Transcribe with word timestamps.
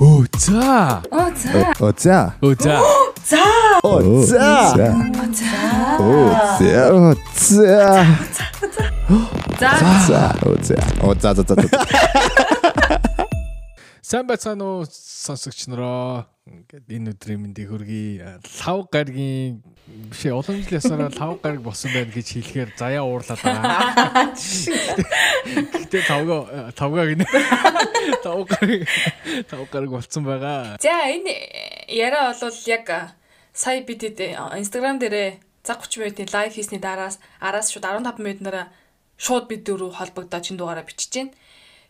Оо 0.00 0.24
за. 0.38 1.02
Оо 1.10 1.26
за. 1.36 1.64
Оо 1.80 1.92
за. 1.98 2.32
Оо 2.42 2.54
за. 2.56 2.80
За. 3.24 3.44
Оо 3.84 4.22
за. 4.22 4.92
Оо 6.00 6.22
за. 6.58 6.90
Оо 6.92 7.14
за. 7.34 8.06
За. 9.60 9.76
За. 10.06 10.34
Оо 10.46 10.54
за. 10.62 10.76
Оо 11.02 11.14
за 11.20 11.34
за 11.34 11.44
за. 11.48 11.54
за. 11.54 11.68
Сайн 14.02 14.26
байцгаана 14.26 14.64
уу 14.64 14.84
сонсогч 14.86 15.66
нараа. 15.66 16.24
Ингээд 16.46 16.86
энэ 16.86 17.10
өдрийн 17.10 17.42
мэндийг 17.42 17.74
хүргэе. 17.74 18.38
Лав 18.62 18.86
гаргийн 18.86 19.66
бишээ 20.14 20.30
олон 20.30 20.62
жилийн 20.62 20.78
ясаараа 20.78 21.10
лав 21.10 21.42
гараг 21.42 21.58
болсон 21.66 21.90
байна 21.90 22.14
гэж 22.14 22.38
хэлэхээр 22.38 22.70
заяа 22.78 23.02
уурлаад 23.02 23.42
байгаа. 23.42 24.30
Гэтэ 25.74 26.06
тавга 26.06 26.70
тавга 26.78 27.02
гинэ. 27.02 27.26
Тав 28.22 28.46
гараг 28.46 28.86
тав 29.50 29.62
гараг 29.74 29.90
болсон 29.90 30.22
байгаа. 30.22 30.78
За 30.78 31.10
энэ 31.10 31.34
яриа 31.90 32.30
бол 32.30 32.58
яг 32.70 32.86
сая 33.50 33.82
бид 33.82 34.06
инстаграм 34.06 35.02
дээрээ 35.02 35.42
цаг 35.66 35.82
30 35.82 35.98
минутын 35.98 36.30
лайв 36.30 36.54
хийсний 36.54 36.78
дараас 36.78 37.18
араас 37.42 37.74
шууд 37.74 37.90
15 37.90 38.22
минутаараа 38.22 38.70
шууд 39.18 39.50
бид 39.50 39.66
дөрөв 39.66 39.98
холбогдоод 39.98 40.46
чин 40.46 40.54
дугаараа 40.54 40.86
бичиж 40.86 41.10
гин. 41.10 41.34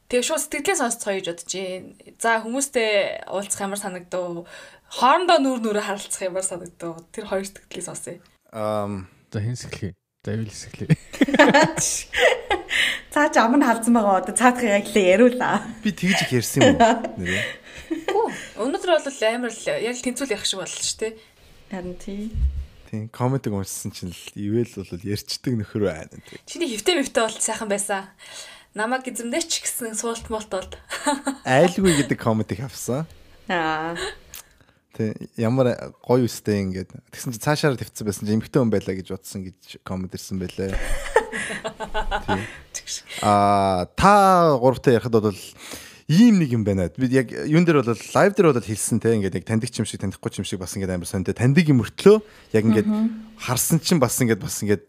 Тэгээ 0.06 0.22
шууд 0.22 0.42
сэтгэлээ 0.42 0.78
сонсцгоо 0.78 1.18
гэж 1.18 1.26
бодож 1.34 1.50
байна. 1.50 1.90
За 2.22 2.38
хүмүүстэй 2.42 2.90
уулзах 3.26 3.62
ямар 3.62 3.80
санагдав? 3.82 4.46
Хоорондоо 4.86 5.38
нүүр 5.42 5.58
нүрэ 5.66 5.82
харилцах 5.82 6.30
ямар 6.30 6.46
санагдав? 6.46 7.02
Тэр 7.10 7.26
хоёр 7.26 7.42
сэтгэлийг 7.42 7.86
сонсъё. 7.86 8.22
Ам 8.54 9.10
За 9.36 9.42
хинсэглэе. 9.42 9.94
За 10.24 10.32
юу 10.32 10.46
л 10.46 10.50
хэсэглэе. 10.50 10.88
Цаа 13.12 13.28
ч 13.28 13.36
аманд 13.36 13.68
халдсан 13.68 13.92
байгаа 13.92 14.16
одоо 14.22 14.32
цаадах 14.32 14.64
яг 14.64 14.88
л 14.88 14.96
яриулаа. 14.96 15.60
би 15.84 15.92
тэгж 15.92 16.24
их 16.24 16.32
ярьсан 16.40 16.62
юм 16.62 16.80
уу? 16.80 18.32
Өнөөдөр 18.64 18.90
бол 18.96 19.04
амар 19.28 19.52
л 19.52 19.66
яг 19.66 20.00
тэнцүүл 20.00 20.32
явах 20.32 20.48
шиг 20.48 20.60
боллоо 20.62 20.84
шүү 20.88 20.98
дээ. 21.04 21.12
Харин 21.68 21.96
тий. 22.00 22.32
Тийм 22.88 23.12
комментиг 23.12 23.52
уншсан 23.52 23.92
чинь 23.92 24.14
л 24.14 24.24
ивэл 24.38 24.72
бол 24.72 25.04
ярьчдаг 25.04 25.52
нөхөр 25.52 25.84
байна. 25.84 26.16
Чиний 26.46 26.70
хөвтэй 26.70 27.02
мөвтэй 27.02 27.22
бол 27.26 27.36
сайхан 27.36 27.68
байсан. 27.68 28.08
Намаг 28.76 29.08
эзэмдээч 29.08 29.64
гэсэн 29.64 29.96
суулт 29.96 30.28
молт 30.28 30.52
бол. 30.52 30.68
Айлгүй 31.48 31.96
гэдэг 32.04 32.20
комментиг 32.20 32.60
авсан. 32.60 33.08
Аа. 33.48 33.96
Тэг 34.92 35.16
ямар 35.40 35.96
гоё 36.04 36.28
үстэй 36.28 36.60
ингээд 36.60 36.92
тэгсэн 37.08 37.32
чи 37.32 37.40
цаашаараа 37.40 37.80
тавьсан 37.80 38.04
байсан 38.04 38.28
чи 38.28 38.36
эмхтэн 38.36 38.68
хүн 38.68 38.74
байлаа 38.76 38.92
гэж 39.00 39.16
бодсон 39.16 39.48
гэж 39.48 39.80
коммент 39.80 40.12
ирсэн 40.12 40.36
байлээ. 40.36 40.76
Аа 43.24 43.88
та 43.96 44.60
гуравтай 44.60 45.00
ярихад 45.00 45.24
бол 45.24 45.40
ийм 46.12 46.36
нэг 46.36 46.52
юм 46.52 46.68
байна. 46.68 46.92
Бид 47.00 47.16
яг 47.16 47.32
юун 47.32 47.64
дээр 47.64 47.80
бол 47.80 47.96
лайв 47.96 48.36
дээр 48.36 48.52
бол 48.52 48.60
хэлсэн 48.60 49.00
те 49.00 49.16
ингээд 49.16 49.40
яг 49.40 49.48
таньдаг 49.48 49.72
юм 49.72 49.88
шиг 49.88 50.04
танихгүй 50.04 50.36
юм 50.36 50.44
шиг 50.44 50.60
бас 50.60 50.76
ингээд 50.76 50.92
амар 50.92 51.08
сонь 51.08 51.24
те 51.24 51.32
таньдаг 51.32 51.64
юм 51.64 51.80
мөртлөө 51.80 52.20
яг 52.52 52.64
ингээд 52.68 52.88
харсан 53.40 53.80
чинь 53.80 54.04
бас 54.04 54.20
ингээд 54.20 54.44
бас 54.44 54.60
ингээд 54.60 54.84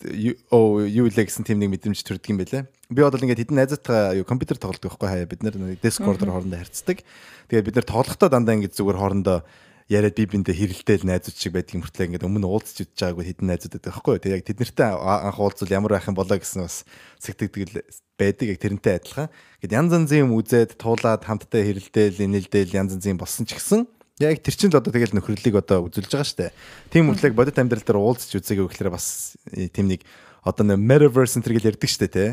оо 0.52 0.84
юу 0.84 1.08
илээ 1.08 1.32
гэсэн 1.32 1.48
тийм 1.48 1.64
нэг 1.64 1.72
мэдрэмж 1.72 2.04
төрдөг 2.04 2.36
юм 2.36 2.44
байлээ. 2.44 2.68
Би 2.88 3.04
бол 3.04 3.12
ингээд 3.12 3.44
хитэн 3.44 3.60
найзаатайгаа 3.60 4.16
юу 4.16 4.24
компьютер 4.24 4.56
тоглодог 4.56 4.96
байхгүй 4.96 5.10
хаяа 5.12 5.28
бид 5.28 5.44
нар 5.44 5.56
Discord-оор 5.84 6.32
хоорондоо 6.32 6.64
харьцдаг. 6.64 7.04
Тэгээд 7.52 7.68
бид 7.68 7.76
нар 7.76 7.88
тоглохдоо 7.88 8.32
дандаа 8.32 8.56
ингээд 8.56 8.80
зүгээр 8.80 8.96
хоорондоо 8.96 9.44
яриад 9.92 10.16
би 10.16 10.24
биндээ 10.24 10.56
хэрэлдээл 10.56 11.04
найзууд 11.04 11.36
шиг 11.36 11.52
байдаг 11.52 11.84
мөртлөө 11.84 12.08
ингээд 12.16 12.28
өмнө 12.28 12.48
уулзч 12.48 12.88
үдж 12.88 12.96
байгаагүй 12.96 13.28
хитэн 13.28 13.48
найзууд 13.52 13.74
байдаг 13.76 13.92
байхгүй 13.92 14.12
юу. 14.16 14.24
Тэгээд 14.24 14.38
яг 14.40 14.48
тэд 14.48 14.60
нартай 14.64 14.88
анх 14.96 15.40
уулзвал 15.40 15.76
ямар 15.76 15.92
байх 15.96 16.08
юм 16.08 16.16
болоо 16.16 16.38
гэсэн 16.40 16.64
бас 16.64 16.88
сэгтэгдэг 17.20 17.88
байдаг 18.16 18.48
яг 18.56 18.60
тэрнтэй 18.60 18.94
адилхан. 19.04 19.28
Гэт 19.64 19.76
янз 19.76 19.92
янзын 19.92 20.24
юм 20.28 20.36
үзээд 20.40 20.80
туулаад 20.80 21.24
хамтдаа 21.28 21.64
хэрэлдээл 21.64 22.24
инээлдээл 22.24 22.72
янз 22.72 23.00
янзын 23.00 23.20
болсон 23.20 23.48
ч 23.48 23.56
гэсэн 23.56 23.88
яг 24.20 24.44
тэр 24.44 24.56
чинь 24.56 24.72
л 24.72 24.80
одоо 24.80 24.92
тэгэл 24.92 25.16
нөхрөлийг 25.16 25.56
одоо 25.56 25.88
үзүүлж 25.88 26.12
байгаа 26.12 26.28
штэ. 26.28 26.56
Тийм 26.92 27.12
мөртлөг 27.12 27.32
бодит 27.38 27.60
амьдрал 27.60 27.84
дээр 27.84 28.00
уулзч 28.02 28.34
үзээгүй 28.34 28.68
гэхээр 28.68 28.92
бас 28.92 29.38
тийм 29.72 29.88
нэг 29.88 30.04
одоо 30.44 30.66
нэг 30.67 30.80
metaverse 30.82 31.38
энэ 31.38 31.45
төрөл 31.45 31.70
ярьдаг 31.70 31.92
штэ 31.92 32.08
те. 32.11 32.26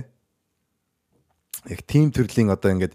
Яг 1.71 1.81
тийм 1.89 2.13
төрлийн 2.13 2.53
одоо 2.53 2.73
ингээд 2.75 2.95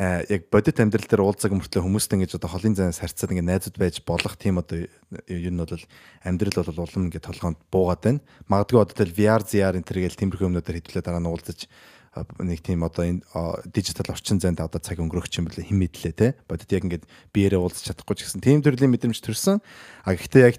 яг 0.00 0.48
бодит 0.48 0.80
амьдрал 0.80 1.04
дээр 1.04 1.22
уулзаг 1.26 1.52
мөртлөө 1.52 1.84
хүмүүстэй 1.84 2.16
ингэж 2.16 2.40
одоо 2.40 2.48
холын 2.48 2.72
зайнаас 2.72 3.04
харьцаад 3.04 3.36
ингэ 3.36 3.44
найзууд 3.44 3.76
байж 3.76 4.00
болох 4.00 4.38
тийм 4.40 4.56
одоо 4.56 4.88
юу 5.28 5.52
нь 5.52 5.60
бол 5.60 5.84
амьдрал 6.24 6.64
бол 6.64 6.84
улам 6.88 7.12
ингэ 7.12 7.20
толгоонд 7.20 7.60
буугаад 7.68 8.00
байна. 8.00 8.24
Магадгүй 8.48 8.80
одоо 8.80 8.96
тэл 8.96 9.12
VR 9.12 9.44
ZR 9.44 9.76
энэ 9.76 9.84
төргээл 9.84 10.16
тиймэрхүү 10.16 10.48
юмнуудаар 10.48 10.78
хэдүүлээ 10.80 11.04
дараа 11.04 11.20
нь 11.20 11.28
уулзаж 11.28 11.68
нэг 12.40 12.60
тийм 12.64 12.80
одоо 12.82 13.04
энэ 13.06 13.22
дижитал 13.70 14.14
орчин 14.14 14.40
зайд 14.40 14.58
одоо 14.58 14.80
цаг 14.80 14.98
өнгөрөх 14.98 15.28
юм 15.36 15.46
бэлээ 15.52 15.68
хэм 15.68 15.78
мэдлээ 15.84 16.14
те. 16.16 16.34
Бодит 16.48 16.72
яг 16.72 16.82
ингэ 16.88 17.04
биеэрээ 17.36 17.60
уулзах 17.60 17.92
чадахгүй 17.92 18.16
ч 18.18 18.24
гэсэн 18.24 18.40
тийм 18.40 18.64
төрлийн 18.64 18.90
мэдрэмж 18.90 19.20
төрсөн. 19.20 19.60
А 20.02 20.16
гэхдээ 20.16 20.42
яг 20.48 20.56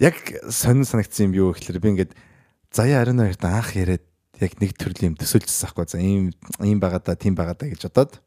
яг 0.00 0.16
сонин 0.50 0.88
санагдсан 0.88 1.30
юм 1.30 1.36
юу 1.36 1.48
гэхээр 1.52 1.78
би 1.78 1.88
ингэ 1.92 2.10
заяа 2.72 3.04
ариун 3.06 3.22
хоёрт 3.22 3.44
анх 3.46 3.76
яриад 3.78 4.02
яг 4.42 4.54
нэг 4.58 4.74
төрлийн 4.76 5.14
юм 5.14 5.16
төсөөлжсөн 5.18 5.70
байхгүй 5.70 5.86
за 5.88 5.98
ийм 6.02 6.30
ийм 6.60 6.78
байгаа 6.82 7.00
да 7.00 7.14
тийм 7.14 7.34
байгаа 7.38 7.56
да 7.56 7.70
гэж 7.70 7.88
бодоод. 7.88 8.20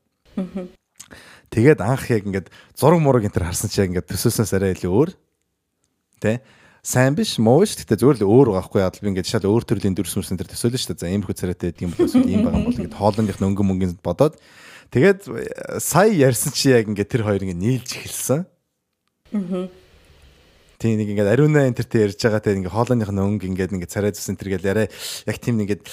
Тэгээд 1.52 1.80
анх 1.84 2.10
яг 2.10 2.26
ингээд 2.26 2.48
зураг 2.74 3.00
мураг 3.00 3.28
энэ 3.28 3.36
төр 3.36 3.48
харсан 3.52 3.70
чи 3.70 3.84
яг 3.84 3.94
ингээд 3.94 4.10
төсөөснөөс 4.10 4.52
арай 4.56 4.74
илүү 4.74 4.92
өөр. 4.92 5.12
Тэ? 6.20 6.42
Сайн 6.82 7.14
биш 7.14 7.38
муу 7.38 7.62
биш. 7.62 7.78
Гэхдээ 7.78 8.02
зүгээр 8.02 8.18
л 8.24 8.30
өөр 8.30 8.48
байгаа 8.56 8.66
хгүй 8.66 8.82
яа 8.82 8.92
би 8.92 9.10
ингээд 9.14 9.30
шал 9.30 9.46
өөр 9.46 9.64
төрлийн 9.64 9.96
дүрс 9.96 10.16
мөрсөн 10.18 10.40
төр 10.42 10.50
төсөөлнө 10.50 10.80
шүү 10.82 10.96
дээ. 10.96 11.02
За 11.02 11.12
иймэрхүү 11.14 11.36
царайтай 11.38 11.70
гэдэг 11.72 11.86
юм 11.86 11.94
бол 11.94 12.06
эсвэл 12.06 12.30
ийм 12.30 12.42
байгаа 12.46 12.60
юм 12.60 12.68
бол 12.68 12.80
ингээд 12.80 12.98
хоолойных 12.98 13.38
нь 13.42 13.48
өнгө 13.50 13.64
мөнгөнд 13.66 14.00
бодоод. 14.06 14.36
Тэгээд 14.94 15.20
сая 15.82 16.10
ярьсан 16.14 16.54
чи 16.54 16.74
яг 16.74 16.90
ингээд 16.90 17.10
тэр 17.10 17.26
хоёр 17.26 17.42
ингээд 17.42 17.62
нийлж 17.62 17.90
эхэлсэн. 17.90 18.46
Аа 19.34 19.85
Тийм 20.86 21.02
нэг 21.02 21.10
ингээд 21.18 21.34
ариуна 21.34 21.66
энтертэй 21.66 22.06
ярьж 22.06 22.22
байгаа 22.22 22.46
те 22.46 22.54
ингээд 22.54 22.70
хоолойных 22.78 23.10
нь 23.10 23.18
өнгө 23.26 23.50
ингээд 23.50 23.74
ингээд 23.74 23.90
царай 23.90 24.14
зүсэн 24.14 24.38
тэр 24.38 24.54
гэл 24.54 24.70
яриа 24.70 24.86
яг 25.26 25.38
тийм 25.42 25.58
нэг 25.58 25.82
ингээд 25.82 25.90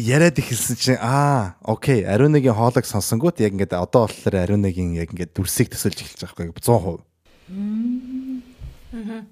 яриад 0.00 0.40
ихэлсэн 0.40 0.76
чинь 0.80 0.96
аа 0.96 1.60
окей 1.60 2.08
ариунагийн 2.08 2.56
хоолойг 2.56 2.88
сонсонгууд 2.88 3.36
яг 3.44 3.52
ингээд 3.52 3.76
одоо 3.76 4.08
болохоор 4.08 4.48
ариунагийн 4.48 4.96
яг 4.96 5.12
ингээд 5.12 5.36
дүрсийг 5.36 5.68
төсөлж 5.76 6.00
эхэлж 6.00 6.24
байгаа 6.24 6.56
байхгүй 6.56 6.64
100%. 6.64 7.04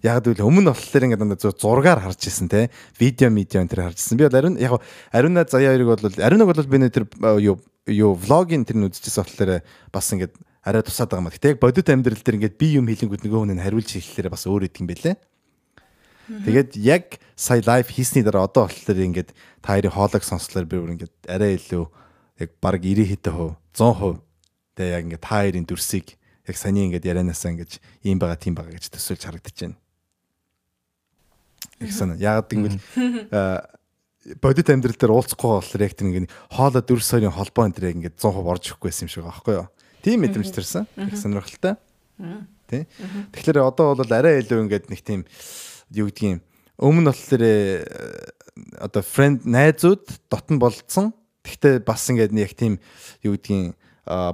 Яг 0.05 0.29
л 0.29 0.45
өмнө 0.45 0.77
болохоор 0.77 1.05
ингээд 1.09 1.23
дандаа 1.25 1.57
зургаар 1.57 2.05
харж 2.05 2.29
исэн 2.29 2.53
те 2.53 2.69
видео 3.01 3.33
медиа 3.33 3.65
энэ 3.65 3.73
төр 3.73 3.89
харж 3.89 3.97
исэн. 3.97 4.21
Би 4.21 4.29
бол 4.29 4.37
ариун 4.37 4.61
яг 4.61 4.77
ариуна 5.09 5.49
заяа 5.49 5.73
хоёрыг 5.73 5.89
бол 5.89 6.21
ариунаг 6.21 6.53
бол 6.53 6.69
би 6.69 6.79
нэ 6.85 6.93
тэр 6.93 7.09
юу 7.41 7.57
юу 7.89 8.13
влогийн 8.13 8.69
тэр 8.69 8.77
нь 8.77 8.87
үзчихсэн 8.93 9.25
болохоор 9.25 9.65
бас 9.89 10.13
ингээд 10.13 10.37
арай 10.69 10.85
тусаад 10.85 11.09
байгаа 11.09 11.25
юм. 11.25 11.33
Гэтэ 11.33 11.49
яг 11.57 11.61
бодит 11.65 11.89
амьдрал 11.89 12.21
дээр 12.21 12.37
ингээд 12.37 12.61
би 12.61 12.77
юм 12.77 12.87
хэлэнгүүт 12.93 13.25
нөгөө 13.25 13.41
хүн 13.41 13.53
нь 13.57 13.65
хариулж 13.65 13.89
хэлэхээр 13.89 14.29
бас 14.29 14.45
өөр 14.45 14.69
идэг 14.69 14.85
юм 14.85 14.89
байлээ. 14.93 15.17
Тэгээд 16.29 16.71
яг 16.85 17.05
сая 17.33 17.65
лайв 17.65 17.89
хийсний 17.89 18.21
дараа 18.21 18.45
одоо 18.45 18.69
болохоор 18.69 19.01
ингээд 19.01 19.33
та 19.65 19.81
хоёрын 19.81 19.97
хоолойг 19.97 20.25
сонслоор 20.29 20.69
би 20.69 20.77
бүр 20.77 20.93
ингээд 21.01 21.15
арай 21.25 21.57
илүү 21.57 21.85
яг 22.45 22.51
баг 22.61 22.85
90 22.85 23.17
хэдэн 23.17 23.33
хувь 23.33 23.57
100% 23.73 24.21
тэгээ 24.77 24.93
яг 24.93 25.05
ингээд 25.09 25.25
та 25.25 25.41
хоёрын 25.41 25.65
дүрсийг 25.65 26.07
яг 26.45 26.57
саний 26.61 26.85
ингээд 26.85 27.09
ярианасаа 27.09 27.57
ингээд 27.57 27.81
ийм 28.05 28.21
байгаа 28.21 28.37
тийм 28.37 28.53
байгаа 28.53 28.77
гэж 28.77 28.93
төсөөлж 28.93 29.25
харагдаж 29.25 29.57
байна. 29.57 29.81
Их 31.81 31.97
санаа. 31.97 32.21
Яг 32.21 32.45
гэвэл 32.53 32.77
бодит 34.45 34.69
амьдрал 34.69 35.01
дээр 35.01 35.17
уулзахгүй 35.17 35.49
болохоор 35.49 35.81
яг 35.81 35.97
тэр 35.97 36.09
ингээд 36.13 36.33
хоолой 36.53 36.83
дүрс 36.85 37.09
хоёрын 37.09 37.33
холбоо 37.33 37.65
энэ 37.65 37.77
дээр 37.81 37.95
ингээд 37.97 38.17
100% 38.21 38.45
орж 38.45 38.65
ирэхгүй 38.69 38.89
байсан 38.93 39.09
юм 39.09 39.13
шиг 39.17 39.25
байгаа 39.25 39.33
байхгүй 39.33 39.55
юу? 39.57 39.69
Тийм 40.03 40.23
мэдрэмж 40.25 40.51
төрсэн. 40.55 40.87
Их 40.97 41.17
сонирхолтой. 41.19 41.77
Тий. 42.69 42.85
Тэгэхээр 43.33 43.65
одоо 43.65 43.97
бол 43.97 44.13
арай 44.13 44.43
илүү 44.45 44.69
ингээд 44.69 44.93
нэг 44.93 45.01
тийм 45.01 45.25
юу 45.91 46.13
гэдгийг 46.13 46.45
өмнө 46.77 47.11
болохоор 47.11 47.45
одоо 48.77 49.03
friend 49.03 49.49
найзууд 49.49 50.05
дотн 50.29 50.61
болцсон. 50.61 51.17
Гэхдээ 51.43 51.83
бас 51.83 52.05
ингээд 52.13 52.37
яг 52.37 52.53
тийм 52.53 52.77
юу 53.25 53.41
гэдгийг 53.41 53.73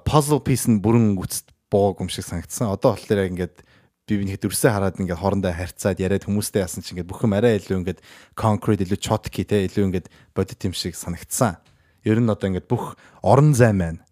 puzzle 0.02 0.42
piece 0.42 0.66
нь 0.66 0.82
бүрэн 0.82 1.14
үст 1.14 1.54
боог 1.70 2.02
юм 2.02 2.10
шиг 2.10 2.26
санагдсан. 2.26 2.74
Одоо 2.74 2.98
болохоор 2.98 3.30
ингээд 3.30 3.62
би 4.04 4.20
бинийх 4.20 4.42
дөрсөө 4.42 4.70
хараад 4.70 4.98
ингээд 5.00 5.20
хоорондоо 5.20 5.52
харьцаад 5.54 5.98
яриад 6.02 6.28
хүмүүстэй 6.28 6.60
яасан 6.60 6.84
чинь 6.84 7.00
ингээд 7.00 7.10
бүх 7.10 7.24
юм 7.24 7.32
арай 7.32 7.56
илүү 7.56 7.80
ингээд 7.80 8.00
concrete 8.36 8.84
илүү 8.84 9.00
chotki 9.00 9.48
те 9.48 9.64
илүү 9.64 9.88
ингээд 9.88 10.10
бодит 10.36 10.60
юм 10.60 10.76
шиг 10.76 10.92
санагдсан. 10.92 11.56
Ер 12.04 12.20
нь 12.20 12.28
одоо 12.28 12.52
ингээд 12.52 12.68
бүх 12.68 13.00
орон 13.24 13.56
зай 13.56 13.72
маань 13.72 14.04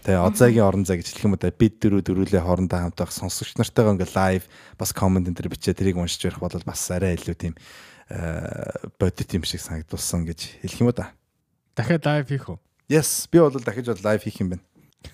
Тэгээ 0.00 0.24
Озагийн 0.24 0.64
орон 0.64 0.88
зай 0.88 0.96
гэж 0.96 1.12
хэлэх 1.12 1.26
юм 1.28 1.36
та 1.36 1.52
бид 1.52 1.76
дөрөв 1.76 2.00
дөрүлээ 2.00 2.40
хоорондоо 2.40 2.88
хамт 2.88 2.96
байх 2.96 3.12
сонсогч 3.12 3.60
нартайгаа 3.60 4.00
ингээ 4.00 4.16
лайв 4.16 4.42
бас 4.80 4.96
комент 4.96 5.28
энэ 5.28 5.36
төр 5.36 5.52
бичээ 5.52 5.76
тэрийг 5.76 6.00
уншиж 6.00 6.24
ярих 6.24 6.40
бол 6.40 6.56
бас 6.64 6.80
арай 6.88 7.20
илүү 7.20 7.36
тийм 7.36 7.54
бодит 8.96 9.28
юм 9.36 9.44
шиг 9.44 9.60
санагдуулсан 9.60 10.24
гэж 10.24 10.64
хэлэх 10.64 10.80
юм 10.80 10.88
да. 10.96 11.12
Дахиад 11.76 12.08
лайв 12.08 12.32
хийх 12.32 12.48
үү? 12.48 12.58
Yes, 12.88 13.28
би 13.30 13.38
бол 13.38 13.52
дахиж 13.52 13.86
бол 13.86 14.02
лайв 14.02 14.24
хийх 14.24 14.40
юм 14.40 14.56
байна. 14.56 14.64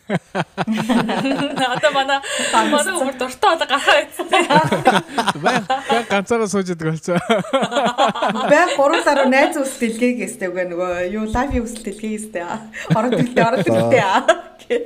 Одоо 0.07 1.91
манай 1.91 2.19
манай 2.55 2.95
өөр 2.95 3.17
дуртай 3.19 3.51
одоо 3.59 3.67
гараа 3.67 4.07
ийцтэй. 4.07 4.47
Бай 5.43 5.59
ганцаараа 6.07 6.47
сууж 6.47 6.71
идэг 6.71 6.95
болсон. 6.95 7.19
Бай 8.47 8.65
гуруулаараа 8.79 9.27
найз 9.27 9.59
ус 9.59 9.75
дэлгээгээс 9.83 10.39
тэгээ 10.39 10.67
нөгөө 10.71 11.11
юу 11.11 11.27
лайв 11.27 11.59
ус 11.59 11.75
дэлгээгээс 11.83 12.27
тэгээ. 12.31 12.95
Орон 12.95 13.11
дэлгээ 13.19 13.45
орон 13.47 13.63
дэлгээ. 13.67 14.47
Тийм. 14.63 14.83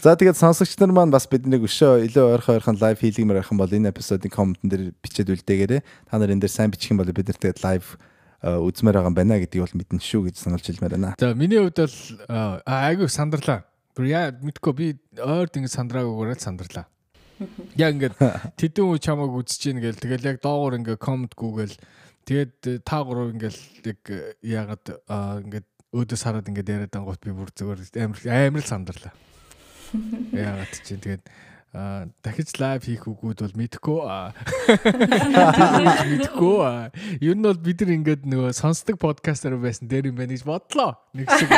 За 0.00 0.16
тэгээд 0.16 0.40
сонсогч 0.40 0.80
нар 0.80 0.92
маань 0.96 1.12
бас 1.12 1.28
биднийг 1.28 1.68
өшөө 1.68 2.08
илүү 2.08 2.24
ойрхон 2.40 2.56
ойрхон 2.56 2.80
лайв 2.80 2.96
хийлгэмээр 3.00 3.44
арах 3.44 3.52
юм 3.52 3.60
бол 3.60 3.76
энэ 3.76 3.92
эпизодын 3.92 4.32
комментэн 4.32 4.68
дээр 4.72 4.84
бичээд 5.04 5.32
үлдээгээрэй. 5.32 5.80
Та 6.08 6.16
нар 6.16 6.32
энэ 6.32 6.48
дээр 6.48 6.52
сайн 6.52 6.72
бичих 6.72 6.96
юм 6.96 7.00
бол 7.00 7.12
бид 7.12 7.28
нар 7.28 7.40
тэгээд 7.40 7.60
лайв 7.60 8.00
үзмээр 8.44 9.00
байгаа 9.00 9.10
юм 9.10 9.16
байна 9.16 9.40
гэдгийг 9.40 9.64
бол 9.64 9.78
мэдэн 9.80 10.00
шүү 10.04 10.28
гэж 10.28 10.36
сануулж 10.36 10.66
хэлмээр 10.68 10.94
байна. 11.00 11.16
За 11.16 11.32
миний 11.32 11.60
хувьд 11.60 11.80
бол 11.80 11.96
аа 12.28 12.92
айгүй 12.92 13.08
сандарлаа. 13.08 13.64
Би 13.96 14.12
яа 14.12 14.34
мэдгүй 14.36 14.72
би 14.76 14.86
ойрд 15.16 15.56
ингэ 15.56 15.72
сандраагүйгээр 15.72 16.36
л 16.36 16.44
сандарлаа. 16.44 16.86
Яг 17.80 17.96
ингээд 17.96 18.16
тэдэн 18.60 18.84
үе 18.84 19.00
чамайг 19.00 19.32
үзэж 19.32 19.62
ийн 19.72 19.80
гээл 19.82 19.98
тэгэл 19.98 20.28
яг 20.34 20.38
доогуур 20.44 20.78
ингээ 20.78 21.00
коммент 21.00 21.34
гүгээл 21.34 21.74
тэгээд 22.28 22.84
та 22.86 23.02
гурав 23.02 23.34
ингээл 23.34 23.60
яг 23.90 24.00
яагаад 24.44 24.84
ингээд 25.48 25.68
өөдөөс 25.94 26.22
хараад 26.22 26.50
ингээд 26.50 26.72
яриад 26.74 26.94
ангууд 26.94 27.22
би 27.22 27.34
бүр 27.34 27.50
зүгээр 27.54 27.80
амар 28.02 28.20
амар 28.28 28.64
сандарлаа. 28.66 29.14
Яагаад 30.34 30.74
чинь 30.82 31.02
тэгээд 31.02 31.24
дахиж 31.74 32.54
лайв 32.62 32.86
хийх 32.86 33.02
үгүүд 33.10 33.42
бол 33.42 33.58
мэдхгүй 33.58 33.98
мэдхгүй 36.06 36.62
ер 37.18 37.34
нь 37.34 37.42
бол 37.42 37.58
бид 37.58 37.82
нар 37.82 37.98
ингээд 37.98 38.22
нөгөө 38.30 38.54
сонсдог 38.54 38.94
подкастер 39.02 39.58
байсан 39.58 39.90
дээр 39.90 40.14
юм 40.14 40.22
байна 40.22 40.38
гэж 40.38 40.46
бодлоо. 40.46 40.94
Нэг 41.18 41.26
шиг. 41.34 41.50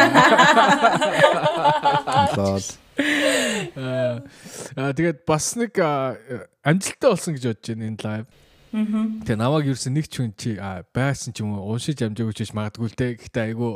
Аа 4.73 4.97
тэгээд 4.97 5.29
бас 5.29 5.53
нэг 5.61 5.77
амжилттай 5.77 7.13
болсон 7.13 7.37
гэж 7.37 7.53
бодож 7.53 7.69
байна 7.77 7.93
энэ 7.93 8.01
лайв. 8.01 8.25
Тэгээ 8.73 9.37
намайг 9.37 9.69
юусэн 9.69 9.93
нэг 9.97 10.09
ч 10.09 10.21
хүн 10.21 10.33
чи 10.37 10.57
байсан 10.97 11.33
ч 11.37 11.41
юм 11.45 11.61
уу 11.61 11.77
уншиж 11.77 12.01
амжаагүй 12.01 12.33
ч 12.33 12.49
гэж 12.49 12.57
магадгүй 12.57 12.89
л 12.89 12.97
дээ. 12.97 13.21
Гэхдээ 13.21 13.45
айгу 13.53 13.69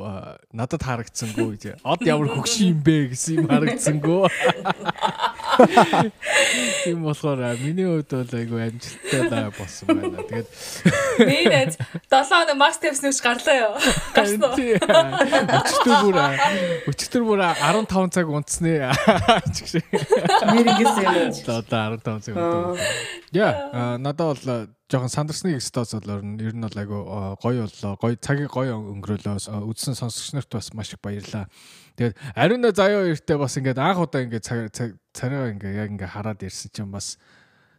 надад 0.56 0.82
харагдсангүй 0.84 1.56
гэж. 1.56 1.64
Од 1.84 2.00
ямар 2.04 2.28
хөгшин 2.32 2.76
юм 2.76 2.80
бэ 2.84 3.08
гэсэн 3.12 3.44
юм 3.44 3.48
харагдсангүй. 3.48 4.24
Тийм 6.84 7.04
болохоор 7.04 7.56
миний 7.60 7.86
хувьд 7.86 8.10
бол 8.10 8.32
айгу 8.38 8.56
амжилттай 8.56 9.22
лаа 9.28 9.50
болсон 9.52 9.86
байна. 9.92 10.22
Тэгээд 10.28 10.48
би 11.20 11.38
нэт 11.50 11.72
7 12.08 12.32
хоног 12.32 12.56
маст 12.56 12.80
тавьснаас 12.80 13.20
гарлаа 13.20 13.56
юу. 13.60 13.74
Гарсан 14.16 14.42
уу? 14.44 14.56
Өчтөр 15.60 15.96
бүр 16.04 16.16
өчтөр 16.90 17.22
бүр 17.28 17.40
15 17.60 18.14
цаг 18.16 18.26
унтснаа. 18.28 18.92
Нэр 20.50 20.66
ингэсэн 20.74 21.04
юм. 21.04 21.32
7 21.34 21.68
15 21.68 22.24
цаг 22.24 22.34
унтсан. 22.34 22.76
Яа, 23.36 23.96
надад 24.00 24.40
бол 24.40 24.66
жоохон 24.90 25.12
сандарсны 25.12 25.54
экстаз 25.54 25.94
бол 25.94 26.24
ер 26.40 26.54
нь 26.56 26.64
бол 26.64 26.78
айгу 26.82 26.98
гоё 27.38 27.68
боллоо. 27.68 27.94
Гоё 28.00 28.16
цагийг 28.18 28.50
гоё 28.50 28.74
өнгөрөөлөө. 28.74 29.62
Үзсэн 29.70 29.94
сонсогч 29.94 30.34
нарт 30.34 30.50
бас 30.50 30.74
маш 30.74 30.90
их 30.94 31.00
баярлаа. 31.04 31.46
Тэгээд 32.00 32.16
ариун 32.32 32.64
заяа 32.72 33.04
хоёртай 33.04 33.36
бас 33.36 33.54
ингээд 33.60 33.76
анх 33.76 34.00
удаа 34.00 34.24
ингээд 34.24 34.72
царайгаа 35.12 35.52
ингээд 35.52 35.76
яг 35.84 35.88
ингээд 35.92 36.14
хараад 36.16 36.40
ирсэн 36.40 36.72
чинь 36.72 36.88
бас 36.88 37.20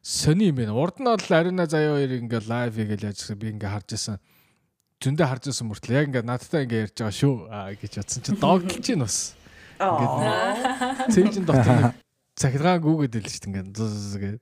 сони 0.06 0.53
юм 0.53 0.62
байна. 0.62 0.77
Урд 0.77 1.01
нь 1.01 1.09
бол 1.09 1.18
ариун 1.33 1.57
заяа 1.65 1.97
хоёр 1.97 2.21
ингээд 2.21 2.45
лайв 2.45 2.77
хийгээл 2.77 3.09
яжсан 3.09 3.41
би 3.41 3.50
ингээд 3.50 3.73
харж 3.73 3.89
исэн. 3.97 4.21
Зөндөө 5.01 5.25
харж 5.25 5.44
исэн 5.50 5.65
мөртлөө 5.73 5.97
яг 5.97 6.06
ингээд 6.13 6.29
надтай 6.29 6.69
ингээд 6.69 6.85
ярьж 6.85 6.97
байгаа 7.01 7.18
шүү 7.18 7.33
гэж 7.81 7.94
бодсон 7.97 8.21
чинь 8.21 8.38
догтлж 8.38 8.77
чинь 8.85 9.01
бас. 9.01 9.18
Ингээд 9.81 11.09
цэвжин 11.18 11.45
дотор 11.50 11.97
цахилгаан 12.38 12.85
гүгээд 12.85 13.18
л 13.18 13.25
шүү 13.25 13.41
дээ 13.50 13.65
ингээд 13.73 14.38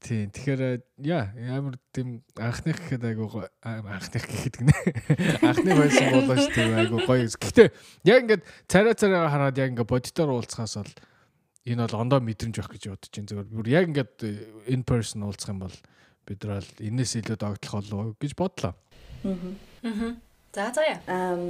Тийм. 0.00 0.28
Тэгэхээр 0.30 0.84
яа 1.08 1.32
ямар 1.40 1.80
тийм 1.90 2.20
анхных 2.36 2.76
гэхэд 2.84 3.04
айгу 3.08 3.42
анхных 3.64 4.24
гэхэд 4.28 4.54
гинэ. 4.60 4.76
Анхны 5.48 5.72
байсан 5.72 6.12
болоо 6.12 6.36
шүү 6.36 6.52
дээ 6.52 6.76
айгу 6.84 7.00
гоё. 7.00 7.24
Гэхдээ 7.24 7.68
яг 8.04 8.20
ингээд 8.28 8.42
царай 8.68 8.94
царайгаа 8.94 9.32
хараад 9.32 9.56
яг 9.56 9.72
ингээд 9.72 9.88
бодитоор 9.88 10.36
уулзахаас 10.36 10.76
бол 10.84 10.94
энэ 11.64 11.80
бол 11.88 12.00
ондоо 12.04 12.20
мэдрэмж 12.20 12.56
байх 12.60 12.70
гэж 12.76 12.84
бодож 12.92 13.08
байна. 13.08 13.30
Зөвхөн 13.32 13.56
бүр 13.56 13.68
яг 13.72 13.84
ингээд 13.88 14.16
in 14.68 14.84
person 14.84 15.24
уулзах 15.24 15.56
юм 15.56 15.64
бол 15.64 15.76
бид 16.28 16.40
нар 16.44 16.60
л 16.60 16.72
энэс 16.76 17.16
илүү 17.16 17.36
догтлох 17.40 17.88
болов 17.88 18.14
гэж 18.20 18.32
бодлоо. 18.36 18.76
Аа. 19.24 20.12
За 20.52 20.72
за 20.76 20.84
яа. 20.84 21.00
Аа 21.08 21.40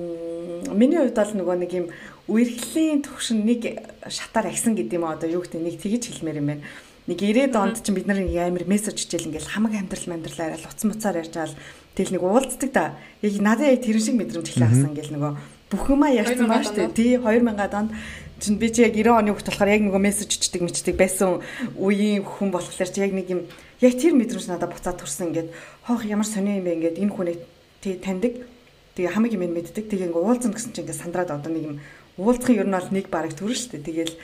миний 0.70 1.02
хувьд 1.02 1.18
бол 1.18 1.34
нөгөө 1.34 1.56
нэг 1.66 1.72
юм 1.74 1.86
үерхлийн 2.30 3.02
төвшин 3.02 3.42
нэг 3.42 3.74
шатаар 4.06 4.54
агсан 4.54 4.78
гэдэг 4.78 4.96
юм 4.96 5.04
аа 5.04 5.18
одоо 5.18 5.30
юу 5.30 5.42
гэдэг 5.42 5.62
нэг 5.62 5.76
тэгж 5.82 6.14
хэлмээр 6.14 6.40
юм 6.40 6.50
байна 6.54 6.64
нэг 7.06 7.18
90-ад 7.22 7.54
онд 7.54 7.78
чинь 7.82 7.94
бид 7.94 8.06
нар 8.10 8.18
амар 8.18 8.66
мессеж 8.66 8.98
хичээл 8.98 9.30
ингээл 9.30 9.52
хамаг 9.54 9.78
амьдрал 9.78 10.10
амьдрал 10.10 10.40
арай 10.42 10.58
утсан 10.58 10.90
буцаар 10.90 11.22
ярьж 11.22 11.32
байгаа 11.34 11.54
л 11.54 11.60
тэгэл 11.94 12.14
нэг 12.18 12.22
уулздаг 12.22 12.70
да. 12.74 12.98
Яг 13.22 13.38
надад 13.38 13.70
яг 13.70 13.82
тэрэн 13.86 14.02
шиг 14.02 14.16
мэдрэмж 14.18 14.48
эхлэх 14.50 14.70
хасан 14.74 14.90
ингээл 14.90 15.14
нөгөө 15.14 15.32
бүх 15.70 15.84
юмаа 15.90 16.10
ярьсан 16.10 16.46
баа 16.50 16.62
штэ. 16.66 16.90
Тий 16.90 17.14
2000-ад 17.18 17.74
онд 17.74 17.90
чинь 18.38 18.58
би 18.58 18.70
чи 18.74 18.82
яг 18.82 18.94
90 18.94 19.22
оны 19.22 19.30
хөлт 19.34 19.48
болохоор 19.50 19.70
яг 19.70 19.82
нөгөө 19.86 20.02
мессеж 20.02 20.28
чичдэг 20.34 20.62
мичдэг 20.62 20.94
байсан 20.98 21.42
үеийн 21.78 22.26
хүн 22.26 22.50
болохоор 22.50 22.90
чи 22.90 23.00
яг 23.00 23.14
нэг 23.14 23.26
юм 23.30 23.40
яг 23.80 23.92
тэр 23.96 24.14
мэдрэмж 24.14 24.46
надад 24.50 24.74
буцаад 24.74 25.00
төрсөн 25.00 25.30
ингээд 25.30 25.48
хоох 25.86 26.04
ямар 26.04 26.26
сони 26.26 26.58
юм 26.58 26.66
бэ 26.66 26.74
ингээд 26.74 27.00
энэ 27.02 27.14
хүнийг 27.14 27.38
тий 27.80 27.96
таньдаг. 28.02 28.46
Тэгээ 28.94 29.14
хамаг 29.14 29.32
юм 29.32 29.46
мэддэг. 29.46 29.88
Тэгээ 29.88 30.10
ингээ 30.12 30.22
уулзна 30.22 30.52
гэсэн 30.52 30.72
чинь 30.74 30.84
ингээ 30.84 31.02
сандраад 31.02 31.30
одоо 31.32 31.50
нэг 31.50 31.64
юм 31.64 31.76
уулзахын 32.20 32.60
ер 32.60 32.68
нь 32.68 32.76
бол 32.76 32.90
нэг 32.92 33.06
бараг 33.08 33.32
төрөн 33.34 33.56
штэ. 33.56 33.80
Тэгээл 33.82 34.14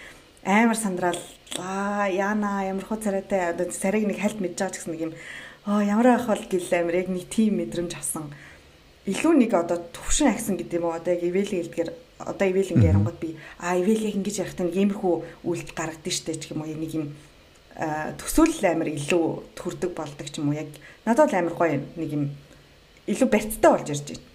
амар 0.44 0.76
сандраал 0.76 1.20
аа 1.58 2.08
яана 2.08 2.66
ямар 2.66 2.84
хөө 2.84 3.02
царайтай. 3.02 3.50
Одоо 3.52 3.70
царайг 3.70 4.06
нэг 4.06 4.18
хальт 4.18 4.40
мэдж 4.40 4.58
байгаа 4.58 4.74
ч 4.74 4.76
гэсэн 4.82 4.92
нэг 4.92 5.02
юм 5.06 5.12
аа 5.66 5.82
ямар 5.82 6.18
байх 6.18 6.26
бол 6.26 6.44
гэл 6.50 6.72
амар 6.74 6.94
яг 6.98 7.08
нэг 7.08 7.28
тийм 7.30 7.62
мэдрэмж 7.62 7.92
авсан 7.94 8.32
илүү 9.06 9.32
нэг 9.38 9.54
одоо 9.54 9.78
төвшин 9.92 10.30
агсан 10.30 10.56
гэдэг 10.58 10.78
юм 10.78 10.86
уу? 10.90 10.98
Одоо 10.98 11.14
яг 11.14 11.22
ивэлийн 11.22 11.62
хэлдгээр 11.62 11.90
одоо 12.22 12.46
ивэлийн 12.48 12.82
ярангууд 12.82 13.18
би 13.18 13.36
а 13.58 13.78
ивэл 13.78 14.02
яг 14.02 14.14
ингэж 14.18 14.36
ярихтаа 14.42 14.66
нэг 14.66 14.76
иймэрхүү 14.78 15.14
үйлдэл 15.46 15.78
гаргадсан 15.78 16.14
штэ 16.14 16.34
ч 16.38 16.42
юм 16.54 16.62
уу? 16.62 16.70
Нэг 16.70 16.92
юм 16.94 17.06
төсөөлөл 18.18 18.66
амар 18.70 18.88
илүү 18.90 19.26
төрдөг 19.58 19.90
болдог 19.94 20.26
ч 20.30 20.38
юм 20.38 20.50
уу? 20.50 20.58
Яг 20.58 20.70
надад 21.06 21.30
л 21.30 21.38
амар 21.38 21.54
гоё 21.54 21.82
нэг 21.98 22.10
юм 22.10 22.24
илүү 23.06 23.28
барьцтай 23.30 23.70
болж 23.70 23.88
ирж 23.90 24.06
байна 24.14 24.30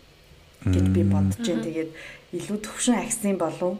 гэд 0.76 0.88
би 0.92 1.02
бодож 1.08 1.40
जैन 1.40 1.64
тэгээд 1.64 1.92
илүү 2.36 2.58
төвшин 2.60 2.96
агсан 3.00 3.38
болов 3.40 3.80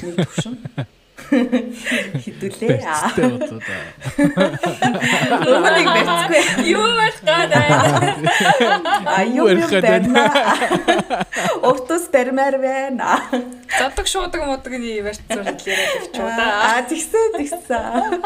нэг 0.00 0.16
төвшин 0.24 0.56
Да. 2.62 3.12
Өмнөг 5.52 5.86
бэцгүй. 5.92 6.42
Юу 6.68 6.86
байх 6.98 7.16
гэдэг. 7.22 7.70
А 9.06 9.24
юу 9.24 9.46
байна? 9.80 10.22
Ортос 11.62 12.08
барьмаар 12.12 12.58
байна. 12.58 13.22
Задаг 13.78 14.06
шуудаг 14.06 14.44
муудагны 14.44 15.02
барьцсан 15.02 15.44
хэлээрээ 15.44 15.88
авчуу 16.00 16.28
да. 16.28 16.76
А 16.76 16.82
тэгсэн 16.84 17.32
тэгсэн. 17.38 18.22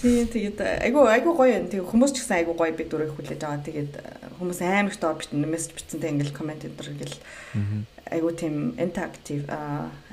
Тийм 0.00 0.26
тэгээд 0.30 0.60
айгу 0.82 1.06
айгу 1.06 1.32
гоё 1.36 1.54
юм. 1.62 1.68
Тэг 1.70 1.84
хүмүүс 1.86 2.12
ч 2.16 2.18
гэсэн 2.24 2.36
айгу 2.42 2.52
гоё 2.58 2.72
би 2.74 2.84
дүрийг 2.84 3.14
хүлээж 3.14 3.40
байгаа. 3.40 3.66
Тэгээд 3.66 3.92
хүмүүс 4.38 4.60
амар 4.62 4.92
их 4.92 5.00
доор 5.00 5.16
битэн 5.20 5.46
мессеж 5.46 5.72
бичсэнтэй 5.76 6.10
ингээл 6.10 6.34
комент 6.34 6.64
энэ 6.66 6.76
төр 6.76 6.88
ингээл 6.92 7.16
айгу 8.10 8.30
тийм 8.32 8.74
интерактив 8.78 9.46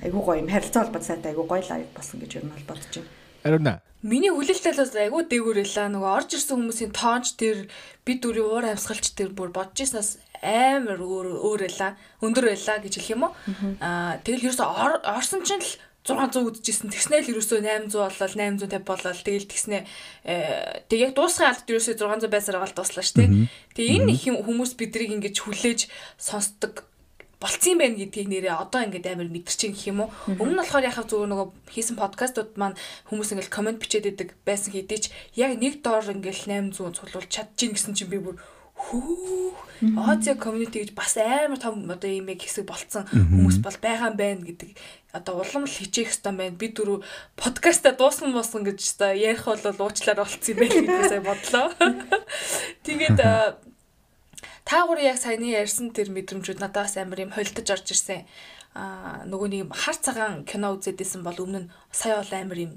айгу 0.02 0.20
гоё 0.26 0.42
юм 0.42 0.50
харилцаа 0.50 0.86
холбоот 0.86 1.06
сайтай 1.06 1.32
айгу 1.32 1.46
гоё 1.46 1.64
лайв 1.70 1.88
болсон 1.96 2.20
гэж 2.20 2.42
ер 2.42 2.46
нь 2.46 2.54
бол 2.54 2.68
бодож 2.74 2.94
байна. 2.94 3.10
Ариуна. 3.44 3.82
Миний 4.04 4.32
хүлээлттэй 4.32 4.74
л 4.76 5.04
айгу 5.04 5.24
дээгүүрэлээ. 5.28 5.88
Нөгөө 5.92 6.12
орж 6.18 6.30
ирсэн 6.36 6.60
хүмүүсийн 6.60 6.92
тоонч 6.92 7.40
дээр 7.40 7.72
би 8.04 8.14
дүрийн 8.20 8.48
уур 8.48 8.66
амьсгалч 8.68 9.16
дээр 9.16 9.32
бүр 9.32 9.56
бодож 9.56 9.80
ирснаас 9.80 10.20
амар 10.44 11.00
өөр 11.00 11.40
өөр 11.40 11.62
байла. 11.68 11.96
Өндөр 12.20 12.52
байла 12.52 12.84
гэж 12.84 12.94
хэлэх 13.00 13.14
юм 13.16 13.24
уу? 13.28 13.34
Аа 13.80 14.20
тэгэл 14.28 14.52
ерөөсө 14.52 14.64
орсон 15.08 15.48
чинь 15.48 15.64
л 15.64 15.72
600 16.04 16.60
үдчихсэн. 16.60 16.92
Тэгснээл 16.92 17.32
ерөөсөө 17.32 17.64
800 17.64 17.96
болол 17.96 18.36
850 18.36 18.84
болол 18.84 19.20
тэгэл 19.24 19.48
тэгснэ 19.48 19.78
тэг 20.92 21.00
яг 21.00 21.12
дуусгын 21.16 21.48
алд 21.48 21.64
ерөөсөө 21.64 21.96
600 21.96 22.28
байсаар 22.28 22.60
гал 22.60 22.76
дуслаа 22.76 23.08
шүү 23.08 23.18
дээ. 23.24 23.32
Тэгээ 23.72 23.96
энэ 24.04 24.12
их 24.12 24.28
хүмүүс 24.28 24.76
бидрийг 24.76 25.16
ингэж 25.16 25.36
хүлээж 25.40 25.88
сонсдог 26.20 26.84
болцсон 27.44 27.76
байна 27.76 28.00
гэдгийг 28.00 28.32
нэрээ 28.32 28.56
одоо 28.56 28.88
ингээд 28.88 29.12
амар 29.12 29.28
мэдэрчин 29.28 29.76
гэх 29.76 29.92
юм 29.92 30.08
уу. 30.08 30.10
Өмнө 30.40 30.56
нь 30.56 30.62
болохоор 30.64 30.88
яхав 30.88 31.12
зүгээр 31.12 31.32
нөгөө 31.36 31.48
хийсэн 31.76 32.00
подкастууд 32.00 32.56
маань 32.56 32.80
хүмүүс 33.12 33.36
ингээд 33.36 33.52
комент 33.52 33.84
бичээд 33.84 34.16
идэг 34.16 34.30
байсан 34.48 34.72
хэдий 34.72 35.00
ч 35.04 35.06
яг 35.36 35.60
нэг 35.60 35.84
доор 35.84 36.08
ингээд 36.08 36.48
800 36.72 36.96
цуглуул 36.96 37.28
чадчих 37.28 37.76
гэсэн 37.76 38.00
чинь 38.00 38.08
би 38.08 38.24
бүр 38.24 38.40
хүү 38.74 39.52
Азия 40.08 40.36
community 40.40 40.80
гэж 40.80 40.92
бас 40.96 41.18
амар 41.20 41.60
том 41.60 41.84
одоо 41.92 42.08
юм 42.10 42.32
яг 42.32 42.40
хэсэг 42.40 42.64
болцсон 42.64 43.04
хүмүүс 43.12 43.60
бол 43.60 43.78
байгаа 43.84 44.12
юм 44.12 44.18
байна 44.18 44.44
гэдэг 44.48 44.72
одоо 45.12 45.44
улам 45.44 45.68
л 45.68 45.76
хичээх 45.76 46.10
хэрэгтэй 46.10 46.34
байна. 46.34 46.56
Би 46.56 46.68
дөрөв 46.72 47.04
подкаста 47.36 47.92
дуусна 47.92 48.32
босгон 48.32 48.64
гэж 48.64 48.80
та 48.96 49.12
ярих 49.12 49.44
бол 49.44 49.60
уучлаар 49.60 50.24
болцсон 50.24 50.56
юм 50.56 50.60
байна 50.64 50.76
гэдээ 50.80 51.12
сая 51.12 51.24
бодлоо. 51.28 51.68
Тэгээд 52.88 53.20
та 54.74 54.88
гур 54.90 54.98
яг 54.98 55.22
саяны 55.22 55.54
ярьсан 55.54 55.94
тэр 55.94 56.10
мэдрэмжүүд 56.10 56.58
надаас 56.58 56.98
амар 56.98 57.22
юм 57.22 57.30
холдож 57.30 57.70
орж 57.70 57.94
ирсэн. 57.94 58.26
Аа 58.74 59.22
нөгөө 59.30 59.70
нэг 59.70 59.70
хар 59.70 59.98
цагаан 60.02 60.50
кино 60.50 60.74
үзэдсэн 60.74 61.22
бол 61.22 61.38
өмнө 61.38 61.70
нь 61.70 61.72
сая 61.94 62.18
бол 62.18 62.34
амар 62.34 62.58
юм 62.58 62.74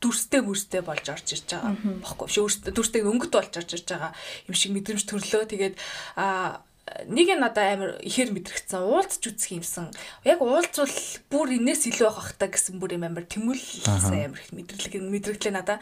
дүрстэй 0.00 0.40
мөрстэй 0.40 0.80
болж 0.80 1.04
орж 1.12 1.36
ирж 1.36 1.60
байгаа 1.60 1.76
бохгүй. 1.76 2.24
Шүү 2.24 2.72
дүрстэй 2.72 3.04
өнгөт 3.04 3.36
болж 3.36 3.52
орж 3.52 3.68
ирж 3.76 3.88
байгаа 3.92 4.16
юм 4.48 4.56
шиг 4.56 4.72
мэдрэмж 4.72 5.04
төрлөө. 5.04 5.44
Тэгээд 5.44 5.76
а 6.16 6.64
нэг 7.06 7.28
нь 7.30 7.40
надад 7.40 7.66
амар 7.76 7.90
ихээр 8.02 8.34
мэдрэгцэн 8.34 8.82
уулзч 8.82 9.22
үзэх 9.30 9.62
юмсан. 9.62 9.90
Яг 10.26 10.42
уулзвал 10.42 10.90
бүр 11.30 11.56
инээс 11.56 11.86
илүү 11.90 12.10
байх 12.10 12.34
та 12.34 12.50
гэсэн 12.50 12.82
бүр 12.82 12.98
юм 12.98 13.06
амар 13.06 13.24
тэмүүлсэн 13.30 14.30
амар 14.30 14.40
их 14.42 14.50
мэдрэлэг 14.50 14.98
мэдрэгдлээ 14.98 15.54
надад. 15.54 15.80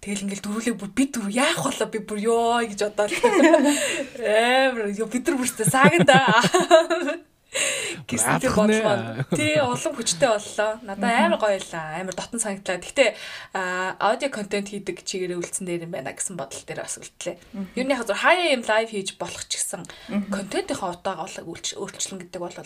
Тэгэл 0.00 0.24
ингээл 0.26 0.44
дөрүлээ 0.44 0.76
бүр 0.80 0.90
бид 0.96 1.10
дөрөв 1.16 1.32
яах 1.32 1.60
болоо 1.60 1.88
би 1.92 1.98
бүр 2.00 2.18
ёо 2.24 2.64
гэж 2.64 2.80
бодоод 2.88 3.12
амар 4.24 4.92
ёо 4.96 5.08
бид 5.08 5.24
нар 5.28 5.36
бүртээ 5.36 5.68
сааганда. 5.68 7.25
Гэсэн 8.08 8.40
тийм 8.40 8.52
бодлоо. 8.52 9.24
Тий, 9.32 9.56
улам 9.60 9.92
хүчтэй 9.96 10.28
боллоо. 10.28 10.70
Надад 10.84 11.10
амар 11.10 11.40
гоё 11.40 11.56
байлаа. 11.56 12.00
Амар 12.00 12.14
дотн 12.14 12.38
санагдлаа. 12.38 12.78
Гэхдээ 12.78 13.10
аудио 13.98 14.28
контент 14.30 14.68
хийдэг 14.70 15.02
чигээрээ 15.02 15.40
үлдсэн 15.40 15.64
дээр 15.66 15.86
юм 15.88 15.92
байна 15.96 16.12
гэсэн 16.12 16.36
бодол 16.36 16.62
дээр 16.62 16.84
бас 16.84 17.00
үлдлээ. 17.00 17.36
Юу 17.76 17.86
нэг 17.88 17.98
хазар 18.00 18.20
хаяа 18.20 18.52
юм 18.52 18.62
лайв 18.64 18.90
хийж 18.92 19.16
болох 19.16 19.44
ч 19.48 19.58
гэсэн 19.58 19.82
контентийнхаа 20.28 20.96
утаагаа 21.00 21.28
өөрчлөн 21.28 22.20
гэдэг 22.20 22.40
бол 22.40 22.56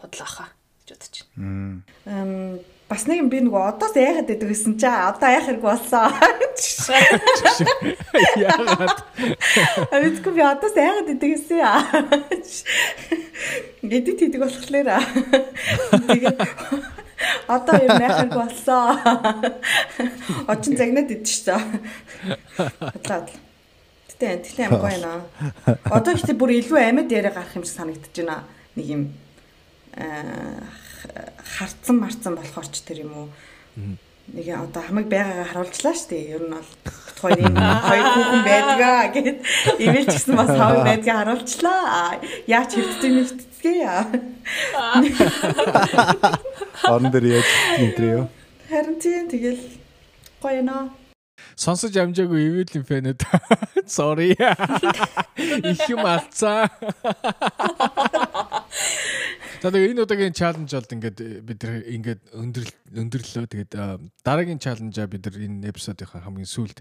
худлаа 0.00 0.28
хаа 0.28 0.48
гэж 0.84 0.88
бодож 0.94 1.16
байна. 1.36 1.82
Эм 2.06 2.60
бас 2.90 3.06
нэг 3.06 3.22
юм 3.22 3.28
би 3.30 3.38
нөгөө 3.38 3.62
одоос 3.70 3.94
яахад 3.94 4.26
байдаг 4.26 4.50
гэсэн 4.50 4.74
чи 4.74 4.88
одоо 4.90 5.30
яах 5.30 5.46
хэрэг 5.46 5.62
болсон. 5.62 6.10
Яагаад? 8.34 8.98
Авидгүй 9.94 10.32
би 10.34 10.42
одоос 10.42 10.74
яахад 10.74 11.06
байдаг 11.06 11.30
гэсэн. 11.38 11.62
Эдит 13.86 14.18
хийдэг 14.18 14.42
болохоор. 14.42 15.06
Тэгээд 16.10 16.42
одоо 17.46 17.76
юм 17.78 17.94
яах 17.94 18.18
хэрэг 18.18 18.34
болсон. 18.34 18.98
Очин 20.50 20.74
загнаад 20.74 21.14
шүү 21.14 21.46
дээ. 21.46 21.62
Бодлоо. 22.90 23.22
Тэгтээ 24.18 24.34
тэгтээ 24.50 24.66
гоё 24.66 24.98
наа. 24.98 25.30
Одоо 25.94 26.18
ихтэй 26.18 26.34
бүр 26.34 26.58
илүү 26.58 26.82
амьд 26.90 27.14
яриа 27.14 27.30
гарах 27.30 27.54
юм 27.54 27.62
шиг 27.62 27.78
санагдаж 27.78 28.10
байна. 28.18 28.42
Нэг 28.74 28.86
юм 28.90 29.02
аа 29.94 30.89
харцсан 31.56 31.96
марцсан 32.00 32.34
болохоор 32.36 32.68
ч 32.68 32.82
тэр 32.84 33.04
юм 33.04 33.12
уу 33.16 33.28
нэг 34.34 34.46
одоо 34.54 34.82
хамаг 34.82 35.06
байгаагаа 35.10 35.48
харуулчлаа 35.50 35.94
шүү 35.94 36.10
дээ. 36.10 36.30
Ер 36.38 36.42
нь 36.46 36.54
бол 36.54 36.70
тухайн 37.18 37.40
юм 37.50 37.56
хоёр 37.58 38.06
хүүхэн 38.14 38.42
байдгаа 38.46 39.00
гэд 39.10 39.28
имэйл 39.82 40.06
ч 40.06 40.14
гэсэн 40.14 40.34
бас 40.38 40.50
хамаг 40.54 40.82
байдгаа 40.86 41.16
харуулчлаа. 41.18 42.22
Яач 42.46 42.70
хэвддэг 42.78 43.10
юм 43.10 43.26
хэвдцгээ. 43.26 43.84
Орон 46.86 47.10
дээр 47.10 47.26
яаж 47.42 47.48
энэ 47.82 48.06
юу? 48.14 48.24
Харин 48.70 48.96
тийм 49.02 49.26
тэгэл 49.26 49.62
гоё 50.38 50.62
нөө. 50.62 51.00
Сонсож 51.58 51.92
амжаагүй 51.92 52.40
ивэлийн 52.48 52.84
фэнүүд. 52.88 53.20
Sorry. 53.84 54.32
Их 55.70 55.82
юм 55.90 56.06
алцаа. 56.06 56.70
За 59.60 59.68
тэгээ 59.68 59.92
энэ 59.92 60.04
удаагийн 60.08 60.32
чаленж 60.32 60.72
бол 60.72 60.94
ингээд 60.96 61.18
бид 61.44 61.58
нар 61.60 61.74
ингээд 61.84 62.20
өндөрлө 62.32 62.74
өндөрлөө. 62.96 63.44
Тэгээд 63.44 63.72
дараагийн 64.24 64.56
чаленжаа 64.56 65.04
бид 65.04 65.28
нар 65.28 65.36
энэ 65.36 65.68
эпизодынхаа 65.68 66.24
хамгийн 66.24 66.48
сүүлд 66.48 66.80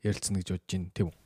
ярилцсан 0.00 0.40
гэж 0.40 0.48
бодож 0.56 0.64
байна 0.72 0.90
тийм 0.96 1.08
үү? 1.12 1.16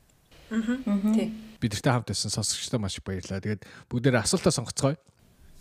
Аа. 0.51 1.15
Тий. 1.15 1.27
Бидэртэй 1.63 1.91
хамт 1.95 2.11
байсан 2.11 2.27
сонсогчдоо 2.27 2.79
маш 2.83 2.99
их 2.99 3.07
баярлалаа. 3.07 3.39
Тэгээд 3.39 3.63
бүгдээр 3.87 4.19
асуултаа 4.19 4.51
сонгоцгоё. 4.51 4.99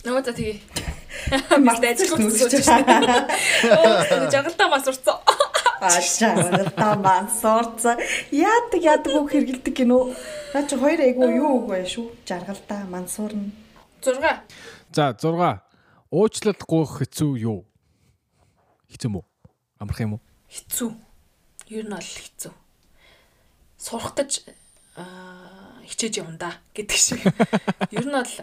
Нөгөө 0.02 0.22
за 0.26 0.32
тэгээ. 0.34 0.58
Маш 1.62 1.78
ажиглах 1.78 2.26
үзүүлж 2.26 2.66
байна. 2.66 3.30
Оо, 3.70 4.26
жагалтай 4.34 4.66
мас 4.66 4.88
урцсан. 4.90 5.20
Аашаа 5.80 6.96
ман 6.98 7.30
сорцоо. 7.30 7.96
Яадаг 8.34 8.82
яадаг 8.82 9.14
үг 9.14 9.32
хэргэлдэг 9.32 9.74
гинөө. 9.78 10.02
Наа 10.52 10.64
чи 10.68 10.76
хоёр 10.76 11.00
айгу 11.00 11.24
юу 11.24 11.64
үг 11.64 11.66
вэ 11.72 11.86
шүү? 11.88 12.06
Жаргалдаа 12.28 12.84
мансуурна. 12.90 13.48
6. 14.00 14.40
За 14.92 15.12
6. 15.14 15.60
Уучлал 16.10 16.58
гуйх 16.66 16.98
хэцүү 16.98 17.32
юу? 17.38 17.60
Хэцүү 18.90 19.10
мүү? 19.14 19.24
Амарх 19.78 20.00
юм 20.02 20.16
уу? 20.18 20.22
Хэцүү. 20.50 20.90
Ер 21.70 21.86
нь 21.86 21.94
бол 21.94 22.02
хэцүү. 22.02 22.52
Сурах 23.78 24.16
гэж 24.18 24.42
хичээж 25.86 26.18
явна 26.18 26.38
да 26.38 26.50
гэдэг 26.74 26.98
шиг. 26.98 27.22
Ер 27.94 28.06
нь 28.06 28.14
бол 28.14 28.34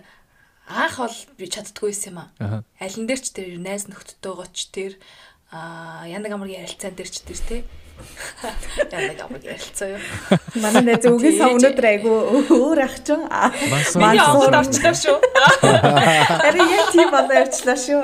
анх 0.68 0.98
бол 1.00 1.18
би 1.36 1.48
чаддгүй 1.48 1.92
байсан 1.92 2.12
юм 2.12 2.20
аа. 2.24 2.64
Алин 2.80 3.08
дээр 3.08 3.20
ч 3.20 3.36
тэр 3.36 3.60
найз 3.60 3.88
нөхдөдтэйгоо 3.92 4.48
ч 4.52 4.72
тэр 4.72 4.94
а 5.52 6.08
янаг 6.08 6.32
амрын 6.32 6.64
ярилцаан 6.64 6.96
дээр 6.96 7.12
ч 7.12 7.24
тэр 7.24 7.40
те 7.44 7.58
Янаг 8.92 9.20
амаг 9.26 9.44
ярилцаа 9.44 9.90
юу. 9.96 10.02
Манай 10.64 10.84
найз 10.86 11.06
үгээс 11.10 11.40
өнөөдөр 11.42 11.88
айгу 11.90 12.14
өөр 12.54 12.80
ах 12.86 12.96
ч. 13.02 13.18
Миний 13.98 14.22
аваад 14.22 14.56
орчлоо 14.62 14.94
шүү. 14.94 15.18
Харин 16.44 16.70
яг 16.72 16.88
тийм 16.94 17.10
болоо 17.12 17.38
орчлоо 17.44 17.78
шүү. 17.78 18.02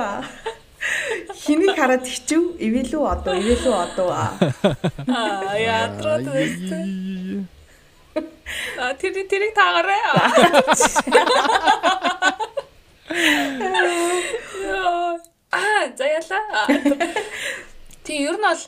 Хинийг 1.43 1.77
хараад 1.77 2.03
хичв 2.03 2.59
ивэлүү 2.59 3.03
одоо 3.07 3.33
ивэлүү 3.39 3.75
одоо 3.77 4.09
аа 4.12 5.55
яатраад 5.55 6.27
байсан. 6.27 7.47
А 8.77 8.93
тэр 9.00 9.15
тэрийг 9.29 9.55
таагараа. 9.55 10.17
Аа 15.53 15.88
заяла. 15.97 16.39
Тийм 18.03 18.27
ер 18.27 18.35
нь 18.35 18.43
бол 18.43 18.62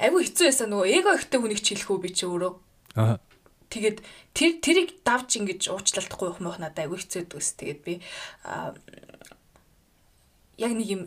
айгүй 0.00 0.20
хэцүү 0.26 0.46
байсан 0.48 0.68
нөгөө 0.70 0.88
эго 0.98 1.10
ихтэй 1.16 1.38
хүнийг 1.40 1.60
ч 1.62 1.66
хэлэхүү 1.74 1.98
би 2.00 2.10
чи 2.14 2.24
өөрөө. 2.26 2.52
Аа. 2.96 3.18
Тэгээд 3.70 3.98
тэр 4.34 4.50
тэрийг 4.58 4.90
давж 5.06 5.38
ингэж 5.38 5.70
уучлалтахгүй 5.70 6.26
явах 6.26 6.42
мөх 6.42 6.58
надад 6.58 6.84
айгүй 6.84 6.98
хэцүү 6.98 7.22
дүүс. 7.30 7.54
Тэгээд 7.58 7.80
би 7.86 7.94
яг 10.58 10.72
нэг 10.74 10.88
юм 10.90 11.02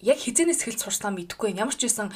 яг 0.00 0.18
хизэнээс 0.20 0.62
эхэлж 0.62 0.80
сурснаа 0.86 1.12
мэдэхгүй 1.12 1.52
юм. 1.56 1.66
Ямар 1.66 1.74
ч 1.74 1.88
байсан 1.90 2.14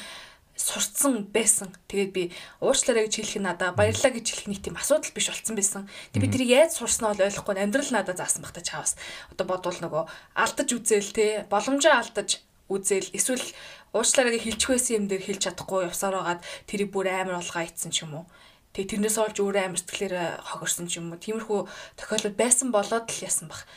сурцсан 0.55 1.27
байсан. 1.33 1.73
Тэгээд 1.89 2.11
би 2.13 2.23
уучлаарай 2.61 3.07
гэж 3.07 3.15
хэлэх 3.17 3.37
нь 3.41 3.47
надаа 3.47 3.73
баярлаа 3.73 4.11
гэж 4.13 4.25
хэлэх 4.29 4.47
нэг 4.47 4.59
тийм 4.61 4.77
асуудал 4.77 5.11
биш 5.15 5.27
болцсон 5.27 5.55
байсан. 5.57 5.83
Тэгээд 6.13 6.25
би 6.25 6.31
тэрийг 6.31 6.51
яаж 6.51 6.71
сурснаа 6.77 7.13
бол 7.13 7.25
ойлгохгүй 7.25 7.57
амьдрал 7.57 7.91
надад 7.91 8.17
заасан 8.21 8.45
бахта 8.45 8.61
чаавас. 8.61 8.95
Одоо 9.33 9.45
бодвол 9.49 9.79
нөгөө 9.81 10.03
алдаж 10.37 10.69
үзээл 10.69 11.11
те 11.15 11.25
боломжоо 11.49 11.93
алдаж 11.97 12.43
үзээл 12.69 13.09
эсвэл 13.17 13.43
уучлаарай 13.91 14.39
гэж 14.39 14.43
хэлчих 14.47 14.69
байсан 14.71 14.95
юм 14.99 15.05
дээр 15.11 15.23
хэлж 15.27 15.41
чадахгүй 15.51 15.87
явсаар 15.91 16.15
байгаад 16.15 16.41
тэрийг 16.67 16.89
бүр 16.95 17.07
амар 17.11 17.43
болгоо 17.43 17.63
ицсэн 17.67 17.91
ч 17.91 18.07
юм 18.07 18.23
уу. 18.23 18.25
Тэгээ 18.71 18.91
тэрнээс 18.95 19.17
олж 19.19 19.37
өөрөө 19.43 19.63
амар 19.67 19.79
сэтгэлээр 19.83 20.15
хогорсон 20.47 20.87
ч 20.87 21.03
юм 21.03 21.11
уу. 21.11 21.19
Тиймэрхүү 21.19 21.59
тохиолдол 21.99 22.35
байсан 22.39 22.71
болоод 22.71 23.07
л 23.11 23.23
ясан 23.27 23.51
бах. 23.51 23.67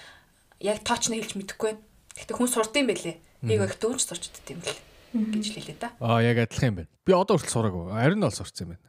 Яг 0.63 0.87
тоочны 0.87 1.19
хэлж 1.19 1.35
мэдэхгүй. 1.35 1.75
Гэхдээ 2.15 2.37
хүн 2.39 2.51
сурд 2.51 2.75
юм 2.79 2.87
бэлээ. 2.95 3.17
Нэг 3.43 3.59
их 3.67 3.75
дөөж 3.83 4.01
сурчдд 4.07 4.47
юм 4.55 4.63
бэл 4.63 4.79
гэж 5.35 5.47
хэлээ 5.51 5.79
да. 5.83 5.91
Аа 5.99 6.23
яг 6.23 6.47
адилхан 6.47 6.71
юм 6.71 6.79
байна. 6.87 6.91
Би 7.03 7.11
одоо 7.11 7.35
хүртэл 7.35 7.55
сураагүй. 7.59 7.83
Ариун 7.91 8.23
бол 8.23 8.35
сурцсан 8.39 8.63
юм 8.67 8.71
байна. 8.79 8.85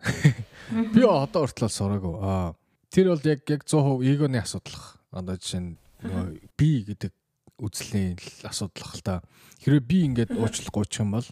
Би 0.94 1.02
одоо 1.02 1.42
хүртэл 1.50 1.74
сураагүй. 1.74 2.16
Аа 2.22 2.54
тэр 2.94 3.18
бол 3.18 3.26
яг 3.26 3.42
яг 3.50 3.62
100% 3.66 4.06
эгоны 4.06 4.38
асуудал. 4.42 4.78
Одоо 5.10 5.36
жишээ 5.42 5.62
нь 5.62 5.78
би 6.54 6.86
гэдэг 6.86 7.12
үзлийн 7.60 8.20
асуудал 8.44 8.92
л 8.92 9.04
та. 9.04 9.16
Хэрэв 9.64 9.84
би 9.84 10.06
ингээд 10.08 10.36
уучлах 10.36 10.72
гоочих 10.72 11.04
юм 11.04 11.16
бол 11.16 11.28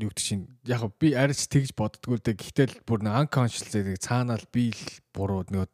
юу 0.00 0.08
гэдэг 0.08 0.24
чинь 0.24 0.48
яг 0.64 0.88
би 0.96 1.12
арьс 1.12 1.48
тэгж 1.48 1.76
боддгоо 1.76 2.18
дэ 2.18 2.36
гэхдээ 2.36 2.84
бүр 2.88 3.04
нэг 3.04 3.28
unconscious 3.28 3.68
зэрэг 3.68 4.00
цаанаал 4.00 4.44
би 4.52 4.72
л 4.72 4.84
буруу 5.12 5.44
нөгөө 5.48 5.68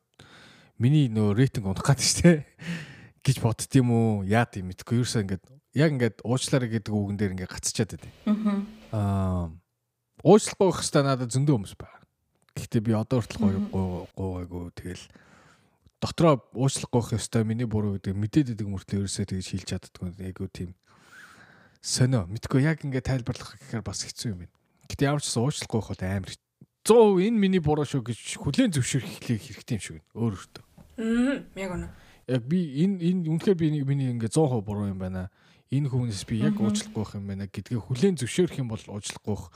миний 0.83 1.07
нөгөө 1.11 1.39
рейтинг 1.39 1.71
унах 1.71 1.87
гэдэг 1.87 2.07
штэ 2.07 2.33
гэж 3.27 3.37
бодд 3.43 3.71
юм 3.79 3.95
уу 3.95 4.27
яа 4.27 4.47
тийм 4.47 4.71
мэдгүй 4.71 5.03
ерөөсөө 5.03 5.23
ингээд 5.23 5.45
яг 5.79 5.91
ингээд 5.95 6.17
уучлаарай 6.27 6.71
гэдэг 6.71 6.93
үгэн 6.95 7.19
дээр 7.19 7.35
ингээд 7.39 7.53
гацчихад 7.55 7.95
байдаг. 7.95 8.13
Аа 8.95 9.51
уучлахгүй 10.23 10.67
байх 10.67 10.83
хэвээр 10.83 11.07
надад 11.07 11.31
зөндөө 11.31 11.55
хүмүүс 11.55 11.75
байна. 11.79 12.03
Гэхдээ 12.59 12.83
би 12.83 12.93
одоо 12.99 13.23
хүртэл 13.23 13.43
гоё 13.71 14.07
гойгоо 14.19 14.71
тэгэл 14.75 15.05
дотроо 16.01 16.43
уучлахгүй 16.55 17.01
байх 17.03 17.13
ёстой 17.19 17.43
миний 17.43 17.67
буруу 17.67 17.99
гэдэг 17.99 18.15
мэдээд 18.15 18.53
идэг 18.55 18.69
мөртлөө 18.71 19.07
ерөөсөө 19.07 19.27
тэгж 19.35 19.47
хэлж 19.51 19.67
чаддгүй 19.67 20.15
айгу 20.23 20.47
тийм 20.47 20.79
сонио 21.83 22.27
мэдгүй 22.31 22.63
яг 22.63 22.87
ингээд 22.87 23.07
тайлбарлах 23.11 23.59
гэхээр 23.59 23.83
бас 23.83 24.07
хэцүү 24.07 24.31
юм 24.31 24.39
байна. 24.47 24.55
Гэтэ 24.87 25.07
ямар 25.11 25.23
ч 25.23 25.27
гэсэн 25.27 25.43
уучлахгүй 25.43 25.79
байх 25.83 25.91
бол 25.91 26.05
амар 26.07 26.33
100% 26.87 27.27
энэ 27.27 27.39
миний 27.39 27.63
буруу 27.63 27.87
шүү 27.87 28.03
гэж 28.07 28.19
хүлээн 28.39 28.73
зөвшөөрөх 28.79 29.15
хэрэгтэй 29.27 29.75
юм 29.75 29.83
шиг 29.83 29.95
байна. 29.99 30.15
Өөр 30.15 30.35
өөртөө. 30.39 30.65
Аа 31.03 31.37
яг 31.59 31.71
үнэ. 31.75 31.89
Яг 32.31 32.43
би 32.47 32.59
энэ 32.87 32.97
энэ 33.03 33.23
үнэхээр 33.35 33.59
би 33.59 33.67
миний 33.83 34.11
ингээд 34.15 34.39
100% 34.39 34.63
буруу 34.63 34.87
юм 34.87 35.03
байна. 35.03 35.31
Энэ 35.75 35.91
хүнээс 35.91 36.25
би 36.31 36.47
яг 36.47 36.57
уучлахгүй 36.63 37.03
байх 37.03 37.15
юм 37.19 37.27
байна 37.27 37.45
гэдгээ 37.51 37.83
хүлээн 37.83 38.17
зөвшөөрөх 38.23 38.59
юм 38.63 38.71
бол 38.71 38.85
уучлахгүй 38.87 39.35
байх 39.35 39.51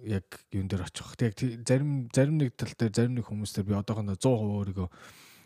яг 0.00 0.26
юун 0.54 0.68
дээр 0.70 0.86
очих. 0.86 1.12
Тэг 1.18 1.36
зарим 1.66 2.08
зарим 2.14 2.38
нэг 2.40 2.56
тал 2.56 2.72
дээр 2.72 2.94
зарим 2.94 3.14
нэг 3.18 3.26
хүмүүс 3.28 3.52
дээр 3.52 3.66
би 3.68 3.74
одоохондоо 3.76 4.16
100% 4.16 4.30
өөрийгөө 4.64 4.88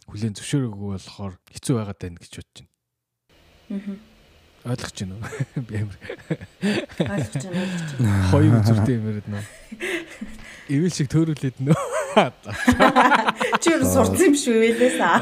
хүлээн 0.09 0.37
зөвшөөрөөгүй 0.39 0.89
болохоор 0.95 1.35
хэцүү 1.53 1.75
байгаад 1.79 2.01
байна 2.01 2.19
гэж 2.21 2.33
бодож 2.39 2.59
байна. 2.59 2.73
Аа. 3.75 3.97
Ойлгож 4.65 4.97
байна 5.01 5.15
уу? 5.15 5.25
Би 5.69 5.77
амар. 5.77 5.99
Ойлгож 7.05 7.45
байна. 7.45 8.29
Хоёр 8.33 8.53
үзүүртэй 8.61 8.97
юм 8.97 9.09
яриад 9.11 9.29
нөө. 9.29 9.45
Ивэл 10.73 10.95
шиг 10.97 11.09
төөрүүлээд 11.13 11.61
нөө. 11.61 11.77
Чи 13.61 13.75
юу 13.75 13.85
сурсан 13.85 14.33
юм 14.33 14.37
шүү 14.39 14.57
вэлээс 14.65 14.99
аа. 15.05 15.21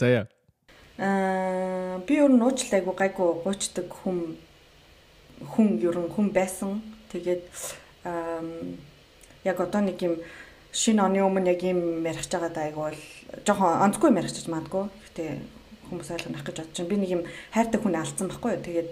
За 0.00 0.06
яа. 0.08 0.24
Аа 0.96 2.00
би 2.08 2.20
өөр 2.24 2.32
нь 2.32 2.44
уучлаа 2.48 2.80
айгу 2.80 2.96
гайгүй 2.96 3.28
гуйчдаг 3.44 3.92
хүм 4.00 4.40
хүн 5.52 5.68
ер 5.84 5.96
нь 6.00 6.08
хүн 6.08 6.32
байсан. 6.32 6.80
Тэгээд 7.12 7.52
аа 8.08 8.40
яг 9.44 9.60
одоо 9.60 9.84
нэг 9.84 10.00
юм 10.00 10.16
шинэ 10.72 11.00
оны 11.02 11.24
өмнө 11.24 11.52
яг 11.52 11.62
юм 11.64 12.04
ярих 12.04 12.28
байгаа 12.28 12.52
даа 12.52 12.64
айгу 12.68 12.80
бол 12.84 13.00
жоохон 13.46 13.82
онцгүй 13.88 14.08
юм 14.12 14.20
ярих 14.20 14.32
гэж 14.32 14.46
магадгүй. 14.52 14.84
Гэтэ 15.08 15.24
хүмүүс 15.88 16.08
ойлгох 16.12 16.44
гэж 16.44 16.56
бодож 16.60 16.76
байна. 16.76 16.90
Би 16.90 16.96
нэг 16.96 17.10
юм 17.10 17.22
хайртай 17.52 17.80
хүн 17.80 17.96
алдсан 17.96 18.28
байхгүй 18.28 18.50
юу. 18.52 18.64
Тэгээд 18.64 18.88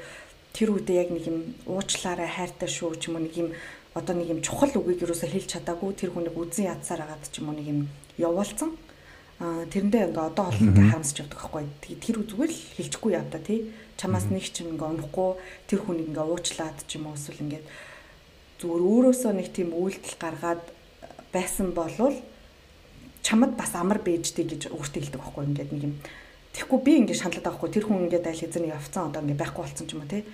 тэр 0.56 0.68
үедээ 0.72 0.96
яг 0.96 1.10
нэг 1.12 1.24
юм 1.28 1.38
уучлаарай 1.68 2.28
хайртай 2.32 2.68
шүү 2.68 2.96
ч 2.96 3.12
юм 3.12 3.20
уу 3.20 3.24
нэг 3.28 3.34
юм 3.36 3.48
одоо 3.92 4.14
нэг 4.16 4.28
юм 4.32 4.40
чухал 4.40 4.72
үгийг 4.72 5.04
юусоо 5.04 5.28
хэлж 5.28 5.52
чадаагүй 5.52 5.92
тэр 5.92 6.16
хүнийг 6.16 6.36
үзэн 6.36 6.72
ядсаар 6.72 7.04
агаад 7.04 7.28
ч 7.28 7.44
юм 7.44 7.52
уу 7.52 7.56
нэг 7.60 7.68
юм 7.68 7.80
явуулсан 8.16 8.72
а 9.36 9.68
тэрэндээ 9.68 10.16
ингээ 10.16 10.28
одоо 10.32 10.48
ингээ 10.48 10.96
харамсч 10.96 11.20
явдаг 11.20 11.40
байхгүй. 11.44 11.64
Тэгээд 11.84 12.04
тэр 12.08 12.16
зүгээр 12.24 12.52
л 12.56 12.62
хэлчихгүй 12.80 13.12
явда 13.12 13.38
тий. 13.44 13.60
Чамаас 14.00 14.32
нэг 14.32 14.48
ч 14.48 14.64
ингээ 14.64 14.80
унахгүй 14.96 15.36
тэр 15.68 15.80
хүнийг 15.84 16.08
ингээ 16.08 16.24
уучлаад 16.24 16.78
ч 16.88 16.96
юм 16.96 17.12
уу 17.12 17.20
эсвэл 17.20 17.44
ингээ 17.44 17.62
зүгээр 18.64 18.84
өөрөөсөө 18.88 19.32
нэг 19.36 19.48
тийм 19.52 19.76
үйлдэл 19.76 20.16
гаргаад 20.16 20.64
байсан 21.36 21.76
болвол 21.76 22.16
чамд 23.20 23.52
бас 23.60 23.76
амар 23.76 24.00
бэжтэй 24.00 24.48
гэж 24.48 24.72
өөртөө 24.72 25.00
хэлдэг 25.04 25.20
байхгүй. 25.20 25.44
Ингээд 25.44 25.72
нэг 25.76 25.84
юм 25.84 25.94
Тэгэхгүй 26.56 26.80
би 26.80 26.92
ингээд 27.04 27.20
шаналаад 27.20 27.44
байгаа 27.44 27.60
хгүй 27.60 27.68
тэр 27.68 27.84
хүн 27.84 28.08
ингээд 28.08 28.28
айл 28.32 28.40
хэзээ 28.40 28.62
нэг 28.64 28.72
явцсан 28.80 29.12
одоо 29.12 29.20
ингээд 29.20 29.42
байхгүй 29.44 29.60
болсон 29.60 29.84
ч 29.84 29.92
юм 29.92 30.00
уу 30.00 30.08
те. 30.08 30.24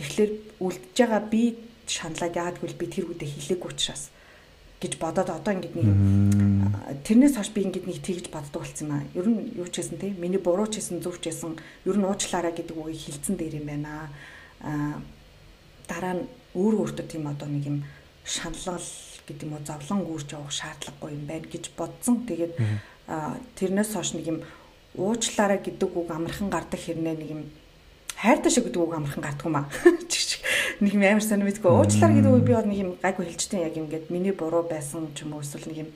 Тэгэхээр 0.00 0.30
үлдэж 0.64 0.96
байгаа 0.96 1.22
би 1.28 1.42
шаналаад 1.84 2.38
яадгүй 2.40 2.72
би 2.72 2.86
тэр 2.88 3.04
үедээ 3.12 3.28
хэлээгүй 3.28 3.68
учраас 3.68 4.08
гэж 4.80 4.92
бодоод 4.96 5.28
одоо 5.28 5.52
ингээд 5.52 5.76
нэг 5.76 5.88
тэрнээс 7.04 7.36
хойш 7.36 7.52
би 7.52 7.68
ингээд 7.68 7.84
нэг 7.84 8.00
тэгж 8.00 8.32
боддог 8.32 8.64
болсон 8.64 8.88
юм 8.88 8.92
аа. 8.96 9.04
Ер 9.12 9.28
нь 9.28 9.60
юу 9.60 9.68
ч 9.68 9.84
гэсэн 9.84 10.00
те 10.00 10.08
миний 10.16 10.40
буруу 10.40 10.72
ч 10.72 10.80
гэсэн 10.80 11.04
зөв 11.04 11.20
ч 11.20 11.28
гэсэн 11.28 11.60
ер 11.60 11.96
нь 12.00 12.08
уучлаарай 12.08 12.56
гэдэг 12.56 12.72
үгийг 12.72 13.04
хэлсэн 13.04 13.36
дээр 13.36 13.60
юм 13.60 13.68
байна. 13.68 14.08
Аа 14.64 15.04
дараа 15.84 16.14
нь 16.16 16.24
өөр 16.56 16.80
өөртөө 16.80 17.06
тийм 17.12 17.28
одоо 17.28 17.44
нэг 17.44 17.64
юм 17.68 17.78
шаналгал 18.24 18.80
гэдэг 19.28 19.44
юм 19.44 19.54
уу 19.54 19.64
зовлон 19.68 20.00
гүрч 20.08 20.32
явах 20.32 20.52
шаардлагагүй 20.56 21.12
юм 21.12 21.24
байна 21.28 21.46
гэж 21.46 21.64
бодсон. 21.76 22.24
Тэгээд 22.24 22.54
тэрнээс 23.54 23.92
хойш 23.92 24.16
нэг 24.16 24.26
юм 24.26 24.38
уучлаарай 24.96 25.60
гэдэг 25.60 25.90
үг 25.92 26.08
амархан 26.08 26.48
гардаг 26.48 26.80
хэрнээ 26.80 27.16
нэг 27.20 27.30
юм 27.30 27.42
хайртай 28.16 28.50
шиг 28.50 28.66
гэдэг 28.66 28.82
үг 28.82 28.94
амархан 28.96 29.22
гардаг 29.22 29.46
юм 29.46 29.56
аа. 29.60 29.68
Нэг 30.78 30.94
юм 30.94 31.02
амар 31.02 31.22
сонир 31.22 31.46
мэдгүй 31.46 31.70
уучлаар 31.74 32.14
гэдэг 32.14 32.32
үг 32.34 32.44
би 32.46 32.54
бол 32.54 32.66
нэг 32.70 32.78
юм 32.78 32.90
гайгүй 33.02 33.26
хэлжтэй 33.26 33.66
яг 33.66 33.74
ингээд 33.74 34.14
миний 34.14 34.30
буруу 34.30 34.62
байсан 34.62 35.10
ч 35.10 35.26
юм 35.26 35.34
уу 35.34 35.42
эсвэл 35.42 35.66
нэг 35.70 35.78
юм 35.86 35.90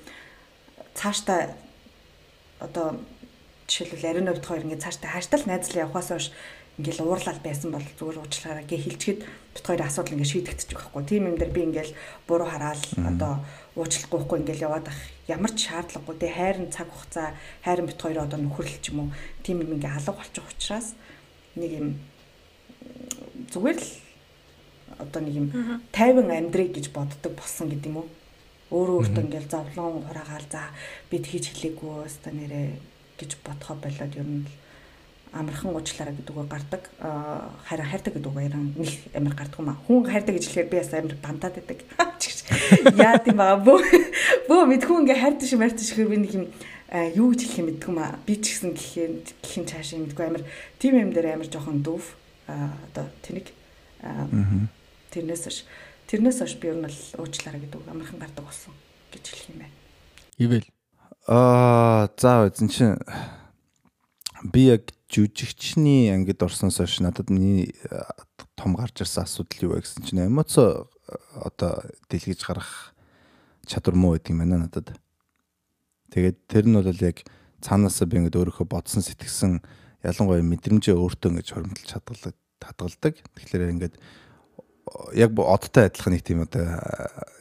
цааштай 0.95 1.55
одоо 2.59 2.99
жишээлбэл 3.71 4.11
ариун 4.11 4.29
хувьд 4.31 4.47
хоёр 4.47 4.65
ингээд 4.67 4.83
цааштай 4.83 5.11
хаштал 5.11 5.43
найзлал 5.47 5.87
явахаас 5.87 6.09
хойш 6.11 6.27
ингээл 6.79 7.07
уурлал 7.07 7.41
байсан 7.43 7.71
бол 7.71 7.87
зүгээр 7.99 8.19
уучлаарай 8.23 8.65
гэ 8.67 8.77
хэлчихэд 8.83 9.21
бит 9.55 9.65
хоёрын 9.67 9.87
асуудал 9.87 10.15
ингээд 10.17 10.33
шийдэгдчих 10.33 10.79
واخгүй. 10.81 11.05
Тим 11.05 11.29
юм 11.29 11.37
дээр 11.37 11.53
би 11.53 11.63
ингээд 11.69 11.91
буруу 12.27 12.49
хараал 12.49 12.83
одоо 12.97 13.45
уучлахгүй 13.77 14.19
واخгүй 14.19 14.39
ингээд 14.41 14.65
яваад 14.65 14.89
ах. 14.89 15.01
Ямар 15.29 15.53
ч 15.53 15.69
шаардлагагүй 15.69 16.17
тий 16.17 16.33
хайрын 16.33 16.73
цаг 16.73 16.89
хугацаа 16.89 17.37
хайрын 17.65 17.87
бит 17.87 18.01
хоёр 18.01 18.25
одоо 18.25 18.39
нөхөрлөл 18.41 18.81
ч 18.81 18.91
юм 18.91 18.99
уу 19.01 19.09
тим 19.45 19.61
юм 19.61 19.77
ингээд 19.77 19.97
алга 20.01 20.17
болчих 20.17 20.45
учраас 20.49 20.97
нэг 21.57 21.71
юм 21.77 21.89
зүгээр 23.53 23.77
л 23.77 23.89
одоо 24.99 25.21
нэг 25.21 25.35
юм 25.37 25.49
тайван 25.93 26.31
амьдрий 26.33 26.69
гэж 26.73 26.89
боддог 26.93 27.33
болсон 27.37 27.69
гэдэг 27.69 27.93
юм 27.93 27.97
уу. 28.05 28.09
Өөрөө 28.73 28.97
өөртөө 29.05 29.25
ингээд 29.29 29.53
завлон 29.53 30.05
хураагаал 30.09 30.49
за 30.49 30.73
бид 31.13 31.29
хийж 31.29 31.53
хэлээгөө 31.53 32.09
өстө 32.09 32.33
нэрэ 32.33 32.81
гэж 33.21 33.37
бодхоо 33.45 33.77
болоод 33.77 34.17
ер 34.17 34.25
нь 34.25 34.49
л 34.49 34.62
амархан 35.33 35.73
уучлаарай 35.73 36.15
гэдэг 36.15 36.37
үг 36.37 36.49
гардаг. 36.49 36.83
Харин 37.67 37.89
хайртай 37.89 38.13
гэдэг 38.13 38.31
үг 38.31 38.39
яран 38.41 38.73
нэг 38.77 38.93
амар 39.17 39.35
гардаг 39.35 39.59
юм 39.59 39.73
аа. 39.73 39.81
Хүн 39.89 40.05
хайртай 40.05 40.37
гэж 40.37 40.45
хэлэхээр 40.47 40.71
би 40.71 40.79
бас 40.79 40.93
амар 40.93 41.17
бантаад 41.19 41.57
байдаг. 41.57 41.81
Яа 43.01 43.19
тийм 43.19 43.37
баа 43.41 43.57
бөө. 43.57 43.81
Бөө 44.49 44.63
мэдгүй 44.69 44.97
ингээ 45.03 45.23
хайртай 45.23 45.47
шиг 45.49 45.61
хайртай 45.65 45.85
шиг 45.85 46.05
би 46.05 46.21
нэг 46.21 46.33
юм 46.37 46.45
юу 47.17 47.33
гэж 47.33 47.41
хэлэх 47.49 47.61
юм 47.61 47.69
мэдгүй 47.73 47.91
юм 47.93 48.01
аа. 48.05 48.21
Би 48.29 48.35
ч 48.37 48.45
гэсэн 48.53 48.77
гэхээ 48.77 49.09
гэхин 49.41 49.65
цааш 49.67 49.89
юм 49.97 50.05
мэдгүй 50.07 50.25
амар 50.29 50.45
тийм 50.77 51.01
юм 51.01 51.11
дээр 51.17 51.41
амар 51.41 51.49
жоохон 51.49 51.81
дүүв. 51.81 52.05
Одоо 52.47 53.09
тэнийг 53.25 53.49
тэрнээс 55.11 55.45
ш 55.49 55.65
тэрнээс 56.13 56.45
ш 56.45 56.55
би 56.61 56.69
ер 56.69 56.77
нь 56.77 56.87
л 56.87 57.01
уучлаарай 57.17 57.65
гэдэг 57.65 57.81
үг 57.81 57.89
амархан 57.89 58.21
гардаг 58.21 58.45
болсон 58.45 58.77
гэж 59.11 59.25
хэлэх 59.33 59.51
юм 59.57 59.65
байна. 59.65 59.77
Ивэл 60.37 60.69
Аа 61.29 62.11
за 62.19 62.51
үзэн 62.51 62.67
чинь 62.67 62.99
би 64.51 64.75
яг 64.75 64.91
жүжигчний 65.13 66.09
ангид 66.09 66.41
орсноос 66.43 66.81
хойш 66.81 67.01
надад 67.05 67.29
миний 67.29 67.77
том 68.57 68.75
гарч 68.75 69.05
ирсэн 69.05 69.29
асуудал 69.29 69.69
юу 69.69 69.73
вэ 69.77 69.85
гэсэн 69.85 70.09
чинь 70.09 70.25
эмоц 70.25 70.57
одоо 70.57 71.85
дэлгэж 72.09 72.41
гарах 72.41 72.97
чадвар 73.69 73.97
муу 73.97 74.17
байдаг 74.17 74.33
юм 74.33 74.41
байна 74.41 74.65
надад. 74.65 74.97
Тэгээд 76.13 76.39
тэр 76.49 76.65
нь 76.67 76.77
бол 76.81 76.89
яг 76.89 77.23
цаанаасаа 77.61 78.09
би 78.09 78.25
ингээд 78.25 78.41
өөрийнхөө 78.41 78.67
бодсон 78.67 79.05
сэтгэсэн 79.05 79.61
ялангуяа 80.01 80.43
мэдрэмжээ 80.43 80.97
өөртөө 80.97 81.29
ингэж 81.31 81.49
хоримтлж 81.53 81.87
чадгалдаг 81.93 82.35
хадгалдаг. 82.59 83.15
Тэгэхээр 83.37 83.73
ингээд 83.77 83.95
яг 85.15 85.31
одтой 85.39 85.89
адилхан 85.89 86.13
нэг 86.17 86.23
тийм 86.25 86.43
одоо 86.43 86.67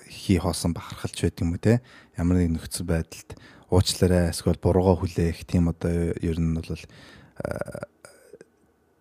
хий 0.07 0.37
хоосон 0.37 0.75
бахархалч 0.75 1.23
байдаг 1.23 1.41
юм 1.41 1.55
уу 1.55 1.61
те. 1.61 1.81
Ямар 2.17 2.37
нэг 2.43 2.59
нөхцөл 2.59 2.85
байдалд 2.85 3.39
уучлаарай 3.71 4.29
эсвэл 4.29 4.59
буруугаа 4.61 4.99
хүлээх 4.99 5.47
тийм 5.47 5.71
одоо 5.71 6.13
ер 6.19 6.37
нь 6.37 6.53
бол 6.53 6.69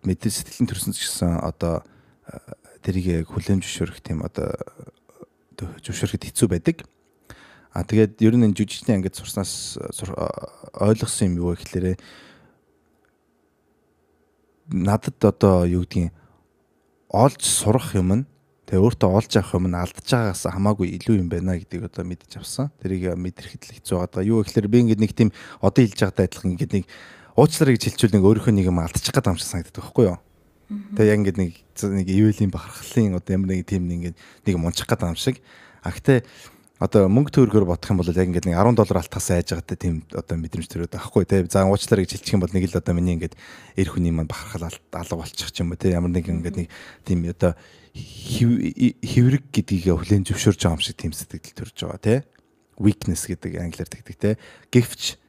мэдээ 0.05 0.31
сэтгэлийн 0.31 0.69
төрсөн 0.69 0.93
ч 0.93 1.05
гэсэн 1.05 1.41
одоо 1.45 1.85
тэрийг 2.81 3.29
хүлээн 3.29 3.61
зөвшөөрөх 3.61 4.01
тийм 4.01 4.25
одоо 4.25 4.49
зөвшөөрөхөд 5.57 6.25
хэцүү 6.25 6.47
байдаг. 6.49 6.77
А 7.71 7.85
тэгээд 7.85 8.19
ер 8.19 8.35
нь 8.35 8.45
энэ 8.49 8.57
жүжигчний 8.57 8.97
ангид 8.97 9.15
сурснаас 9.15 9.77
ойлгосон 10.75 11.31
юм 11.31 11.35
юу 11.39 11.47
вэ 11.53 11.61
гэхээр 11.61 11.87
надад 14.73 15.19
одоо 15.23 15.63
юу 15.69 15.85
гэдгийг 15.87 16.11
олж 17.07 17.41
сурах 17.43 17.95
юм 17.95 18.11
нь 18.11 18.23
тэгээ 18.67 18.83
өөртөө 18.83 19.09
олж 19.11 19.31
авах 19.39 19.55
юм 19.55 19.71
нь 19.71 19.75
алдаж 19.75 20.03
байгаагаас 20.03 20.43
хамаагүй 20.47 20.87
илүү 20.99 21.15
юм 21.19 21.29
байна 21.31 21.59
гэдгийг 21.59 21.87
одоо 21.91 22.03
мэдэж 22.07 22.39
авсан. 22.39 22.71
Тэрийг 22.79 23.15
мэдрэхэд 23.15 23.63
л 23.67 23.75
хэцүү 23.75 23.95
байгаа. 23.99 24.23
Юу 24.23 24.43
гэхээр 24.43 24.67
би 24.71 24.77
ингээд 24.83 25.03
нэг 25.03 25.11
тийм 25.11 25.29
одоо 25.59 25.83
хэлж 25.83 25.99
байгаатай 25.99 26.27
адилхан 26.27 26.51
ингээд 26.55 26.73
нэг 26.75 26.85
уучлаарай 27.35 27.75
гэж 27.77 27.83
хэлчихвэл 27.95 28.15
нэг 28.19 28.25
өөрийнхөө 28.27 28.53
нэг 28.55 28.67
юм 28.67 28.79
алдчих 28.81 29.13
гээд 29.13 29.29
амжих 29.31 29.47
санагддаг 29.47 29.83
байхгүй 29.83 30.05
юу? 30.11 30.19
Тэгээ 30.71 31.11
яг 31.11 31.19
ингээд 31.19 31.39
нэг 31.39 31.51
нэг 31.61 32.07
ивэлийн 32.07 32.51
бахархлын 32.51 33.19
одоо 33.19 33.31
ямар 33.35 33.49
нэг 33.51 33.67
тийм 33.67 33.91
нэг 33.91 34.15
нэг 34.15 34.55
мунчих 34.55 34.87
гээд 34.87 35.03
ам 35.03 35.19
шиг. 35.19 35.43
А 35.83 35.91
гэтээ 35.91 36.23
одоо 36.81 37.05
мөнгө 37.11 37.35
төгрөгөөр 37.35 37.67
бодох 37.69 37.91
юм 37.91 37.99
бол 38.01 38.07
яг 38.09 38.25
ингээд 38.25 38.47
нэг 38.47 38.55
10 38.55 38.79
доллар 38.79 39.03
алтгаас 39.03 39.27
айж 39.35 39.51
байгаатай 39.51 39.77
тийм 39.77 39.95
одоо 40.15 40.35
мэдрэмж 40.39 40.65
төрөөд 40.65 40.95
байхгүй. 40.95 41.27
Те 41.29 41.45
за 41.45 41.67
уучлаарай 41.67 42.09
гэж 42.09 42.23
хэлчих 42.23 42.33
юм 42.33 42.41
бол 42.41 42.55
нэг 42.55 42.65
л 42.71 42.79
одоо 42.79 42.93
миний 42.95 43.19
ингээд 43.19 43.35
эр 43.77 43.89
хүний 43.91 44.09
маань 44.09 44.31
бахархал 44.31 44.65
алга 44.71 45.15
болчих 45.19 45.51
юм 45.59 45.69
ба 45.69 45.77
те. 45.77 45.91
Ямар 45.93 46.09
нэг 46.09 46.25
ингээд 46.25 46.57
нэг 46.57 46.67
тийм 47.05 47.27
одоо 47.29 47.53
хэврэг 47.93 49.45
гэдгийг 49.53 49.91
хүлэн 49.91 50.25
зөвшөөрж 50.25 50.57
байгаа 50.57 50.79
юм 50.79 50.81
шиг 50.81 50.97
тийм 50.97 51.13
сэтгэл 51.13 51.53
төрж 51.53 51.77
байгаа 51.85 52.01
те. 52.01 52.15
Weakness 52.81 53.29
гэдэг 53.29 53.61
англиар 53.61 53.91
тэгдэг 53.91 54.17
те. 54.17 54.29
Гэвч 54.73 55.21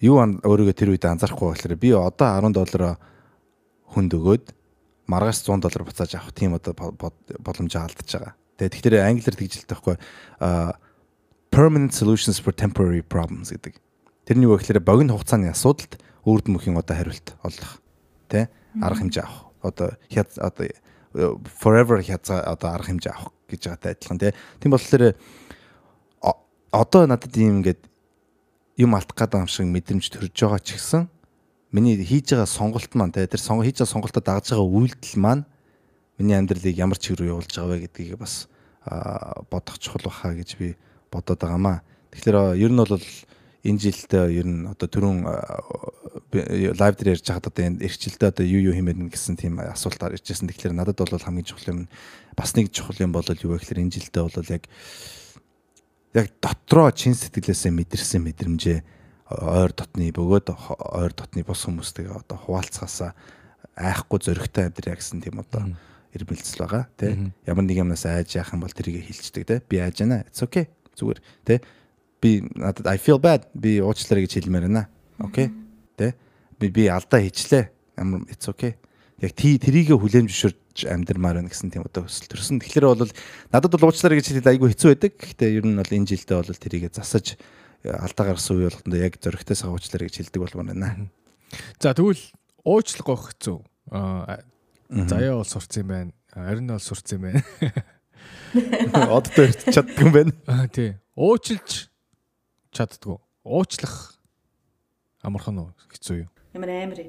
юу 0.00 0.20
өөрийгөө 0.20 0.76
тэр 0.76 0.92
үед 0.92 1.04
анзаарахгүй 1.04 1.48
болохоор 1.52 1.74
би 1.80 1.90
одоо 1.96 2.28
10 2.40 2.52
доллараа 2.52 2.94
хүнд 3.94 4.12
өгөөд 4.12 4.44
маргаас 5.08 5.40
100 5.46 5.62
доллар 5.64 5.84
буцааж 5.86 6.12
авах 6.18 6.34
тийм 6.34 6.54
одоо 6.58 6.74
боломжоо 6.74 7.86
алдаж 7.86 8.08
байгаа. 8.10 8.34
Тэгээ 8.58 8.74
тэгэхээр 8.76 8.96
англиар 9.08 9.36
тэгж 9.36 9.52
хэлдэг 9.56 9.70
байхгүй 9.72 9.96
permanent 11.50 11.92
solutions 11.94 12.36
for 12.42 12.52
temporary 12.52 13.00
problems 13.00 13.54
гэдэг. 13.54 13.80
Тэрний 14.26 14.44
юу 14.44 14.58
гэхээр 14.58 14.84
богино 14.84 15.16
хугацааны 15.16 15.48
асуудалд 15.54 15.96
үрд 16.26 16.50
мөхийн 16.50 16.76
одоо 16.76 16.96
хариулт 16.96 17.32
олох 17.40 17.80
тий 18.28 18.50
арга 18.82 19.00
хэмжээ 19.00 19.24
авах. 19.24 19.48
Одоо 19.62 19.88
хяз 20.10 20.36
одоо 20.36 20.66
forever 21.46 22.02
хязгаа 22.02 22.44
одоо 22.44 22.74
арга 22.74 22.90
хэмжээ 22.92 23.14
авах 23.14 23.32
гэж 23.48 23.60
байгаатай 23.64 23.92
адилхан 23.94 24.18
тий. 24.20 24.32
Тийм 24.60 24.70
болохоор 24.74 25.14
одоо 26.74 27.02
надад 27.06 27.32
ийм 27.38 27.62
ингээд 27.62 27.80
юм 28.76 28.94
алдах 28.94 29.16
гэдэг 29.16 29.40
юм 29.40 29.48
шиг 29.48 29.66
мэдрэмж 29.66 30.06
төрж 30.12 30.32
байгаа 30.36 30.60
ч 30.60 30.76
гэсэн 30.76 31.08
миний 31.72 31.96
хийж 31.96 32.32
байгаа 32.32 32.46
сонголт 32.46 32.92
маань 32.94 33.12
те 33.12 33.26
тэр 33.26 33.40
сонгол 33.40 33.64
хийж 33.64 33.80
байгаа 33.80 33.92
сонголтоо 33.92 34.22
дагаж 34.22 34.52
байгаа 34.52 34.68
үйлдэл 34.68 35.16
маань 35.16 35.44
миний 36.18 36.36
амьдралыг 36.36 36.76
ямар 36.76 36.98
чиг 37.00 37.16
рүү 37.18 37.32
явуулж 37.32 37.52
байгаа 37.52 37.72
вэ 37.72 37.84
гэдгийг 37.88 38.20
бас 38.20 38.48
бодох 39.50 39.78
чухал 39.78 40.04
баха 40.04 40.32
гэж 40.32 40.56
би 40.56 40.76
бодоод 41.10 41.40
байгаамаа. 41.40 41.82
Тэгэхээр 42.12 42.56
ер 42.56 42.72
нь 42.72 42.80
бол 42.80 43.00
энэ 43.66 43.80
жилдээ 43.82 44.24
ер 44.40 44.46
нь 44.46 44.66
одоо 44.70 44.88
түрүүн 44.88 45.18
лайв 46.78 46.94
дээр 46.96 47.18
ярьж 47.18 47.26
байхад 47.26 47.50
одоо 47.50 47.64
энэ 47.66 47.82
эрхчлэлдээ 47.82 48.28
одоо 48.30 48.46
юу 48.46 48.70
юу 48.70 48.74
хэмээн 48.78 49.10
гэсэн 49.10 49.36
тийм 49.36 49.58
асуултаар 49.58 50.14
иржсэн. 50.14 50.46
Тэгэхээр 50.48 50.72
надад 50.76 50.96
бол 50.96 51.18
хамгийн 51.18 51.44
чухал 51.44 51.74
юм 51.74 51.80
бас 52.38 52.54
нэг 52.54 52.70
чухал 52.70 52.96
юм 53.02 53.12
бол 53.12 53.26
юу 53.26 53.52
вэ 53.52 53.58
гэхээр 53.58 53.82
энэ 53.82 53.94
жилдээ 53.98 54.22
бол 54.22 54.52
яг 54.54 54.64
яг 56.16 56.32
дотроо 56.40 56.90
чин 56.90 57.12
сэтгэлээсээ 57.12 57.72
мэдэрсэн 57.72 58.22
мэдрэмжээ 58.24 58.78
ойр 59.30 59.72
дотны 59.76 60.10
бөгөөд 60.16 60.46
ойр 60.96 61.12
дотны 61.12 61.44
бус 61.44 61.68
хүмүүстэйгээ 61.68 62.14
одоо 62.16 62.36
хуваалцахаасаа 62.40 63.12
айхгүй 63.76 64.18
зөрөгтэй 64.24 64.72
амьдрья 64.72 64.96
гэсэн 64.96 65.20
тийм 65.20 65.44
одоо 65.44 65.76
ирбэлцэл 66.16 66.64
байгаа 66.64 66.84
тий. 66.96 67.30
Ямар 67.44 67.64
нэг 67.68 67.76
юмнаас 67.76 68.08
айж 68.08 68.38
яах 68.40 68.54
юм 68.56 68.64
бол 68.64 68.72
тэрийг 68.72 69.04
хилчдэг 69.04 69.44
тий. 69.44 69.58
Би 69.68 69.76
айж 69.82 70.00
байна. 70.00 70.24
It's 70.24 70.40
okay. 70.40 70.72
Зүгээр 70.96 71.20
тий 71.44 71.60
би 72.20 72.42
надад 72.54 72.86
I 72.86 72.98
feel 72.98 73.20
bad 73.20 73.46
би 73.54 73.78
уучлаарай 73.80 74.24
гэж 74.26 74.40
хэлмээр 74.40 74.66
байна. 74.68 74.88
Окей. 75.20 75.52
Тэ? 75.96 76.14
Би 76.58 76.70
би 76.70 76.88
алдаа 76.88 77.20
хийчлээ. 77.20 77.68
Ямар 78.00 78.24
it's 78.32 78.48
okay. 78.48 78.76
Яг 79.24 79.32
тий 79.32 79.56
трийгээ 79.56 79.96
хүлээн 79.96 80.28
зөвшөөрч 80.28 80.84
амьдрмаар 80.92 81.40
байна 81.40 81.48
гэсэн 81.48 81.72
тийм 81.72 81.88
одоо 81.88 82.04
өсөл 82.04 82.28
төрсөн. 82.28 82.60
Тэгэхээр 82.60 82.84
бол 82.84 83.08
надад 83.48 83.72
бол 83.72 83.88
уучлаарай 83.88 84.20
гэж 84.20 84.28
хэлээд 84.28 84.50
айгүй 84.52 84.76
хэцүү 84.76 84.88
байдаг. 84.92 85.12
Гэхдээ 85.16 85.56
ер 85.56 85.64
нь 85.64 85.78
бол 85.80 85.88
энэ 85.88 86.08
жилдээ 86.12 86.36
бол 86.36 86.52
трийгээ 86.52 86.92
засаж 86.92 87.40
э, 87.80 87.96
алдаа 87.96 88.36
гарсан 88.36 88.60
үе 88.60 88.68
болгонд 88.68 88.92
яг 89.00 89.16
зөрөгтэй 89.16 89.56
сага 89.56 89.72
уучлаарай 89.72 90.12
гэж 90.12 90.16
хэлдэг 90.20 90.40
болмоор 90.44 90.68
байна. 90.68 91.08
За 91.80 91.96
тэгвэл 91.96 92.20
уучлах 92.60 93.06
гоох 93.08 93.24
хэцүү. 93.32 93.58
Заяа 93.88 95.40
бол 95.40 95.48
сурц 95.48 95.72
юм 95.80 95.88
байна. 95.88 96.12
Арин 96.36 96.68
бол 96.68 96.84
сурц 96.84 97.08
юм 97.16 97.24
байна. 97.24 97.40
Одтой 99.16 99.48
ирч 99.48 99.64
чаддаг 99.72 99.96
юм 99.96 100.12
байна. 100.12 100.32
Аа 100.44 100.68
тий. 100.68 100.92
Уучлж 101.16 101.88
чаддгүй. 102.76 103.16
Уучлах 103.48 104.20
амархан 105.24 105.58
уу 105.64 105.70
хэцүү 105.88 106.20
юу? 106.20 106.30
Ямар 106.56 106.72
амар 106.72 107.00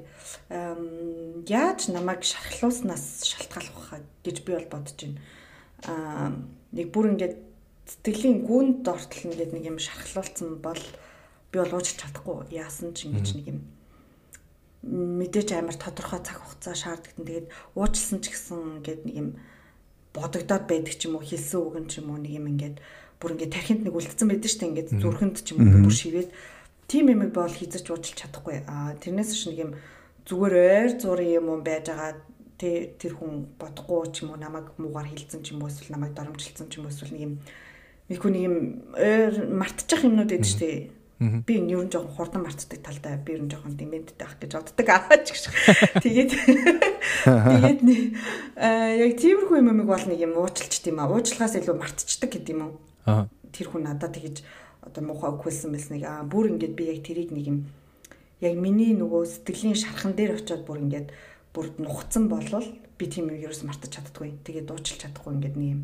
яаж 1.48 1.88
намайг 1.88 2.20
шархлууснаас 2.28 3.24
шалтгаалах 3.24 4.04
гэж 4.20 4.36
би 4.44 4.52
бол 4.52 4.68
бодож 4.68 4.96
байна. 5.00 5.18
Аа 5.88 6.36
нэг 6.76 6.92
бүр 6.92 7.16
ингээд 7.16 7.40
сэтгэлийн 7.88 8.44
гүнд 8.44 8.84
ортол 8.84 9.32
ингээд 9.32 9.56
нэг 9.56 9.64
юм 9.64 9.78
шархлуулсан 9.80 10.60
бол 10.60 10.84
би 11.48 11.56
бол 11.56 11.72
уучлах 11.72 11.96
чадахгүй. 11.96 12.52
Яасан 12.52 12.92
ч 12.92 13.08
ингэж 13.08 13.28
нэг 13.40 13.46
юм 13.56 13.60
мэдээж 14.84 15.56
амар 15.56 15.74
тодорхой 15.80 16.20
цаг 16.20 16.44
хугацаа 16.44 16.76
шаарддаг. 16.76 17.16
Тэгээд 17.16 17.48
уучлсан 17.72 18.20
ч 18.20 18.36
гэсэн 18.36 18.84
ингээд 18.84 19.02
нэг 19.08 19.16
юм 19.16 19.28
бодогдоод 20.12 20.64
байдаг 20.68 20.94
ч 20.94 21.08
юм 21.08 21.16
уу 21.16 21.24
хэлсэн 21.24 21.58
үг 21.64 21.74
юм 21.80 21.86
ч 21.88 22.04
юм 22.04 22.12
уу 22.12 22.20
нэг 22.20 22.32
юм 22.36 22.46
ингээд 22.52 22.76
бүр 23.18 23.34
ингээд 23.34 23.54
тархинд 23.54 23.82
нэг 23.84 23.94
үлдсэн 23.96 24.28
байдаг 24.28 24.50
шүү 24.50 24.60
дээ 24.60 24.70
ингээд 24.70 24.90
зүрхэнд 25.02 25.36
ч 25.42 25.48
юм 25.52 25.58
уу 25.64 25.82
бүр 25.88 25.94
шивээд 25.94 26.30
тийм 26.88 27.12
юм 27.12 27.28
бол 27.30 27.52
хийзэж 27.52 27.84
уучлах 27.92 28.16
чадахгүй. 28.16 28.64
Аа 28.64 28.96
тэрнээс 28.96 29.36
нэг 29.44 29.58
юм 29.60 29.70
зүгээр 30.24 30.54
ойр 30.56 30.92
зургийн 30.96 31.44
юм 31.44 31.46
уу 31.52 31.60
байж 31.60 31.92
байгаа 31.92 32.16
тэр 32.58 33.12
хүн 33.14 33.52
бодохгүй 33.60 34.08
ч 34.10 34.24
юм 34.24 34.32
уу 34.32 34.40
намайг 34.40 34.72
муугар 34.80 35.06
хилцэн 35.06 35.44
ч 35.44 35.52
юм 35.52 35.62
уу 35.62 35.68
эсвэл 35.68 35.94
намайг 35.94 36.16
доромжилсан 36.16 36.72
ч 36.72 36.80
юм 36.80 36.88
уу 36.88 36.92
эсвэл 36.92 37.12
нэг 37.12 37.22
юм 37.28 37.34
нэг 38.08 38.18
хүн 38.18 38.32
нэг 38.32 38.44
юм 38.48 38.56
ойр 38.96 39.32
мартчих 39.52 40.00
юмнууд 40.02 40.32
байдаг 40.32 40.48
шүү 40.48 40.60
дээ. 40.64 40.78
Би 41.18 41.52
энэ 41.60 41.72
ер 41.76 41.82
нь 41.84 41.92
жоохон 41.92 42.14
хурдан 42.16 42.42
мартдаг 42.46 42.80
талдаа 42.80 43.20
би 43.20 43.36
ер 43.36 43.42
нь 43.44 43.50
жоохон 43.52 43.76
дементтэй 43.76 44.24
ах 44.24 44.40
гэж 44.40 44.52
боддог 44.56 44.88
аа 44.88 45.18
ч 45.20 45.28
гэж. 45.36 45.44
Тэгээд 46.00 46.30
тэгээд 47.20 47.80
яг 47.84 49.12
тиймэрхүү 49.18 49.56
юм 49.60 49.70
юм 49.76 49.82
бол 49.84 50.04
нэг 50.08 50.18
юм 50.24 50.40
уучлалт 50.40 50.78
тийм 50.80 51.02
аа. 51.02 51.10
Уучлахаас 51.12 51.58
илүү 51.58 51.76
мартчихдаг 51.76 52.32
гэдэг 52.32 52.54
юм 52.54 52.62
уу? 53.06 53.28
Тэр 53.52 53.66
хүн 53.66 53.82
надад 53.84 54.14
тэгэж 54.14 54.46
одоо 54.82 55.02
муухай 55.04 55.30
өгүүлсэн 55.34 55.72
байсныг 55.74 56.02
аа 56.04 56.22
бүр 56.24 56.54
ингээд 56.54 56.74
би 56.74 56.84
яг 56.92 57.02
тэрийг 57.04 57.30
нэг 57.34 57.46
юм 57.46 57.58
яг 58.40 58.54
миний 58.54 58.94
нөгөө 58.94 59.26
сэтгэлийн 59.26 59.78
шархан 59.78 60.14
дээр 60.14 60.38
очиод 60.38 60.62
бүр 60.66 60.82
ингээд 60.86 61.08
бүр 61.54 61.74
нухацсан 61.78 62.30
болвол 62.30 62.66
би 62.98 63.04
тийм 63.06 63.30
юм 63.30 63.42
ерөөс 63.42 63.66
мартаж 63.66 63.98
чаддгүй. 63.98 64.38
Тэгээд 64.46 64.68
дуучлах 64.70 64.98
чадахгүй 65.02 65.34
ингээд 65.34 65.56
нэг 65.58 65.68
юм 65.74 65.82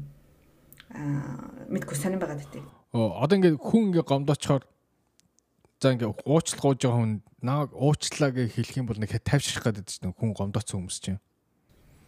аа 0.94 1.50
мэдгүй 1.70 1.96
сонирн 1.98 2.22
байгаад 2.22 2.46
өгдөө. 2.46 2.64
Оо 2.94 3.18
одоо 3.18 3.34
ингээд 3.38 3.58
хүн 3.58 3.90
ингээд 3.90 4.06
гомдоочхоор 4.06 4.64
за 5.82 5.92
ингээд 5.94 6.14
уучлах 6.22 6.60
гоож 6.62 6.78
байгаа 6.78 6.98
хүн 6.98 7.12
наа 7.42 7.66
уучлаа 7.74 8.30
гэж 8.30 8.54
хэлэх 8.54 8.78
юм 8.78 8.86
бол 8.86 8.98
нэг 9.02 9.10
тавьшрах 9.18 9.66
гэдэг 9.66 9.86
чинь 9.90 10.14
хүн 10.14 10.32
гомдооцсон 10.34 10.86
хүмүүс 10.86 10.98
чинь. 11.02 11.20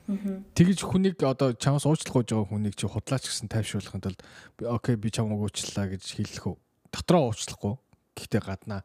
Тэгэж 0.07 0.79
хүнийг 0.87 1.19
одоо 1.27 1.59
чамаас 1.59 1.83
уучлах 1.83 2.23
гэж 2.23 2.31
байгаа 2.31 2.47
хүнийг 2.47 2.75
чи 2.79 2.87
худлаач 2.87 3.27
гэсэн 3.27 3.51
тайвшруулахын 3.51 4.03
тулд 4.07 4.21
окей 4.63 4.95
би 4.95 5.11
чамайг 5.11 5.43
уучлаа 5.43 5.91
гэж 5.91 6.07
хэлэх 6.07 6.47
үү. 6.47 6.57
Дотроо 6.93 7.31
уучлахгүй. 7.31 7.75
Гэхдээ 8.17 8.43
гаднаа 8.43 8.81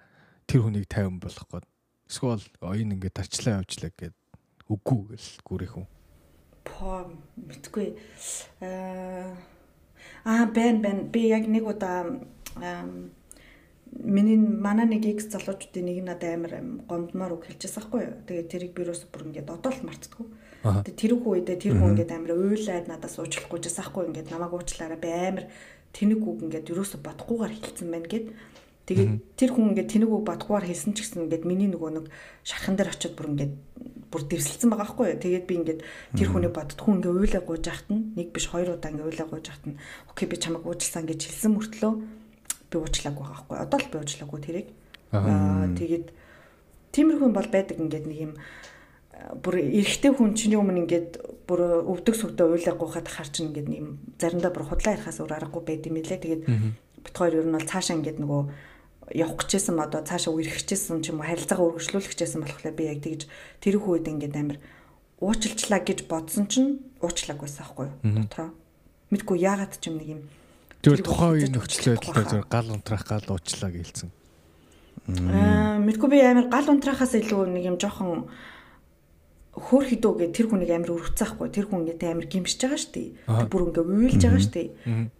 тэр 0.48 0.68
хүнийг 0.68 0.88
тайван 0.92 1.20
болгох 1.20 1.48
гээд 1.48 1.66
эсвэл 2.12 2.44
оюун 2.60 2.94
ингээд 3.00 3.16
тарчлаа 3.16 3.64
явуулчлаа 3.64 3.92
гэд 3.96 4.16
үгүй 4.68 5.00
гэл 5.16 5.32
гүрэх 5.48 5.76
үү. 5.80 5.88
По 6.68 7.08
мэдгүй. 7.40 7.96
Аа 10.28 10.46
бэн 10.52 10.84
бэн 10.84 10.98
би 11.08 11.32
яг 11.32 11.48
нэг 11.48 11.64
удаа 11.64 12.20
миний 13.92 14.38
манай 14.38 14.86
нэг 14.88 15.08
X 15.08 15.32
залуучдын 15.32 15.88
нэг 15.88 16.04
надад 16.04 16.36
амар 16.36 16.54
гомдмоор 16.88 17.40
үг 17.40 17.48
хэлчихсэн 17.48 17.80
байхгүй 17.80 18.02
юу. 18.04 18.16
Тэгээд 18.28 18.52
тэрийг 18.52 18.72
би 18.76 18.88
юус 18.88 19.04
бүр 19.08 19.32
ингээд 19.32 19.52
одоо 19.52 19.72
л 19.72 19.84
мартдаггүй. 19.84 20.28
Тэгээд 20.64 21.00
тэр 21.00 21.12
их 21.16 21.26
үедээ 21.28 21.58
тэр 21.60 21.74
хүн 21.76 21.92
ингээд 21.96 22.16
амар 22.16 22.32
уйлаад 22.40 22.88
надаас 22.88 23.20
уучлахгүй 23.20 23.60
жаасан 23.60 23.84
байхгүй 23.92 24.04
ингээд 24.08 24.32
намайг 24.32 24.54
уучлаарай 24.56 25.00
би 25.00 25.10
амар 25.12 25.46
тэнэг 25.92 26.22
үг 26.24 26.40
ингээд 26.48 26.72
юус 26.72 26.96
бодохгүйгээр 26.98 27.54
хэлсэн 27.56 27.88
байна 27.92 28.08
гэд. 28.08 28.26
Тэгээд 28.88 29.12
тэр 29.38 29.50
хүн 29.54 29.72
ингээд 29.72 29.90
тэнэг 29.92 30.10
үг 30.12 30.24
бодохгүйгээр 30.26 30.68
хэлсэн 30.68 30.92
ч 30.96 30.98
гэсэн 31.06 31.24
ингээд 31.28 31.44
миний 31.46 31.70
нөгөө 31.70 31.92
нэг 32.02 32.06
шархан 32.44 32.76
дээр 32.76 32.92
очиод 32.92 33.16
бүр 33.16 33.28
ингээд 33.36 33.54
бүр 34.12 34.22
дэвсэлсэн 34.28 34.70
байгаа 34.72 34.88
байхгүй 34.88 35.06
юу. 35.16 35.24
Тэгээд 35.24 35.46
би 35.48 35.54
ингээд 35.62 35.82
тэр 36.18 36.28
хүнийг 36.32 36.54
боддгоо 36.56 36.92
ингээд 37.00 37.16
уйлаа 37.16 37.44
гуйж 37.46 37.64
яхад 37.72 37.90
нь 37.92 38.02
нэг 38.20 38.28
биш 38.36 38.46
хоёр 38.52 38.76
удаа 38.76 38.92
ингээд 38.92 39.08
уйлаа 39.08 39.28
гуйж 39.32 39.46
яхад 39.48 39.66
нь 39.72 39.80
окей 40.12 40.28
би 40.28 40.36
чамайг 40.36 40.68
уучлсан 40.68 41.08
гэж 41.08 41.20
хэлсэн 41.32 41.52
мөртлөө 41.56 41.94
би 42.72 42.76
уучлаагүй 42.76 43.24
байгаа 43.24 43.36
байхгүй. 43.48 43.58
Одоо 43.64 43.80
л 43.80 43.92
би 43.92 43.98
уучлаагүй 44.00 44.40
тэрийг. 44.44 44.68
Аа 45.16 45.68
тэгээд 45.76 46.08
тиймэрхүү 46.92 47.30
бол 47.32 47.50
байдаг 47.52 47.78
ингээд 47.80 48.06
нэг 48.08 48.20
юм 48.20 48.34
бүр 49.44 49.56
эрэгтэй 49.62 50.12
хүн 50.12 50.34
чиний 50.34 50.58
өмнө 50.58 50.86
ингээд 50.86 51.12
бүр 51.46 51.86
өвдөг 51.86 52.16
сүгдээ 52.16 52.48
уйлаа 52.48 52.76
гуйхад 52.76 53.08
хар 53.08 53.30
чинь 53.30 53.54
ингээд 53.54 53.68
нэг 53.70 53.84
заримдаа 54.18 54.52
бүр 54.52 54.66
худлаа 54.70 54.96
ярихаас 54.98 55.22
өөр 55.22 55.36
аргагүй 55.38 55.64
байд 55.66 55.86
юм 55.86 55.98
лээ. 56.02 56.22
Тэгээд 56.22 56.44
бит 57.06 57.16
хоёр 57.16 57.34
ер 57.42 57.48
нь 57.50 57.56
бол 57.56 57.70
цаашаа 57.70 57.98
ингээд 58.00 58.20
нөгөө 58.22 58.42
явах 59.16 59.46
гэжсэн 59.46 59.78
одоо 59.78 60.02
цаашаа 60.02 60.34
үерх 60.34 60.64
гэжсэн 60.64 61.04
ч 61.04 61.12
юм 61.12 61.20
уу 61.20 61.28
харилцаагаа 61.28 61.68
өргөжлүүлэх 61.76 62.16
гэжсэн 62.16 62.42
болохоор 62.42 62.76
би 62.78 62.84
яг 62.88 63.00
тэгж 63.04 63.22
тэр 63.60 63.76
их 63.78 63.86
үед 63.86 64.08
ингээд 64.08 64.36
амар 64.40 64.58
уучлалчлаа 65.20 65.82
гэж 65.84 66.00
бодсон 66.08 66.48
чинь 66.48 66.80
уучлаагүйсэн 67.04 67.60
байхгүй 67.62 67.88
юу 67.92 68.16
дотроо 68.24 68.50
мэдгүй 69.12 69.38
яагаад 69.44 69.76
ч 69.78 69.92
юм 69.92 70.00
нэг 70.00 70.10
юм 70.16 70.22
Тэгвэл 70.82 71.06
тухайн 71.06 71.32
үеийн 71.38 71.54
нөхцөл 71.54 71.94
байдлаар 71.94 72.26
зөв 72.26 72.44
гал 72.50 72.74
унтрах 72.74 73.06
гал 73.06 73.28
уучлаа 73.30 73.70
гэлсэн. 73.70 74.10
Аа 75.30 75.78
мэдгүй 75.78 76.10
би 76.10 76.18
амар 76.26 76.50
гал 76.50 76.74
унтрахаас 76.74 77.14
илүү 77.14 77.54
нэг 77.54 77.70
юм 77.70 77.78
жоохон 77.78 78.26
хөөр 79.52 79.84
хідөө 79.92 80.14
гэ 80.16 80.28
тэр 80.32 80.48
хүнийг 80.48 80.72
амар 80.72 80.96
өрөвцөхгүй 80.96 81.50
тэр 81.52 81.68
хүн 81.68 81.84
ингээд 81.84 82.08
амар 82.08 82.28
гимшиж 82.32 82.60
байгаа 82.64 82.80
шүү 82.80 82.94
дээ. 82.96 83.10
Би 83.28 83.46
бүр 83.52 83.64
ингээд 83.68 83.84
уйлж 83.84 84.22
байгаа 84.24 84.42
шүү 84.48 84.56
дээ. 84.56 84.70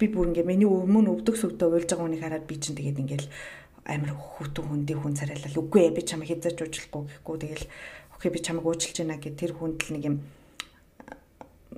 Би 0.00 0.06
бүр 0.08 0.26
ингээд 0.32 0.48
миний 0.48 0.68
өмнө 0.68 1.12
өвдөг 1.12 1.36
сүгдөө 1.36 1.68
уйлж 1.68 1.88
байгаа 1.92 2.06
хүнийг 2.08 2.22
хараад 2.24 2.48
би 2.48 2.56
чинь 2.56 2.76
тэгээд 2.80 3.02
ингээд 3.04 3.24
амар 3.84 4.14
хүүтэн 4.14 4.64
хүндий 4.64 4.96
хүн 4.96 5.18
царайлал 5.18 5.60
үгүй 5.60 5.80
ээ 5.84 5.96
би 5.98 6.02
чамайг 6.06 6.30
хязгаарч 6.32 6.58
уучлахгүй 6.62 7.02
гэхгүй 7.12 7.36
тэгэл 7.42 7.66
окей 8.14 8.30
би 8.30 8.40
чамайг 8.40 8.64
уучлж 8.64 8.96
байна 9.02 9.18
гэд 9.18 9.36
тэр 9.36 9.52
хүнд 9.58 9.78
л 9.82 9.92
нэг 9.98 10.04
юм 10.06 10.16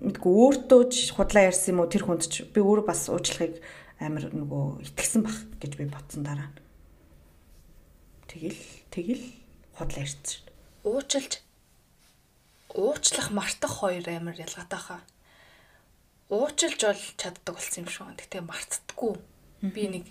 мэдгүй 0.04 0.32
өөртөө 0.36 0.82
ч 0.92 1.16
худлаа 1.16 1.48
ярьсан 1.48 1.72
юм 1.72 1.80
уу 1.80 1.88
тэр 1.88 2.04
хүнд 2.04 2.22
ч 2.28 2.44
би 2.44 2.60
өөрөө 2.60 2.84
бас 2.84 3.08
уучлахыг 3.08 3.56
амар 4.04 4.28
нөгөө 4.30 4.84
итгэсэн 4.84 5.24
бах 5.24 5.38
гэж 5.58 5.72
би 5.80 5.84
бодсон 5.88 6.22
дараа. 6.28 6.52
Тэгэл 8.28 8.62
тэгэл 8.92 9.24
худлаа 9.80 10.04
ярьсан 10.04 10.22
шүү. 10.28 10.44
Уучлж 10.84 11.43
уучлах 12.74 13.30
мартах 13.30 13.72
хоёр 13.80 14.04
амар 14.10 14.34
ялгаатай 14.34 14.78
хаа. 14.78 15.00
Уучлж 16.28 16.80
бол 16.82 17.02
чаддаг 17.16 17.54
болсон 17.54 17.86
юм 17.86 17.88
шүү. 17.88 18.06
Гэтэ 18.18 18.42
мартдаггүй. 18.42 19.14
Би 19.62 19.82
нэг 19.88 20.04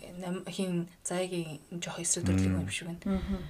хин 0.47 0.88
зайгийн 1.04 1.60
жоох 1.84 1.99
эсрэг 1.99 2.26
төрлөг 2.26 2.63
юм 2.63 2.69
шиг 2.71 2.88
байна. 2.88 3.43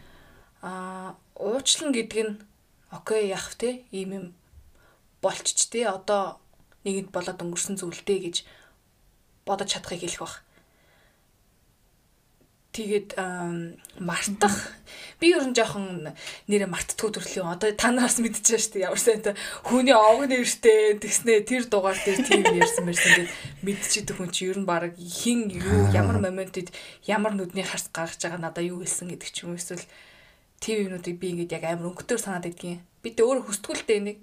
Аа 0.61 1.15
уучлан 1.37 1.93
гэдэг 1.93 2.21
нь 2.25 2.41
окей 2.89 3.29
яах 3.29 3.53
вэ? 3.59 3.85
Ийм 3.91 4.09
юм 4.17 4.25
болчих 5.21 5.69
те 5.69 5.87
одоо 5.87 6.41
нэгэнд 6.83 7.13
болоод 7.13 7.39
өнгөрсөн 7.39 7.77
зүйлтэй 7.79 8.19
гэж 8.25 8.35
бодож 9.45 9.69
чадахыг 9.71 10.03
хэлэх 10.03 10.19
баг. 10.19 10.33
Тэгээд 12.73 13.13
мартах. 14.01 14.73
Би 15.21 15.29
ер 15.29 15.45
нь 15.45 15.53
жоохон 15.53 16.09
нэрэ 16.49 16.65
мартдаггүй 16.65 17.13
төрлийн 17.13 17.53
одоо 17.53 17.69
та 17.77 17.93
нараас 17.93 18.17
мэдчихэж 18.17 18.73
дээ. 18.73 18.89
Ямар 18.89 18.97
сайн 18.97 19.21
хүний 19.61 19.93
овг 19.93 20.25
нэртэй 20.25 20.97
тэгснэ 20.97 21.45
тэр 21.45 21.69
дугаар 21.69 21.93
дээр 22.01 22.25
тийм 22.25 22.41
ярьсан 22.57 22.89
мэрсэн. 22.89 23.29
Гээд 23.29 23.31
мэдчихэдэг 23.61 24.17
хүн 24.17 24.33
чи 24.33 24.49
ер 24.49 24.57
нь 24.57 24.65
баг 24.65 24.97
хин 24.97 25.53
юу 25.53 25.93
ямар 25.93 26.17
моментод 26.17 26.73
ямар 27.05 27.37
нүдний 27.37 27.61
харц 27.61 27.93
гаргаж 27.93 28.17
байгаа 28.17 28.41
надаа 28.41 28.65
юу 28.65 28.81
хэлсэн 28.81 29.13
гэдэг 29.13 29.29
ч 29.29 29.45
юм 29.45 29.53
эсвэл 29.53 29.85
тийм 30.57 30.89
юмнуудыг 30.89 31.21
би 31.21 31.29
ингээд 31.29 31.53
яг 31.61 31.63
амар 31.69 31.93
өнгөтөр 31.93 32.17
санаад 32.17 32.49
байдгийн 32.49 32.81
би 33.05 33.13
тэ 33.13 33.21
өөр 33.21 33.45
хөстгүүлтэй 33.45 33.99
нэг 34.01 34.17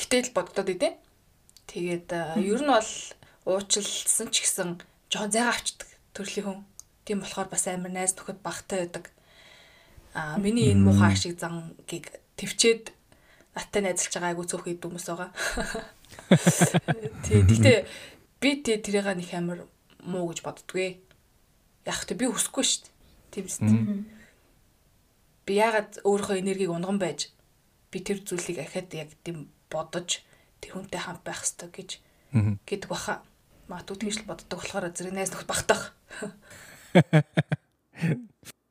тэтэл 0.00 0.32
боддод 0.32 0.72
идэв. 0.72 0.96
Тэгээд 1.68 2.08
ер 2.40 2.60
нь 2.64 2.72
бол 2.72 2.90
уучлсан 3.44 4.32
ч 4.32 4.48
гэсэн 4.48 4.80
жоохон 5.12 5.28
зайгаа 5.28 5.52
авчдаг 5.52 5.90
төрлийн 6.14 6.46
хүн 6.46 6.58
Тийм 7.10 7.26
болохоор 7.26 7.50
бас 7.50 7.66
амар 7.66 7.90
найз 7.90 8.14
нөхөд 8.14 8.38
багтай 8.38 8.86
байдаг. 8.86 9.10
Аа 10.14 10.38
миний 10.38 10.70
энэ 10.70 10.86
муухай 10.86 11.18
шиг 11.18 11.42
зангийг 11.42 12.06
төвчээд 12.38 12.94
наттай 13.50 13.82
найзалж 13.82 14.14
байгаа 14.14 14.30
айгу 14.30 14.46
цөөх 14.46 14.70
ид 14.70 14.78
хүмүүс 14.78 15.10
байгаа. 15.10 15.34
Тий, 17.26 17.42
гэтээ 17.42 17.78
би 18.38 18.50
тий 18.62 18.78
тэрийг 18.78 19.10
нэг 19.10 19.26
амар 19.34 19.66
муу 20.06 20.30
гэж 20.30 20.46
боддгүй. 20.46 21.02
Яг 21.82 21.98
тэ 22.06 22.14
би 22.14 22.30
хүсэхгүй 22.30 22.62
шүү 22.62 22.86
дээ. 22.86 22.94
Тийм 23.34 23.46
үстэй. 23.50 23.82
Би 25.50 25.52
ягаад 25.58 25.98
өөрийнхөө 26.06 26.38
энергийг 26.38 26.70
унган 26.70 27.02
байж 27.02 27.34
би 27.90 27.98
тэр 28.06 28.22
зүйлийг 28.22 28.62
ахад 28.62 28.94
яг 28.94 29.18
тийм 29.26 29.50
бодож 29.66 30.22
тэр 30.62 30.78
хүнтэй 30.78 31.02
хамт 31.02 31.26
байх 31.26 31.42
хэрэгтэй 31.42 31.74
гэж 31.74 31.90
гэдэг 32.70 32.86
баха. 32.86 33.26
Магадгүй 33.66 33.98
тэгж 33.98 34.22
л 34.22 34.30
боддог 34.30 34.62
болохоор 34.62 34.94
зэрэг 34.94 35.10
найз 35.10 35.34
нөхд 35.34 35.50
багтах. 35.50 35.90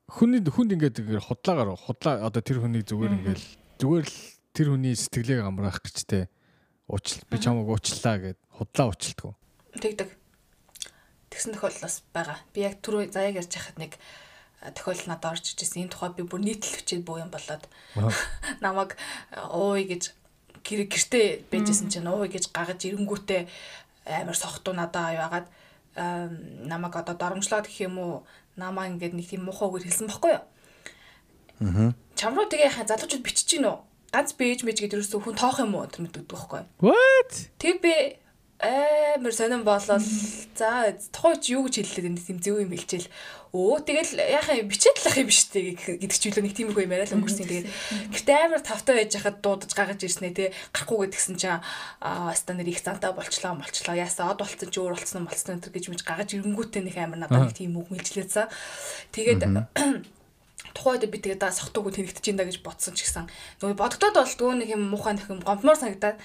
Хүний 0.09 0.41
хүнд 0.41 0.73
ингээд 0.75 0.99
худлаагаар 1.23 1.77
худлаа 1.77 2.25
одоо 2.25 2.41
тэр 2.41 2.59
хүнийг 2.65 2.89
зүгээр 2.89 3.13
ингээд 3.15 3.41
зүгээр 3.79 4.05
л 4.09 4.17
тэр 4.51 4.67
хүний 4.73 4.95
сэтгэлийг 4.97 5.45
амраах 5.45 5.79
гэж 5.85 5.97
те 6.09 6.27
уучлал 6.89 7.23
би 7.29 7.37
чамайг 7.37 7.69
уучлаа 7.69 8.17
гэд 8.17 8.39
худлаа 8.49 8.89
уучлалдаг. 8.89 9.37
Тэгдэг. 9.77 10.09
Тэгсэн 11.29 11.53
тохиолдол 11.53 11.85
бас 11.85 12.01
байгаа. 12.09 12.37
Би 12.51 12.65
яг 12.65 12.81
түрүү 12.81 13.13
заяаг 13.13 13.37
ярьж 13.37 13.53
хахад 13.53 13.77
нэг 13.77 13.93
тохиолдол 14.73 15.13
надад 15.13 15.37
орж 15.37 15.45
ижсэн. 15.53 15.85
Энэ 15.85 15.93
тухай 15.93 16.09
би 16.17 16.25
бүр 16.25 16.41
нийтлэгчээд 16.41 17.05
буу 17.05 17.21
юм 17.21 17.29
болоод 17.29 17.69
намайг 18.65 18.97
ууй 19.53 19.85
гэж 19.85 20.11
гэр 20.65 20.89
гэртээ 20.89 21.47
байжсэн 21.53 21.87
чинь 21.93 22.09
ууй 22.09 22.27
гэж 22.27 22.49
гагаж 22.51 22.81
ирэнгүүтээ 22.83 23.41
амар 24.09 24.35
сохтуу 24.35 24.73
надад 24.73 25.13
аяагаад 25.13 25.47
намайг 25.95 26.95
одоо 26.95 27.15
доромжлоод 27.15 27.67
гэх 27.67 27.89
юм 27.89 27.97
уу 27.97 28.13
намаа 28.55 28.87
ингээд 28.91 29.15
нэг 29.15 29.27
тийм 29.29 29.47
муухай 29.47 29.67
үгээр 29.67 29.87
хэлсэн 29.87 30.07
бохгүй 30.09 30.31
юу. 30.37 30.45
Аа. 31.59 31.91
Чам 32.15 32.35
руу 32.35 32.47
тэгээ 32.47 32.87
залуучууд 32.87 33.23
бичиж 33.23 33.47
гин 33.57 33.67
үү? 33.67 33.77
Ганц 34.11 34.33
пэйж 34.33 34.65
мэж 34.65 34.77
гэдэг 34.81 34.99
юусэн 34.99 35.21
хүн 35.21 35.37
тоох 35.37 35.59
юм 35.61 35.75
уу 35.75 35.87
тэр 35.87 36.07
мэддэг 36.07 36.25
байхгүй 36.27 36.59
юу? 36.63 36.93
What? 36.93 37.31
Тэг 37.61 37.81
би 37.83 38.19
амар 38.59 39.31
сонирн 39.31 39.63
болол. 39.63 40.03
За 40.55 40.91
тухайч 41.15 41.47
юу 41.55 41.71
гэж 41.71 41.79
хэллээ 41.79 42.11
энэ 42.11 42.19
тийм 42.19 42.39
зөв 42.43 42.59
юм 42.59 42.75
хэлчихэл. 42.75 43.07
Өө 43.55 43.81
тэгэл 43.87 44.19
яхаа 44.19 44.61
бичээд 44.67 44.99
л 44.99 45.07
ах 45.09 45.17
юм 45.17 45.31
биш 45.31 45.47
үү 45.55 45.73
гэдэг 45.97 46.19
ч 46.19 46.23
үлээ 46.29 46.43
нэг 46.43 46.53
тийм 46.53 46.69
их 46.69 46.77
юм 46.77 46.91
яриа 46.91 47.07
л 47.07 47.17
өнгөрсөн 47.17 47.47
тэгээд 47.49 47.67
гэтээ 48.13 48.37
амар 48.45 48.61
тавтай 48.61 48.93
байж 48.99 49.15
хахад 49.15 49.39
дуудаж 49.39 49.71
гагаж 49.73 50.03
ирснэ 50.03 50.35
те. 50.35 50.53
Гарахгүй 50.75 51.07
гэдгсэн 51.07 51.35
чинь 51.39 51.63
аа 52.03 52.35
стандар 52.35 52.67
их 52.67 52.83
цантаа 52.83 53.15
болчлоо 53.15 53.57
болчлоо 53.57 53.95
яасаа 53.95 54.35
од 54.35 54.43
болцсон 54.43 54.69
чи 54.69 54.77
өөр 54.83 54.99
болцсон 54.99 55.25
болцсон 55.25 55.57
энэ 55.57 55.71
гэж 55.71 55.85
мэж 55.89 56.01
гагаж 56.05 56.29
ирэнгүүтээ 56.35 56.83
нэг 56.83 56.97
амар 56.99 57.25
надад 57.25 57.49
нэг 57.49 57.57
тийм 57.57 57.79
үг 57.79 57.89
мэлжлээсэн 57.89 58.51
тэгээд 59.15 59.41
тухайд 60.79 61.03
би 61.11 61.19
тэгээд 61.19 61.43
даа 61.43 61.51
сохтойгоо 61.51 61.91
тэнэгдэж 61.91 62.25
ин 62.31 62.39
да 62.39 62.47
гэж 62.47 62.63
бодсон 62.63 62.95
ч 62.95 63.03
гэсэн 63.03 63.27
нөгөө 63.59 63.75
бодогдоод 63.75 64.15
бол 64.15 64.35
дөө 64.39 64.51
нэг 64.63 64.69
юм 64.71 64.87
муухай 64.87 65.19
нэг 65.19 65.27
юм 65.27 65.43
гомдмоор 65.43 65.75
санагдаад 65.75 66.15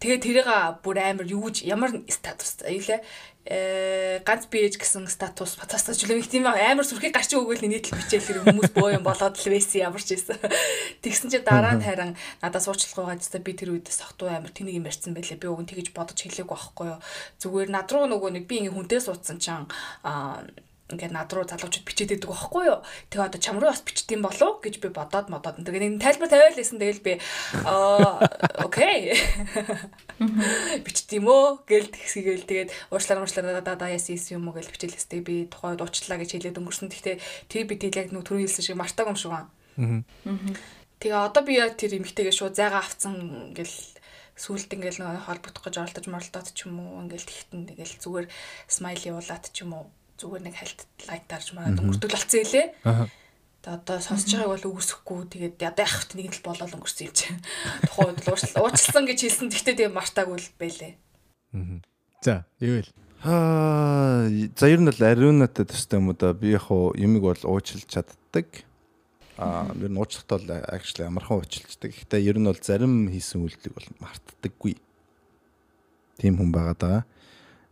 тэгээд 0.00 0.24
тэрийг 0.24 0.48
бүр 0.80 0.96
амар 0.96 1.28
юу 1.28 1.52
гэж 1.52 1.68
ямар 1.68 1.92
статус 2.08 2.64
аюулээ 2.64 3.04
э 3.48 4.20
ганц 4.28 4.44
бийж 4.52 4.76
гэсэн 4.76 5.08
статус 5.08 5.56
батастаж 5.56 5.96
үлээ 6.04 6.20
их 6.20 6.28
тийм 6.28 6.44
амар 6.44 6.84
сүрхийг 6.84 7.16
гарч 7.16 7.32
өгөөл 7.32 7.64
нийтлэл 7.64 7.96
бичээл 7.96 8.44
хүмүүс 8.44 8.76
бөө 8.76 9.00
юм 9.00 9.04
болоод 9.08 9.40
л 9.40 9.48
байсан 9.48 9.88
ямар 9.88 10.04
ч 10.04 10.20
байсан. 10.20 10.36
Тэгсэн 11.02 11.32
чи 11.32 11.40
дараа 11.40 11.80
нь 11.80 11.84
харин 11.84 12.12
надад 12.44 12.60
суучлах 12.60 12.92
байгаа 13.08 13.16
гэсэн 13.16 13.40
би 13.40 13.56
тэр 13.56 13.72
үед 13.72 13.88
сохтуу 13.88 14.28
амар 14.28 14.52
тэнийг 14.52 14.76
юм 14.76 14.88
ярьсан 14.92 15.16
байлээ. 15.16 15.40
Би 15.40 15.48
нь 15.48 15.64
тэгэж 15.64 15.96
бодож 15.96 16.20
хэлээгүй 16.20 16.44
байхгүй 16.44 16.86
юу. 16.92 17.00
Зүгээр 17.40 17.68
над 17.72 17.88
руу 17.88 18.04
нөгөө 18.04 18.30
нэг 18.36 18.44
би 18.44 18.68
ингээ 18.68 18.76
хүнтэй 18.76 19.00
суудсан 19.00 19.40
чам 19.40 19.64
аа 20.04 20.44
ингээд 20.88 21.12
над 21.12 21.28
руу 21.32 21.44
залуучууд 21.44 21.84
бичээд 21.84 22.16
идэг 22.16 22.32
байхгүй 22.32 22.64
юу. 22.72 22.80
Тэгээ 23.12 23.28
одоо 23.28 23.40
чам 23.40 23.60
руу 23.60 23.68
бас 23.68 23.84
бичдэм 23.84 24.24
болов 24.24 24.64
гэж 24.64 24.80
би 24.80 24.88
бодоод 24.88 25.28
модоод. 25.28 25.60
Тэгээ 25.60 26.00
нэг 26.00 26.00
тайлбар 26.00 26.28
тавиал 26.32 26.56
лээсэн 26.56 26.80
тэгэл 26.80 27.04
би 27.04 27.12
аа 27.68 28.24
окей. 28.64 29.12
Бичдэм 30.84 31.24
үү 31.28 31.46
гэл 31.68 31.92
тэгсгээл 31.92 32.48
тэгээд 32.48 32.70
уучлаар 32.88 33.20
уучлаар 33.22 33.60
даа 33.60 33.90
яс 33.92 34.08
яс 34.08 34.32
юм 34.32 34.48
уу 34.48 34.56
гэл 34.56 34.72
бичээлээстэй 34.72 35.20
би 35.20 35.44
тухайд 35.52 35.84
уучлаа 35.84 36.16
гэж 36.16 36.40
хэлээд 36.40 36.56
өнгөрсөн. 36.56 36.88
Гэхдээ 36.88 37.16
тэр 37.52 37.64
бид 37.68 37.84
яг 37.84 38.08
нүг 38.08 38.24
түрүү 38.24 38.48
хэлсэн 38.48 38.64
шиг 38.64 38.80
мартаг 38.80 39.12
юм 39.12 39.20
шиг 39.20 39.32
байна. 39.36 39.52
Тэгээ 40.98 41.14
одоо 41.14 41.42
би 41.46 41.60
яг 41.60 41.78
тэр 41.78 42.00
эмгтэйгээ 42.00 42.34
шууд 42.34 42.58
зайгаа 42.58 42.82
авцсан 42.82 43.54
гэл 43.54 43.70
сүулт 44.38 44.70
ингээл 44.70 45.02
нөгөө 45.02 45.26
холбогдох 45.26 45.62
гэж 45.66 45.74
оролдож 45.78 46.06
моролдоод 46.10 46.48
ч 46.54 46.66
юм 46.66 46.78
уу 46.78 47.02
ингээл 47.06 47.26
тэгтэн 47.26 47.62
тэгэл 47.70 47.94
зүгээр 48.02 48.26
смайл 48.70 49.02
явуулаад 49.10 49.44
ч 49.50 49.66
юм 49.66 49.74
уу 49.74 49.86
зүгээр 50.18 50.42
нэг 50.44 50.54
хальт 50.58 50.80
лайк 51.06 51.24
дарж 51.30 51.54
мараад 51.54 51.78
өнгөртөл 51.78 52.12
болцсон 52.12 52.42
илээ. 52.42 52.66
Аа. 52.84 53.06
Тэгээ 53.62 53.78
одоо 53.78 53.98
сонсож 54.02 54.30
байгааг 54.34 54.52
бол 54.54 54.68
үгүйсэхгүй 54.74 55.18
тэгээд 55.30 55.56
одоо 55.62 55.84
яах 55.86 56.06
вэ 56.10 56.14
нэг 56.18 56.34
л 56.34 56.46
болоод 56.46 56.74
өнгөрсөн 56.74 57.06
юм 57.06 57.14
чинь. 57.14 57.40
Тухайн 57.86 58.14
үед 58.18 58.26
л 58.26 58.62
уучлсан 58.62 59.04
гэж 59.06 59.18
хэлсэн. 59.22 59.48
Гэхдээ 59.50 59.76
тэгээ 59.78 59.94
мартаагүй 59.94 60.38
л 60.38 60.50
байлээ. 60.58 60.92
Аа. 61.54 61.78
За, 62.22 62.34
ивэл 62.58 62.90
Аа, 63.22 64.30
за 64.30 64.66
ер 64.70 64.78
нь 64.78 64.94
л 64.94 65.02
ариунатай 65.02 65.66
төстэй 65.66 65.98
юм 65.98 66.14
да 66.14 66.30
би 66.30 66.54
яг 66.54 66.70
хуу 66.70 66.94
юмыг 66.94 67.22
бол 67.26 67.42
уучлж 67.58 67.82
чаддаг. 67.90 68.46
Аа, 69.34 69.74
ер 69.74 69.90
нь 69.90 69.98
уучлахтаа 69.98 70.38
бол 70.38 70.62
actually 70.70 71.02
амархан 71.02 71.42
уучлцдаг. 71.42 71.98
Гэхдээ 71.98 72.22
ер 72.22 72.38
нь 72.38 72.46
бол 72.46 72.62
зарим 72.62 73.10
хийсэн 73.10 73.42
үйлдэлийг 73.42 73.74
бол 73.74 73.90
мартдаггүй. 74.06 74.78
Тийм 76.22 76.38
хүн 76.38 76.54
байгаа 76.54 76.76
даа. 76.78 76.98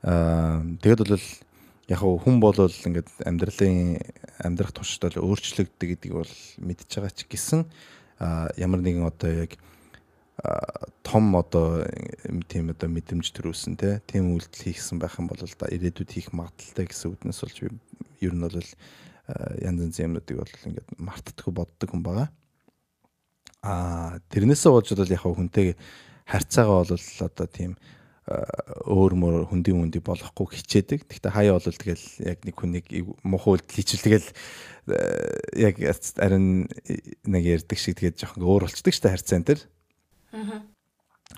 Аа, 0.03 0.67
тэгэд 0.83 1.07
бол 1.07 1.15
яг 1.87 2.01
хүн 2.03 2.41
бол 2.43 2.57
ингээд 2.59 3.11
амьдралын 3.23 4.03
амьдрах 4.43 4.75
туршид 4.75 5.07
бол 5.07 5.31
өөрчлөгддөг 5.31 5.89
гэдгийг 5.95 6.15
бол 6.19 6.35
мэдж 6.59 6.91
байгаа 6.91 7.15
ч 7.15 7.31
гэсэн 7.31 7.63
ямар 8.59 8.81
нэгэн 8.83 9.07
одоо 9.07 9.31
яг 9.47 9.55
том 11.07 11.37
одоо 11.39 11.87
тийм 12.51 12.75
одоо 12.75 12.89
мэдрэмж 12.91 13.31
төрүүлсэн 13.33 13.79
тийм 14.05 14.35
үйлдэл 14.35 14.67
хийсэн 14.69 14.99
байх 14.99 15.17
юм 15.17 15.31
бол 15.31 15.39
да 15.39 15.71
ирээдүйд 15.71 16.11
хийх 16.11 16.35
магадaltaй 16.35 16.91
гэсэн 16.91 17.15
үднэс 17.15 17.41
болж 17.41 17.57
би 17.63 17.71
ер 18.21 18.35
нь 18.35 18.43
бол 18.45 18.59
янз 18.59 19.81
янзын 19.81 20.11
юмнуудыг 20.11 20.37
бол 20.39 20.55
ингээд 20.67 20.89
мартдаггүй 20.99 21.53
боддог 21.55 21.89
хүн 21.91 22.03
байгаа. 22.03 22.29
Аа 23.63 24.21
тэрнээсээ 24.31 24.71
болж 24.71 24.89
бол 24.93 25.15
яг 25.15 25.25
хүнтэйг 25.25 25.69
харьцаагаа 26.27 26.85
бол 26.85 27.07
одоо 27.27 27.47
тийм 27.47 27.73
өөр 28.27 29.13
мөр 29.15 29.35
хүндийн 29.47 29.87
хүндий 29.87 30.03
болохгүй 30.03 30.59
хичээдэг. 30.59 31.07
Гэхдээ 31.07 31.31
хаяа 31.31 31.63
бол 31.63 31.63
тэгэл 31.63 32.07
яг 32.27 32.39
нэг 32.43 32.57
хүнийг 32.59 32.87
муухай 33.23 33.55
үйлдэл 33.55 33.79
хийчихвэл 33.79 34.03
тэгэл 34.03 34.31
яг 35.55 35.75
харин 36.19 36.67
нэг 37.23 37.43
ярддаг 37.47 37.79
шиг 37.79 38.03
тэгээд 38.03 38.19
жоохон 38.19 38.43
өөр 38.43 38.67
болчдөг 38.67 38.91
шүү 38.91 39.05
дээ 39.07 39.15
харьцаан 39.15 39.45
дээр. 39.47 39.61
Аа. 40.35 40.67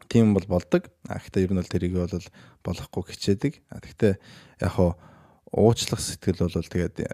Тийм 0.09 0.33
бол 0.33 0.49
болдог. 0.49 0.89
Гэхдээ 1.05 1.45
ер 1.45 1.53
нь 1.53 1.61
бол 1.61 1.69
тэрийг 1.69 1.93
бол 1.93 2.29
болохгүй 2.65 3.03
хичээдэг. 3.13 3.53
Гэхдээ 3.69 4.13
яг 4.65 4.73
хоо 4.73 4.97
уучлах 5.53 6.01
сэтгэл 6.01 6.45
бол 6.45 6.53
тэгээд 6.53 6.97
э, 7.01 7.09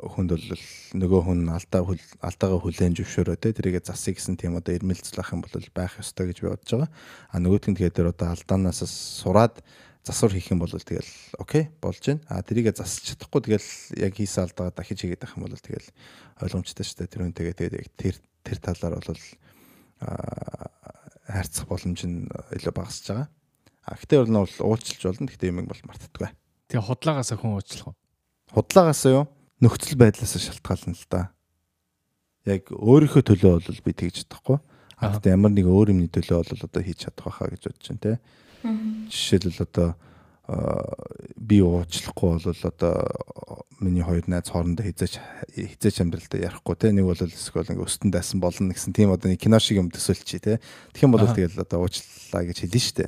хүнд 0.00 0.30
бол 0.32 0.46
нөгөө 0.96 1.20
хүн 1.28 1.40
алдаа 1.52 1.84
алдаагаа 2.24 2.60
хүлээн 2.64 2.96
зөвшөөрөө 2.96 3.36
те 3.36 3.52
тэрийгэ 3.52 3.84
засыг 3.84 4.16
гэсэн 4.16 4.40
тийм 4.40 4.56
одоо 4.56 4.72
ирмэлцлэх 4.72 5.36
юм 5.36 5.44
бол 5.44 5.52
байх 5.76 6.00
ёстой 6.00 6.32
гэж 6.32 6.40
би 6.40 6.48
бодож 6.48 6.70
байгаа. 6.72 6.90
А 7.28 7.36
нөгөөт 7.36 7.68
нь 7.68 7.76
тэгээд 7.76 8.00
одоо 8.00 8.32
алдаанаас 8.32 8.80
сураад 8.88 9.60
засвар 10.00 10.32
хийх 10.32 10.48
юм 10.56 10.64
бол 10.64 10.72
тэгэл 10.72 11.12
окей 11.36 11.68
болж 11.84 12.00
байна. 12.00 12.24
А 12.32 12.40
тэрийгэ 12.40 12.72
засч 12.72 13.12
чадахгүй 13.12 13.44
тэгэл 13.44 13.68
яг 14.08 14.12
хийсэн 14.16 14.48
алдаагаа 14.48 14.72
дахиж 14.72 15.04
хийгээд 15.04 15.20
байх 15.20 15.36
юм 15.36 15.44
бол 15.44 15.52
тэгэл 15.52 15.88
ойлгомжтой 16.40 16.84
шүү 16.88 16.96
дээ. 17.04 17.12
Тэр 17.12 17.24
үнтэйгээ 17.28 17.56
тэгээд 17.60 17.92
тэр 18.00 18.16
тэр 18.40 18.58
талаар 18.64 18.96
бол 19.04 19.20
хайрцах 21.28 21.68
боломж 21.68 22.00
нь 22.08 22.24
илүү 22.56 22.72
багасж 22.72 23.04
байгаа. 23.12 23.28
А 23.84 23.96
гэтээ 24.00 24.24
бол 24.24 24.48
уучлж 24.48 25.00
болно. 25.04 25.28
Гэтээ 25.28 25.52
юм 25.52 25.68
бол 25.68 25.84
мартдаггүй. 25.84 26.39
Тэгээ 26.70 26.86
худлаагаас 26.86 27.34
хүн 27.34 27.58
уучлах 27.58 27.90
уу? 27.90 27.96
Худлаагаас 28.54 29.02
юу? 29.10 29.26
Нөхцөл 29.58 29.98
байдлаас 29.98 30.38
шалтгаална 30.38 30.94
л 30.94 31.06
да. 31.10 31.34
Яг 32.46 32.70
өөрийнхөө 32.70 33.26
төлөө 33.26 33.58
бол 33.58 33.80
би 33.82 33.90
тэгж 33.90 34.22
чадахгүй. 34.22 34.62
А 35.02 35.10
тэгээд 35.18 35.34
ямар 35.34 35.50
нэг 35.50 35.66
өөр 35.66 35.90
юмний 35.90 36.06
төлөө 36.06 36.46
бол 36.46 36.62
одоо 36.70 36.82
хийж 36.86 37.10
чадах 37.10 37.26
байхаа 37.26 37.50
гэж 37.50 37.62
бодож 37.66 37.86
байна 37.90 38.02
те. 38.06 38.12
Жишээлбэл 39.10 39.66
одоо 39.66 39.88
би 41.36 41.58
уучлахгүй 41.58 42.38
бол 42.38 42.62
одоо 42.70 42.94
миний 43.80 44.02
хоёр 44.02 44.24
найз 44.26 44.50
хоорондоо 44.50 44.86
хизээч 44.86 45.18
хизээч 45.54 46.00
амьдралдаа 46.02 46.40
ярихгүй 46.42 46.74
те 46.76 46.90
нэг 46.92 47.06
бол 47.06 47.18
эсвэл 47.18 47.70
ингээ 47.70 47.86
өстөн 47.86 48.10
дайсан 48.10 48.40
болно 48.42 48.74
гэсэн 48.74 48.92
тийм 48.92 49.14
одоо 49.14 49.30
нэг 49.30 49.38
кино 49.40 49.58
шиг 49.62 49.78
юм 49.78 49.90
төсөөлчи 49.94 50.42
те 50.42 50.58
тэгэх 50.92 51.06
юм 51.06 51.14
бол 51.14 51.22
тэгэл 51.22 51.64
одоо 51.64 51.86
уучлаа 51.86 52.44
гэж 52.44 52.66
хэлнэ 52.66 52.82
штэ 52.82 53.06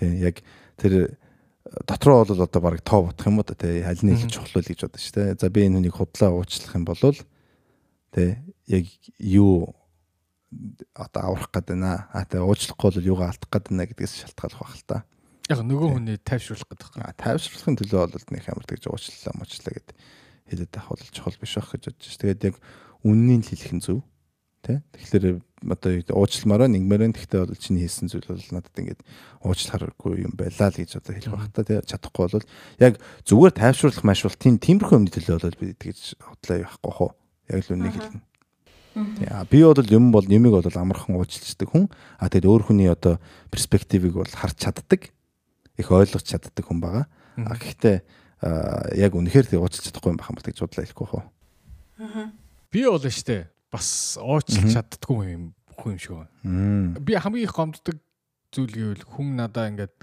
тий 0.00 0.10
яг 0.24 0.40
тэр 0.80 1.20
дотроо 1.86 2.24
бол 2.24 2.42
одоо 2.42 2.60
баг 2.62 2.80
тоо 2.82 3.10
бодох 3.10 3.26
юм 3.26 3.38
уу 3.38 3.46
те 3.46 3.82
нь 3.82 4.12
их 4.12 4.30
чухал 4.30 4.54
вэ 4.54 4.74
гэж 4.74 4.86
бодож 4.86 5.02
штэ 5.02 5.34
за 5.40 5.50
би 5.50 5.66
энэ 5.66 5.82
хүнийг 5.82 5.96
худлаа 5.98 6.30
уучлах 6.30 6.74
юм 6.74 6.84
бол 6.84 7.00
те 8.14 8.42
яг 8.66 8.86
юу 9.18 9.74
одоо 10.94 11.22
аврах 11.22 11.50
гээд 11.50 11.74
байна? 11.74 12.08
А 12.12 12.24
те 12.24 12.38
уучлахгүй 12.38 12.90
бол 12.90 13.10
юугаа 13.12 13.28
алдах 13.34 13.50
гээд 13.50 13.68
байна 13.70 13.86
гэдгээс 13.86 14.14
шалтгаалах 14.22 14.60
байх 14.62 14.76
л 14.76 14.86
та. 14.86 14.98
Яг 15.50 15.60
нөгөө 15.62 15.88
хүний 15.98 16.18
тайвшруулах 16.22 16.70
гэдэг 16.70 16.90
байна. 16.94 17.18
Тайвшруулахын 17.18 17.78
төлөө 17.82 18.02
бол 18.14 18.26
нэг 18.30 18.44
амар 18.46 18.66
тэгж 18.66 18.84
уучлалаа 18.86 19.34
муучлаа 19.36 19.72
гэд 19.74 19.88
хэлээд 20.50 20.74
авах 20.78 20.98
бол 20.98 21.14
чухал 21.14 21.38
биш 21.38 21.54
байх 21.58 21.70
гэж 21.74 21.82
бодож 21.90 22.06
ш. 22.06 22.16
Тэгээд 22.18 22.46
яг 22.46 22.56
үннийг 23.02 23.42
хэлэх 23.46 23.72
нь 23.74 23.84
зөв. 23.84 23.98
Тэ? 24.66 24.82
Тэгэхээр 24.98 25.38
одоо 25.62 25.94
уучлалмаараа 26.10 26.66
нэгмээрэн 26.66 27.14
тэгтээ 27.14 27.46
бол 27.46 27.54
чиний 27.54 27.86
хийсэн 27.86 28.10
зүйл 28.10 28.26
бол 28.26 28.50
надад 28.50 28.74
ингээд 28.74 29.00
уучлахааргүй 29.46 30.26
юм 30.26 30.34
байлаа 30.34 30.74
л 30.74 30.78
гэж 30.82 30.98
одоо 30.98 31.14
хэлэх 31.14 31.32
байх 31.32 31.54
та 31.54 31.62
тий 31.62 31.78
чадахгүй 31.86 32.26
бол 32.34 32.46
яг 32.82 32.98
зүгээр 33.30 33.54
тайвшруулах 33.54 34.02
машвал 34.02 34.34
тийм 34.34 34.58
тиймэрхүү 34.58 34.98
юмны 34.98 35.10
төлөө 35.14 35.38
бол 35.38 35.60
би 35.62 35.72
тэгж 35.78 36.18
хотлоо 36.18 36.56
явахгүй 36.66 36.92
хоо. 36.98 37.10
Яг 37.46 37.62
л 37.62 37.74
үнийг 37.78 37.94
хэлнэ. 37.94 38.22
Тийм 39.22 39.46
би 39.46 39.58
бол 39.62 39.86
юм 39.86 40.04
бол 40.10 40.26
юмыг 40.26 40.52
бол 40.52 40.66
амархан 40.66 41.14
уучлцдаг 41.14 41.70
хүн. 41.70 41.86
А 42.18 42.26
тэгэд 42.26 42.50
өөр 42.50 42.62
хүний 42.66 42.90
одоо 42.90 43.22
перспективыг 43.54 44.18
бол 44.18 44.28
харж 44.28 44.60
чаддаг 44.60 45.14
их 45.78 45.88
ойлгож 45.88 46.26
чаддаг 46.26 46.64
хүн 46.66 46.82
байгаа. 46.82 47.06
А 47.38 47.54
гэхдээ 47.54 47.96
яг 48.98 49.12
үнэхээр 49.14 49.46
тэг 49.46 49.62
уучлах 49.62 49.88
чадахгүй 49.88 50.10
юм 50.10 50.20
бол 50.20 50.42
гэж 50.42 50.58
бодлоо 50.58 50.84
хэлэхгүй 50.84 51.06
хөө. 51.06 51.24
Аа. 51.96 52.32
Би 52.72 52.84
бол 52.84 53.00
штэ 53.00 53.55
бас 53.76 54.16
уучлах 54.16 54.66
чаддгүй 54.72 55.36
юм 55.36 55.44
хүн 55.76 55.94
юм 55.94 56.00
шиг 56.00 56.12
байна. 56.16 56.96
Би 56.98 57.20
хамгийн 57.20 57.44
их 57.44 57.54
гомддог 57.54 58.00
зүйл 58.50 58.72
гэвэл 58.72 59.04
хүн 59.04 59.36
надаа 59.36 59.68
ингээд 59.68 59.94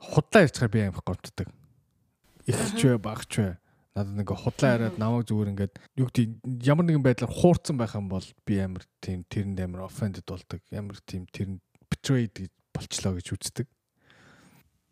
худлаа 0.00 0.48
ярьцгаар 0.48 0.72
би 0.72 0.80
амар 0.80 1.04
гомддог. 1.04 1.48
Ихч 2.48 2.80
вэ 2.80 2.96
багч 2.96 3.32
вэ 3.36 3.60
надад 3.96 4.16
нэг 4.16 4.28
худлаа 4.28 4.72
яриад 4.76 4.96
намайг 5.00 5.24
зүгээр 5.28 5.52
ингээд 5.52 5.74
юу 5.96 6.08
гэдэг 6.08 6.28
ямар 6.68 6.84
нэгэн 6.84 7.04
байдлаар 7.04 7.32
хуурцсан 7.32 7.76
байх 7.80 7.96
юм 7.96 8.08
бол 8.12 8.24
би 8.44 8.60
амар 8.60 8.84
тийм 9.00 9.24
тэрэнд 9.24 9.60
амар 9.60 9.88
offended 9.88 10.24
болдог. 10.28 10.60
Амар 10.72 11.00
тийм 11.08 11.24
тэрэнд 11.32 11.60
betrayed 11.88 12.52
болчлоо 12.76 13.16
гэж 13.16 13.26
үздэг. 13.32 13.66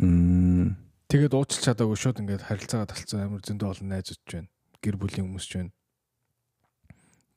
Тэгээд 0.01 1.37
уучлах 1.37 1.63
чадаагүй 1.69 2.01
шууд 2.01 2.21
ингээд 2.25 2.49
харилцаагаа 2.49 2.89
талцсан 2.89 3.29
амар 3.29 3.45
зөндөө 3.45 3.69
олон 3.77 3.89
найзууд 3.93 4.21
ч 4.25 4.31
байна. 4.41 4.49
Гэр 4.81 4.97
бүлийн 4.97 5.29
хүмүүс 5.29 5.47
ч 5.47 5.53
байна. 5.61 5.73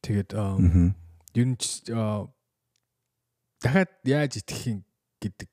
Тэгээд 0.06 0.32
ер 0.34 1.48
нь 1.48 1.58
дахиад 3.62 3.92
яаж 4.06 4.34
итгэх 4.42 4.62
юм 4.70 4.80
гэдэг 5.22 5.50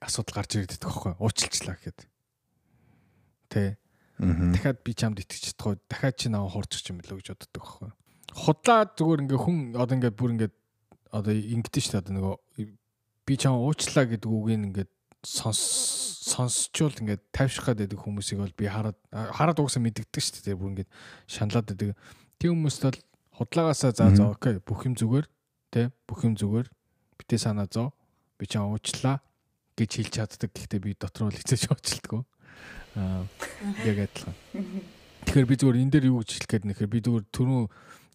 асуудал 0.00 0.36
гарч 0.40 0.50
ирээд 0.56 0.72
байдаг 0.76 0.90
хөөхгүй 0.92 1.14
уучлалчлаа 1.20 1.76
гэхэд. 1.80 2.00
Тэ. 3.48 3.76
Дахиад 4.20 4.80
би 4.84 4.92
чамд 4.92 5.20
итгэж 5.20 5.56
чадахгүй 5.56 5.76
дахиад 5.88 6.16
чи 6.20 6.28
наваа 6.28 6.52
хуурчих 6.52 6.92
юм 6.92 7.00
билүү 7.00 7.20
гэж 7.20 7.28
боддог 7.32 7.64
хөөхгүй. 7.64 7.90
Худлаа 8.36 8.80
зүгээр 8.92 9.22
ингээ 9.24 9.40
хүн 9.40 9.56
одоо 9.76 9.94
ингээ 9.96 10.12
бүр 10.12 10.30
ингээ 10.36 10.50
одоо 11.16 11.32
ингэдэж 11.32 11.84
шүү 11.88 12.04
дээ 12.04 12.16
нөгөө 12.16 12.36
би 13.24 13.34
чам 13.40 13.56
уучлаа 13.56 14.04
гэдэг 14.04 14.28
үгийг 14.28 14.60
ингээ 14.72 14.86
сонс 15.24 16.06
сонсчул 16.26 16.92
ингээд 16.92 17.22
тайвшрах 17.30 17.78
гэдэг 17.78 17.98
хүмүүсийг 18.02 18.42
бол 18.42 18.54
би 18.58 18.66
хараад 18.66 18.98
хараад 19.10 19.62
угсаа 19.62 19.80
мэддэгдэг 19.80 20.22
шүү 20.22 20.42
дээ. 20.42 20.58
Бүр 20.58 20.70
ингээд 20.74 20.90
шаналаад 21.30 21.66
байдаг. 21.70 21.94
Тийм 22.42 22.58
хүмүүст 22.58 22.82
бол 22.82 22.98
худлаагаасаа 23.38 23.92
за 23.92 24.10
за 24.16 24.32
окей 24.32 24.58
бүх 24.64 24.84
юм 24.88 24.96
зүгээр 24.96 25.26
тий 25.72 25.86
бүх 26.08 26.24
юм 26.24 26.34
зүгээр. 26.36 26.66
Битээ 27.20 27.38
санаа 27.38 27.68
зов. 27.70 27.92
Би 28.38 28.46
чам 28.46 28.72
уучлаа 28.72 29.20
гэж 29.76 29.90
хэлж 30.00 30.12
чаддаг. 30.16 30.50
Гэхдээ 30.52 30.80
би 30.80 30.96
дотор 30.98 31.28
бол 31.28 31.36
хизээж 31.36 31.68
уучлдаггүй. 31.70 32.22
Аа 32.96 33.24
яг 33.84 33.98
адилхан. 34.08 34.36
Тэгэхээр 35.28 35.46
би 35.48 35.56
зүгээр 35.56 35.80
энэ 35.84 35.92
дээр 35.92 36.08
юу 36.12 36.20
гэж 36.24 36.30
хэлэх 36.32 36.50
гээд 36.50 36.64
нэхэр 36.72 36.88
би 36.88 37.00
зүгээр 37.04 37.24
түрүү 37.32 37.62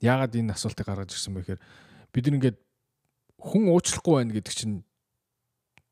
яагаад 0.02 0.38
энэ 0.38 0.54
асуултыг 0.54 0.86
гаргаж 0.86 1.14
ирсэн 1.14 1.34
бэ? 1.38 1.42
Гэхээр 1.46 1.62
бид 2.14 2.26
нэг 2.26 2.36
ингээд 2.42 2.58
хүн 3.42 3.64
уучлахгүй 3.70 4.14
байна 4.22 4.34
гэдэг 4.34 4.54
чинь 4.54 4.82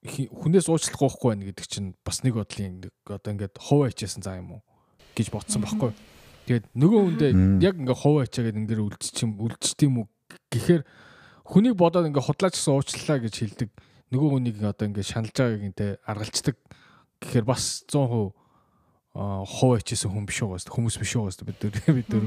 хүнээс 0.09 0.71
уучлах 0.71 0.97
гоохгүй 0.97 1.29
байна 1.33 1.45
гэдэг 1.49 1.65
чинь 1.67 1.93
бас 2.01 2.23
нэг 2.23 2.39
бодлын 2.39 2.87
нэг 2.87 2.93
одоо 3.05 3.29
ингээд 3.35 3.57
хов 3.59 3.85
ачаасан 3.85 4.23
заа 4.23 4.39
юм 4.39 4.57
уу? 4.57 4.61
гэж 5.19 5.31
бодсон 5.35 5.63
байхгүй. 5.63 5.91
Тэгээд 6.47 6.65
нөгөө 6.75 6.99
хүндээ 7.04 7.32
яг 7.63 7.75
ингээд 7.75 7.99
хов 7.99 8.15
ачаа 8.23 8.43
гэдэг 8.47 8.60
энэ 8.60 8.69
дэр 8.69 8.86
үлдчих 8.86 9.23
юм 9.25 9.32
үлдчих 9.41 9.80
юм 9.84 9.95
уу 10.04 10.08
гэхээр 10.54 10.84
хүнийг 11.49 11.75
бодоод 11.75 12.08
ингээд 12.10 12.25
худлаач 12.25 12.54
гэсэн 12.56 12.73
уучлалаа 12.73 13.19
гэж 13.19 13.36
хэлдэг. 13.39 13.69
Нөгөө 14.13 14.30
хүнийг 14.38 14.58
одоо 14.63 14.86
ингээд 14.88 15.10
шаналж 15.10 15.36
байгааг 15.36 15.63
интэй 15.67 15.91
аргалцдаг 16.06 16.56
гэхээр 17.19 17.45
бас 17.45 17.84
100% 17.89 18.34
хов 19.13 19.71
ачаасан 19.75 20.12
хүн 20.13 20.25
биш 20.30 20.41
угаас 20.45 20.65
хүмүүс 20.69 20.95
биш 21.02 21.13
угаас 21.17 21.41
бид 21.41 21.58
нар 21.60 21.73
бид 21.97 22.10
нар 22.13 22.25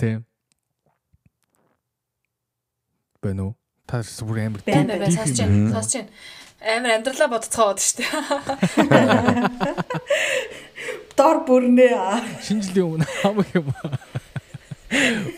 тийм 0.00 0.24
байна 3.22 3.42
уу 3.52 3.54
Та 3.86 4.00
бүр 4.24 4.38
амар 4.40 4.64
тийм 4.64 4.88
байна 4.88 5.12
сонсож 5.12 5.44
байна. 5.44 5.76
Сонсож 5.76 5.94
байна. 6.00 6.08
Амар 6.64 6.96
амьдралаа 6.96 7.28
бодцоод 7.28 7.84
штэ. 7.84 8.00
Дор 11.16 11.44
бүрнэ. 11.46 11.88
Шинэ 12.42 12.62
жилийн 12.62 12.86
өмнө 12.98 13.08
хамаг 13.22 13.48
юм. 13.54 13.70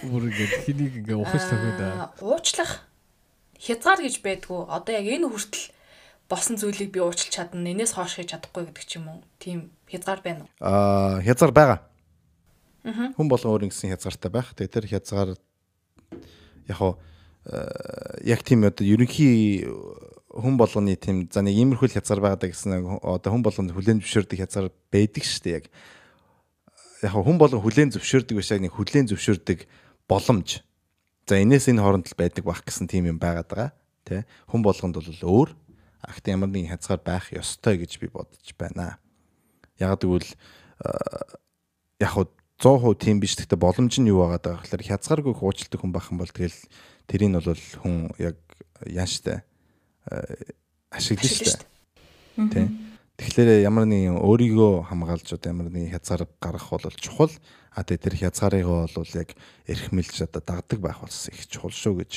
Бүр 0.09 0.29
ингэ 0.29 0.47
хэнийг 0.65 0.95
ингээ 1.05 1.17
ухаж 1.17 1.45
төгөөд. 1.49 1.81
Уучлах 2.21 2.85
хязгаар 3.61 4.01
гэж 4.05 4.21
байдгүй. 4.25 4.69
Одоо 4.69 4.93
яг 4.97 5.07
энэ 5.07 5.29
хүртэл 5.29 5.73
босон 6.29 6.57
зүйлийг 6.57 6.91
би 6.93 7.01
уучлах 7.01 7.33
чадна. 7.33 7.69
Энээс 7.69 7.97
хоош 7.97 8.17
хийж 8.17 8.33
чадахгүй 8.33 8.69
гэдэг 8.73 8.85
ч 8.89 9.01
юм 9.01 9.09
уу. 9.13 9.21
Тийм 9.41 9.73
хязгаар 9.89 10.21
байна 10.25 10.45
уу? 10.45 10.51
Аа, 10.61 11.21
хязгаар 11.21 11.53
байгаа. 11.53 11.81
Хүн 12.87 13.29
болгон 13.29 13.53
өөр 13.57 13.67
ингэсэн 13.69 13.93
хязгаартай 13.93 14.31
байх. 14.33 14.55
Тэгээ 14.57 14.73
тэр 14.73 14.87
хязгаар 14.89 15.31
яг 16.69 16.77
хаа 16.77 16.97
Э, 17.47 18.19
яг 18.25 18.43
тийм 18.43 18.67
одоо 18.67 18.83
ерөнхий 18.83 19.63
хүн 20.37 20.57
болгоны 20.61 20.97
тийм 21.01 21.27
за 21.33 21.41
нэг 21.41 21.57
иймэрхүү 21.57 21.97
хязгаар 21.97 22.21
байгаа 22.21 22.53
гэсэн 22.53 23.01
одоо 23.01 23.31
хүн 23.33 23.45
болгонд 23.45 23.73
хүлэн 23.73 24.05
зөвшөөрдөг 24.05 24.39
хязгаар 24.45 24.69
байдаг 24.93 25.25
шүү 25.25 25.43
дээ 25.43 25.57
яг. 25.57 25.67
Яг 27.01 27.13
хүн 27.17 27.41
болгон 27.41 27.65
хүлэн 27.65 27.91
зөвшөөрдөг 27.97 28.37
биш 28.37 28.53
яг 28.53 28.61
нэг 28.61 28.77
хүлэн 28.77 29.09
зөвшөөрдөг 29.09 29.65
боломж. 30.05 30.61
За 31.25 31.41
энэс 31.41 31.73
энэ 31.73 31.81
хооронд 31.81 32.13
л 32.13 32.21
байдаг 32.21 32.45
байх 32.45 32.61
гэсэн 32.63 32.87
тийм 32.87 33.09
юм 33.09 33.19
байгаад 33.19 33.49
байгаа. 33.49 33.71
Тэ 34.05 34.29
хүн 34.53 34.61
болгонд 34.61 35.01
бол 35.01 35.09
өөр. 35.09 35.51
Ахт 36.05 36.29
ямар 36.29 36.53
нэгэн 36.53 36.77
хязгаар 36.77 37.01
байх 37.01 37.33
ёстой 37.33 37.81
гэж 37.81 37.99
би 37.99 38.13
бодож 38.13 38.47
байна. 38.61 39.01
Яг 39.81 39.99
тэгвэл 39.99 40.29
яг 41.99 42.13
100% 42.61 42.97
тийм 43.01 43.21
биш 43.21 43.37
гэхдээ 43.37 43.59
боломж 43.61 44.01
нь 44.01 44.09
юу 44.09 44.25
байгаа 44.25 44.41
даа 44.41 44.57
гэхээр 44.65 44.89
хязгааргүй 44.89 45.35
хуучилдаг 45.37 45.81
хүн 45.81 45.93
байх 45.93 46.09
юм 46.09 46.21
бол 46.21 46.33
тэгэл 46.33 46.57
тэрийг 47.05 47.37
бол 47.37 47.65
хүн 47.83 48.13
яг 48.17 48.37
яан 48.87 49.45
штэ 50.07 50.55
ашиглаж 50.91 51.35
штэ. 51.35 51.67
Тэ. 52.37 52.69
Тэгэхээр 53.17 53.65
ямар 53.65 53.89
нэгэн 53.89 54.21
өөрийгөө 54.21 54.93
хамгаалж 54.93 55.35
одоо 55.35 55.49
ямар 55.49 55.73
нэгэн 55.73 55.97
хязгаар 55.97 56.29
гаргах 56.39 56.69
бол 56.69 57.01
чухал. 57.01 57.33
А 57.73 57.83
тэгээ 57.83 58.05
тэр 58.05 58.15
хязгаарыг 58.29 58.67
бол 58.69 59.13
яг 59.17 59.33
эрхмэлж 59.67 60.17
одоо 60.29 60.43
дагдаг 60.45 60.81
байх 60.81 61.01
болсон 61.01 61.33
их 61.33 61.49
чухал 61.49 61.73
шүү 61.73 62.05
гэж 62.05 62.13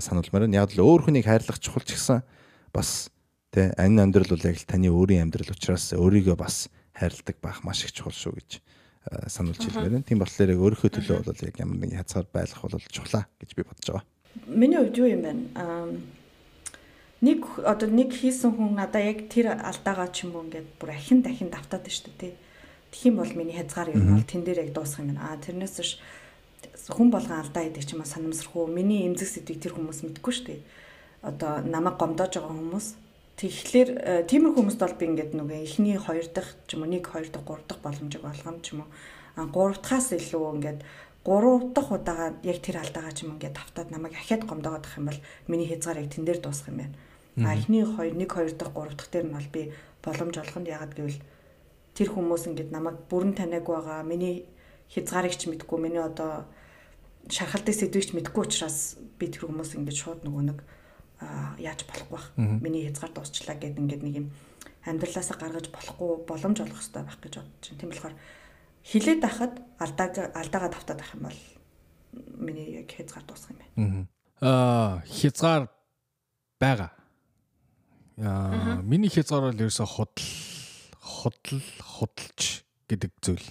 сануулмаар 0.00 0.48
байна. 0.48 0.64
Яг 0.64 0.72
л 0.72 0.80
өөр 0.80 1.04
хүнийг 1.04 1.28
хайрлах 1.28 1.60
чухал 1.60 1.84
ч 1.84 2.00
гэсэн 2.00 2.24
бас 2.72 3.12
тэ 3.52 3.76
энэ 3.76 4.08
амьдрал 4.08 4.32
бол 4.32 4.48
яг 4.48 4.56
л 4.56 4.68
таны 4.68 4.88
өөрийн 4.88 5.28
амьдрал 5.28 5.52
учраас 5.52 5.92
өөрийгөө 5.92 6.36
бас 6.36 6.72
хайрладаг 6.96 7.36
байх 7.44 7.60
маш 7.60 7.84
их 7.84 7.92
чухал 7.92 8.16
шүү 8.16 8.32
гэж 8.40 8.50
сануулж 9.28 9.60
хэлмээр 9.60 10.00
байна. 10.00 10.08
Тийм 10.08 10.20
болохоор 10.24 10.48
яг 10.48 10.60
өөрийнхөө 10.64 10.90
төлөө 10.96 11.18
бол 11.28 11.44
яг 11.44 11.56
ямар 11.60 11.76
нэгэн 11.76 12.00
хязгаар 12.00 12.26
байлгах 12.32 12.62
бол 12.64 12.88
чухлаа 12.88 13.28
гэж 13.36 13.50
би 13.52 13.62
бодож 13.68 13.84
байгаа. 13.84 14.08
Миний 14.48 14.80
хувьд 14.80 14.96
юу 14.96 15.08
юм 15.12 15.20
бэ? 15.20 15.32
Аа 15.60 15.92
нэг 17.22 17.46
одоо 17.62 17.88
нэг 17.88 18.10
хийсэн 18.12 18.52
хүн 18.58 18.74
надаа 18.76 19.02
яг 19.02 19.30
тэр 19.30 19.54
алдаагаа 19.54 20.10
ч 20.10 20.26
юм 20.26 20.36
уу 20.36 20.44
ингээд 20.50 20.68
бүр 20.76 20.90
ахин 20.90 21.22
дахин 21.22 21.54
давтаад 21.54 21.86
шүү 21.86 22.12
дээ. 22.18 22.34
Тэгэх 22.90 23.06
юм 23.08 23.16
бол 23.22 23.32
миний 23.32 23.56
хязгаар 23.56 23.94
юм 23.94 24.18
бол 24.18 24.26
тэн 24.26 24.42
дээр 24.42 24.66
яг 24.66 24.70
дуусах 24.74 25.06
юм 25.06 25.14
байна. 25.14 25.32
Аа 25.32 25.38
тэрнээс 25.38 25.78
биш 25.78 25.92
хүн 26.90 27.08
болгон 27.14 27.38
алдаа 27.38 27.62
хийдэг 27.62 27.86
ч 27.86 27.94
юм 27.94 28.02
уу 28.02 28.10
санамсрах 28.10 28.54
уу. 28.58 28.66
Миний 28.66 29.06
эмзэг 29.06 29.30
сэдвийг 29.30 29.62
тэр 29.62 29.78
хүмүүс 29.78 30.02
мэдгүй 30.02 30.32
шүү 30.34 30.46
дээ. 30.50 30.60
Одоо 31.22 31.62
намайг 31.62 31.96
гомдоож 31.96 32.34
байгаа 32.34 32.52
хүмүүс 32.58 32.86
Тэгэхээр 33.42 33.90
э, 33.96 34.22
тиймэрхүү 34.28 34.54
хүмүүст 34.60 34.78
бол 34.78 34.94
би 34.94 35.04
ингээд 35.08 35.32
нөгөө 35.34 35.58
эхний 35.64 35.96
хоёр 35.96 36.26
дахь 36.30 36.52
ч 36.68 36.76
юм 36.76 36.84
уу 36.84 36.92
нэг 36.92 37.08
хоёр 37.08 37.26
дахь 37.32 37.42
гурав 37.42 37.64
дахь 37.66 37.80
боломжийг 37.80 38.22
болгоом 38.22 38.60
ч 38.60 38.76
юм 38.76 38.84
уу 38.84 38.90
а 39.34 39.48
гурав 39.48 39.80
дахаас 39.80 40.12
илүү 40.12 40.62
ингээд 40.62 40.80
гурав 41.24 41.72
дахь 41.72 41.90
удаага 41.90 42.36
яг 42.44 42.58
тэр 42.60 42.84
алдаагаа 42.84 43.14
ч 43.16 43.24
юм 43.24 43.34
ингээд 43.40 43.56
тавтаад 43.56 43.88
намайг 43.90 44.14
ахиад 44.14 44.44
гомдоогдох 44.46 44.94
юм 45.00 45.06
бол 45.08 45.20
миний 45.48 45.66
хязгаарыг 45.66 46.12
тэн 46.12 46.22
дээр 46.28 46.38
дуусгах 46.44 46.70
юм 46.70 46.78
байна. 46.86 46.94
А 47.40 47.56
эхний 47.56 47.84
хоёр 47.84 48.14
нэг 48.14 48.32
хоёр 48.32 48.52
дахь 48.52 48.72
гурав 48.72 48.96
дахь 48.96 49.08
дээр 49.08 49.26
нь 49.28 49.36
бол 49.36 49.48
би 49.52 49.72
боломж 50.04 50.36
олгонд 50.36 50.68
яагаад 50.68 50.92
гэвэл 50.92 51.20
тэр 51.96 52.08
хүмүүс 52.12 52.44
ингээд 52.52 52.70
намайг 52.72 53.08
бүрэн 53.08 53.32
таниаг 53.32 53.64
байгаа. 53.64 54.04
Миний 54.04 54.48
хязгаарыг 54.92 55.32
ч 55.32 55.48
мэдгүй, 55.48 55.78
миний 55.80 56.02
одоо 56.02 56.44
шархалтай 57.28 57.72
сэдвийг 57.72 58.04
ч 58.04 58.10
мэдгүй 58.12 58.42
учраас 58.44 59.00
би 59.16 59.32
тэр 59.32 59.48
хүмүүс 59.48 59.80
ингээд 59.80 59.96
шууд 59.96 60.20
нөгөө 60.28 60.44
нэг 60.52 60.58
яаж 61.56 61.86
болохгүй 61.88 62.12
бах. 62.12 62.28
Миний 62.36 62.84
хязгаар 62.88 63.12
дуусчлаа 63.16 63.56
гэд 63.56 63.80
ингээд 63.80 64.02
нэг 64.04 64.14
юм 64.16 64.26
амьдралаасаа 64.84 65.36
гаргаж 65.38 65.70
болохгүй 65.70 66.26
боломж 66.26 66.58
олох 66.60 66.80
хэрэгтэй 66.80 67.02
байх 67.06 67.18
гэж 67.22 67.34
бодож 67.38 67.64
байна. 67.70 67.80
Тийм 67.80 67.90
болохоор 67.90 68.14
хилээд 68.82 69.20
байхад 69.22 69.52
алдааг 69.78 70.12
алдаагаа 70.34 70.70
давтаад 70.74 70.98
байх 70.98 71.14
юм 71.14 71.22
бол 71.30 71.40
миний 72.42 72.68
яг 72.82 72.90
хязгаар 72.90 73.24
дуусах 73.24 73.50
юм 73.54 73.58
байна. 73.62 74.06
Аа 74.42 75.00
хязгаар 75.06 75.70
байгаа. 76.58 76.90
Миний 78.16 79.08
хязгаар 79.08 79.50
бол 79.50 79.62
ерөөсө 79.64 79.86
худал 79.88 80.28
худал 81.00 81.62
худалч 81.80 82.62
гэдэг 82.88 83.12
зүйл. 83.24 83.48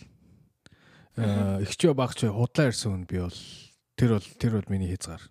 Аа 1.17 1.59
ихчөө 1.65 1.97
багч 1.97 2.29
худлаа 2.29 2.69
ирсэн 2.69 2.93
хүн 2.93 3.05
би 3.09 3.17
бол 3.25 3.39
тэр 3.97 4.15
бол 4.15 4.27
тэр 4.37 4.51
бол 4.61 4.69
миний 4.69 4.93
хязгаар. 4.93 5.23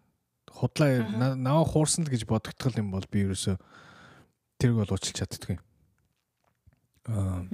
Худлаа 0.51 1.37
наваа 1.39 1.65
хуурсан 1.65 2.05
л 2.05 2.13
гэж 2.13 2.27
бодогдтол 2.27 2.75
юм 2.83 2.91
бол 2.91 3.07
би 3.07 3.23
ерөөсө 3.23 3.55
тэрг 4.59 4.75
бол 4.83 4.91
уучлах 4.91 5.15
чаддгүй. 5.15 5.57
Аа 7.07 7.47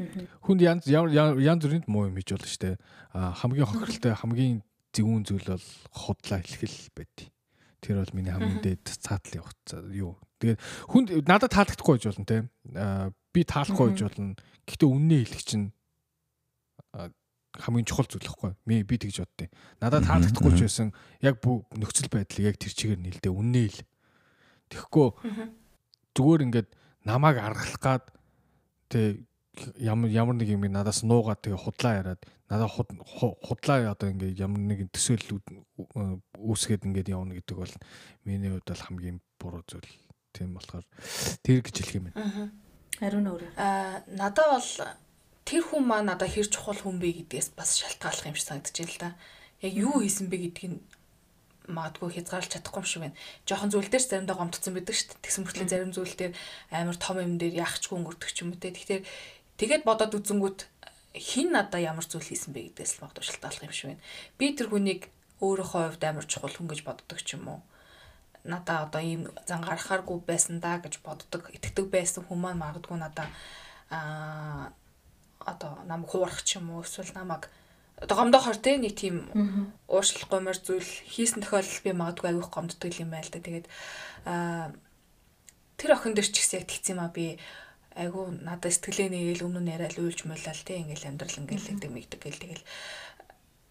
хүнд 0.48 0.60
янз 0.64 0.88
янз 0.88 1.62
бүрийн 1.62 1.84
муу 1.86 2.08
юм 2.08 2.16
хийж 2.16 2.32
болно 2.34 2.48
шүү 2.48 2.62
дээ. 2.64 2.76
Хамгийн 3.14 3.68
хохиролтой 3.68 4.14
хамгийн 4.16 4.56
зөвүүн 4.96 5.22
зүйл 5.28 5.48
бол 5.54 5.66
худлаа 5.92 6.40
хэлхэл 6.40 6.88
байд. 6.96 7.30
Тэр 7.84 8.00
бол 8.00 8.16
миний 8.16 8.32
хамгийн 8.32 8.64
дээд 8.64 8.84
цаатлын 8.90 9.44
хугацаа 9.44 9.86
юу. 9.92 10.16
Тэгээд 10.40 10.60
хүнд 10.92 11.08
надад 11.24 11.52
таалагдахгүй 11.52 11.96
байж 11.96 12.04
болно 12.10 12.26
те. 12.28 12.36
Би 13.32 13.40
таалахгүй 13.44 13.86
байж 13.92 14.00
болно. 14.04 14.36
Гэхдээ 14.66 14.88
үннээ 14.90 15.20
хэлэх 15.24 15.44
чинь 15.46 15.66
хамгийн 17.56 17.88
чухал 17.88 18.08
зүйл 18.08 18.28
хэвгүй. 18.28 18.52
Ми 18.68 18.82
би 18.84 18.96
тэгж 19.00 19.24
боддیں۔ 19.24 19.48
Надад 19.80 20.04
таалагдахгүй 20.04 20.52
ч 20.56 20.60
байсан 20.68 20.92
яг 21.24 21.40
нөхцөл 21.40 22.12
байдлыг 22.12 22.44
яг 22.52 22.56
тэр 22.60 22.72
чигээр 22.76 23.00
нэлдэ 23.00 23.32
үннээ 23.32 23.66
хэл. 23.72 23.88
Тэгэхгүй 24.72 25.08
зүгээр 26.12 26.44
ингээд 26.52 26.68
намайг 27.08 27.40
аргалах 27.40 27.80
гад 27.80 28.04
тэг 28.92 29.24
ямар 29.80 30.10
ямар 30.12 30.36
нэг 30.36 30.52
юм 30.52 30.68
надаас 30.68 31.00
нуугаад 31.00 31.40
тэгээ 31.40 31.64
худлаа 31.64 31.94
яриад 31.96 32.20
надаа 32.50 32.68
худлаа 32.68 33.96
одоо 33.96 34.08
ингээ 34.12 34.36
ямар 34.36 34.60
нэг 34.60 34.92
төсөөлөл 34.92 35.40
үүсгээд 36.36 36.84
ингээд 36.84 37.08
явна 37.08 37.40
гэдэг 37.40 37.56
бол 37.56 37.74
миний 38.28 38.52
хувьд 38.52 38.68
бол 38.68 38.84
хамгийн 38.84 39.18
буруу 39.40 39.64
зүйл. 39.64 39.88
Тийм 40.36 40.52
болохоор 40.52 40.84
тэр 41.40 41.64
гэж 41.64 41.74
хэлэх 41.80 41.96
юм 41.96 42.04
байна. 42.12 42.52
Ариун 43.00 43.26
өөр. 43.32 43.42
Аа 43.56 44.04
надад 44.12 44.46
бол 44.52 44.70
тэр 45.48 45.62
хүн 45.64 45.84
маа 45.88 46.04
надад 46.04 46.28
хэр 46.28 46.52
чухал 46.52 46.76
хүн 46.76 47.00
бэ 47.00 47.24
гэдгээс 47.24 47.56
бас 47.56 47.80
шалтгааллах 47.80 48.28
юм 48.28 48.36
шиг 48.36 48.46
санагдаж 48.52 48.76
байна 48.76 48.92
л 48.92 49.00
да. 49.00 49.10
Яг 49.64 49.72
юу 49.72 50.04
хийсэн 50.04 50.28
бэ 50.28 50.36
гэдгийг 50.52 50.76
магадгүй 51.66 52.14
хязгаарлаж 52.14 52.52
чадахгүй 52.52 52.84
юм 52.84 52.88
шиг 52.88 53.02
байна. 53.02 53.18
Жохон 53.48 53.72
зүйл 53.72 53.90
дээр 53.90 54.04
заримдаа 54.04 54.36
гомдсон 54.36 54.76
байдаг 54.76 54.94
шүү 54.94 55.08
дээ. 55.16 55.24
Тэгсэн 55.24 55.42
мөртлийн 55.42 55.72
зарим 55.72 55.92
зүйл 55.96 56.14
дээр 56.14 56.32
амар 56.70 56.96
том 57.00 57.16
юм 57.18 57.34
дээр 57.40 57.58
яахчгүй 57.64 57.96
өнгөрдөг 57.96 58.30
ч 58.30 58.44
юм 58.44 58.54
уу 58.54 58.60
те. 58.60 58.70
Тэгэхээр 58.70 59.02
Тэгээд 59.56 59.88
бодоод 59.88 60.12
үзэнгүүт 60.20 60.68
хин 61.16 61.56
надаа 61.56 61.80
ямар 61.80 62.04
зүйл 62.04 62.28
хийсэн 62.28 62.52
бэ 62.52 62.76
гэдгээс 62.76 63.00
л 63.00 63.08
магадгүй 63.08 63.24
шалтгааллах 63.24 63.64
юм 63.64 63.72
шиг 63.72 63.88
байна. 63.88 64.04
Би 64.36 64.52
тэр 64.52 64.68
хүнийг 64.68 65.08
өөрийнхөө 65.40 65.96
хувьд 65.96 66.04
амар 66.04 66.28
чухал 66.28 66.52
хүн 66.52 66.68
гэж 66.68 66.80
боддог 66.84 67.18
ч 67.24 67.40
юм 67.40 67.48
уу. 67.48 67.60
Надаа 68.46 68.86
одоо 68.86 69.02
ийм 69.02 69.22
зан 69.48 69.60
гарахааргүй 69.66 70.22
байсан 70.22 70.60
да 70.62 70.78
гэж 70.78 71.02
боддог, 71.02 71.50
итгэдэг 71.50 71.86
байсан 71.90 72.22
хүмүүс 72.24 72.54
магадгүй 72.54 72.96
надаа 72.98 73.28
аа 73.90 74.72
одоо 75.46 75.82
намайг 75.90 76.10
хуурах 76.10 76.42
ч 76.46 76.58
юм 76.58 76.70
уу 76.70 76.82
эсвэл 76.86 77.12
намайг 77.14 77.50
одоо 77.96 78.16
гомдохоор 78.16 78.58
те 78.60 78.76
нэг 78.76 78.94
тийм 78.94 79.16
ууршлах 79.88 80.28
гомор 80.28 80.58
зүйл 80.58 80.84
хийсэн 80.84 81.40
тохиолдол 81.42 81.84
би 81.84 81.92
магадгүй 81.92 82.28
аявих 82.28 82.50
гомддог 82.52 82.92
юм 83.00 83.10
байл 83.10 83.30
та. 83.30 83.40
Тэгээд 83.40 83.66
аа 84.26 84.72
тэр 85.80 85.90
охин 85.96 86.12
дээр 86.14 86.28
ч 86.28 86.36
гэсэн 86.40 86.60
яг 86.60 86.66
тэгсэн 86.68 86.96
юм 86.96 87.00
а 87.04 87.08
би 87.08 87.38
айгу 87.96 88.28
надад 88.28 88.76
сэтгэлээ 88.76 89.08
нэгээл 89.08 89.46
өмнө 89.48 89.64
нь 89.64 89.72
яриад 89.72 89.96
уйлж 89.96 90.28
муулал 90.28 90.60
те 90.68 90.76
ингээл 90.84 91.08
амьдрал 91.08 91.40
ингээл 91.40 91.68
гэдэг 91.72 91.90
мэгдэг 91.96 92.20
гэл 92.20 92.42
тэгэл 92.44 92.64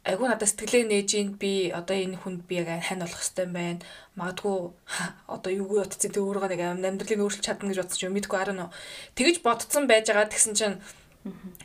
айгу 0.06 0.30
надад 0.30 0.46
сэтгэлээ 0.46 0.86
нээж 0.86 1.10
ин 1.18 1.30
би 1.42 1.74
одоо 1.74 1.98
энэ 1.98 2.22
хүнд 2.22 2.46
би 2.46 2.62
яг 2.62 2.70
хань 2.86 3.02
болох 3.02 3.18
хэвээр 3.18 3.50
байна. 3.50 3.82
Магадгүй 4.14 4.58
одоо 5.36 5.52
юу 5.52 5.82
утцсан 5.82 6.14
тэг 6.14 6.22
өөрөө 6.22 6.54
нэг 6.54 6.62
амьдралыг 6.62 7.26
өөрчилж 7.26 7.46
чадна 7.46 7.74
гэж 7.74 7.80
бодсон 7.82 7.98
ч 7.98 8.06
юм 8.06 8.14
мэдгүй 8.14 8.38
арай 8.38 8.56
нөө. 8.56 8.70
Тэгэж 9.18 9.36
бодсон 9.42 9.90
байж 9.90 10.06
байгаа 10.14 10.30
тэгсэн 10.30 10.54
чинь 10.54 10.78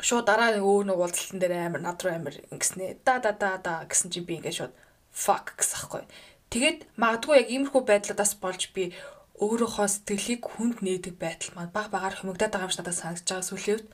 шууд 0.00 0.24
дараа 0.24 0.56
нэг 0.56 0.64
өөр 0.64 0.88
нэг 0.88 0.96
уулзалтан 0.96 1.36
дээр 1.36 1.68
амар 1.68 1.84
над 1.84 2.00
руу 2.00 2.16
амар 2.16 2.36
ингэснэ. 2.48 3.04
Да 3.04 3.20
да 3.20 3.36
да 3.36 3.60
да 3.60 3.84
гэсэн 3.84 4.08
чинь 4.08 4.24
би 4.24 4.40
ингээд 4.40 4.56
шууд 4.56 4.74
fuck 5.12 5.60
гэсахгүй. 5.60 6.08
Тэгээд 6.48 6.88
магадгүй 6.96 7.44
яг 7.44 7.48
иймэрхүү 7.52 7.82
байдлаас 7.84 8.40
болж 8.40 8.72
би 8.72 8.96
өөрийнхөө 9.36 9.88
сэтгэлийг 9.88 10.42
хүнд 10.48 10.80
нээдэг 10.80 11.14
байдал 11.20 11.52
маань 11.56 11.76
баг 11.76 11.92
багаар 11.92 12.16
хумигдаад 12.16 12.52
байгаа 12.56 12.68
юм 12.68 12.72
шиг 12.72 12.80
надад 12.80 12.96
санагдаж 12.96 13.28
байгаа 13.28 13.48
сүүлийн 13.48 13.76
үед. 13.76 13.86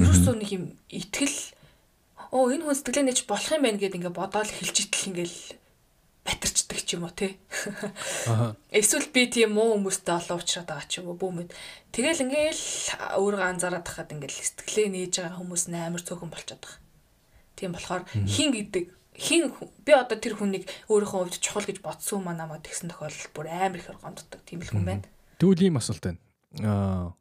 Ерөөсөө 0.00 0.34
нэг 0.40 0.50
юм 0.56 0.64
итгэл 0.88 1.36
оо 2.32 2.52
энэ 2.52 2.64
хүн 2.64 2.76
сэтгэлээ 2.76 3.06
нээж 3.08 3.20
болох 3.24 3.50
юм 3.52 3.62
байна 3.64 3.80
гэд 3.80 3.96
ингээ 3.98 4.14
бодоол 4.14 4.50
хэлж 4.52 4.76
итэл 4.84 5.08
ингээл 5.12 5.38
батарчдаг 6.28 6.80
ч 6.84 6.88
юм 6.96 7.08
уу 7.08 7.14
те. 7.16 7.40
Эсвэл 8.68 9.08
би 9.08 9.32
тийм 9.32 9.56
муу 9.56 9.80
хүмүүстэй 9.80 10.12
олон 10.12 10.36
уучраад 10.36 10.68
байгаа 10.68 10.88
ч 10.88 11.00
юм 11.00 11.08
уу 11.08 11.16
бүүмэд. 11.16 11.56
Тэгэл 11.94 12.24
ингээл 12.28 12.64
өөрөө 13.16 13.42
анзаараад 13.48 13.84
тахад 13.88 14.12
ингээл 14.12 14.36
сэтгэлээ 14.36 14.88
нээж 14.92 15.14
байгаа 15.24 15.40
хүмүүс 15.40 15.64
амар 15.72 16.02
цөөхөн 16.04 16.28
болчиход 16.28 16.60
байгаа. 16.60 16.80
Тийм 17.56 17.72
болохоор 17.72 18.02
хин 18.28 18.52
гэдэг 18.52 18.84
хин 19.16 19.50
би 19.82 19.92
одоо 19.96 20.18
тэр 20.20 20.36
хүнийг 20.36 20.68
өөрийнхөө 20.92 21.32
хувьд 21.32 21.40
чухал 21.40 21.64
гэж 21.64 21.80
бодсон 21.80 22.22
юм 22.22 22.28
аа 22.28 22.60
тэгсэн 22.60 22.92
тохиолдолд 22.92 23.32
бүр 23.32 23.46
амар 23.48 23.80
их 23.80 23.88
гомддог 23.88 24.40
тийм 24.44 24.60
л 24.62 24.70
хүн 24.70 24.84
байна. 24.84 25.08
Тэгвэл 25.40 25.64
ийм 25.66 25.80
асуулт 25.80 26.04
байна. 26.04 26.20
Аа 26.60 27.16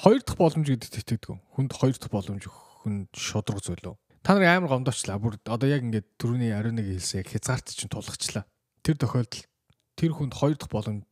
хоёр 0.00 0.24
дахь 0.24 0.40
боломж 0.40 0.66
гэдэгт 0.66 0.96
итгэдэг. 0.96 1.38
Хүнд 1.54 1.70
хоёр 1.76 1.94
дахь 1.94 2.10
боломж 2.10 2.42
хүн 2.48 3.06
шудраг 3.14 3.60
зүйл 3.60 3.94
үү? 3.94 3.96
Та 4.22 4.36
нар 4.36 4.60
амар 4.60 4.68
гомдоочлаа. 4.68 5.16
Бүр 5.16 5.40
одоо 5.48 5.68
яг 5.68 5.80
ингээд 5.80 6.20
түрүүний 6.20 6.52
ариун 6.52 6.76
нэг 6.76 6.92
хэлсэн 6.92 7.24
яг 7.24 7.28
хязгаарт 7.32 7.72
чинь 7.72 7.88
тулгачлаа. 7.88 8.44
Тэр 8.84 8.96
тохиолдолд 9.00 9.48
тэр 9.96 10.12
хүнд 10.12 10.36
хоёр 10.36 10.56
дахь 10.60 10.68
боломж 10.68 11.08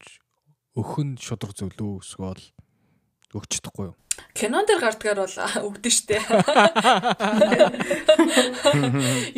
өхөн 0.77 1.17
шудраг 1.17 1.57
зүйл 1.57 1.73
үү 1.73 2.05
эсвэл 2.05 2.45
өгч 3.33 3.51
чадахгүй 3.61 3.93
юу? 3.93 3.97
Кинон 4.35 4.67
дээр 4.67 4.83
гардгаар 4.83 5.25
бол 5.25 5.37
өгдөн 5.73 5.95
штэ. 5.95 6.19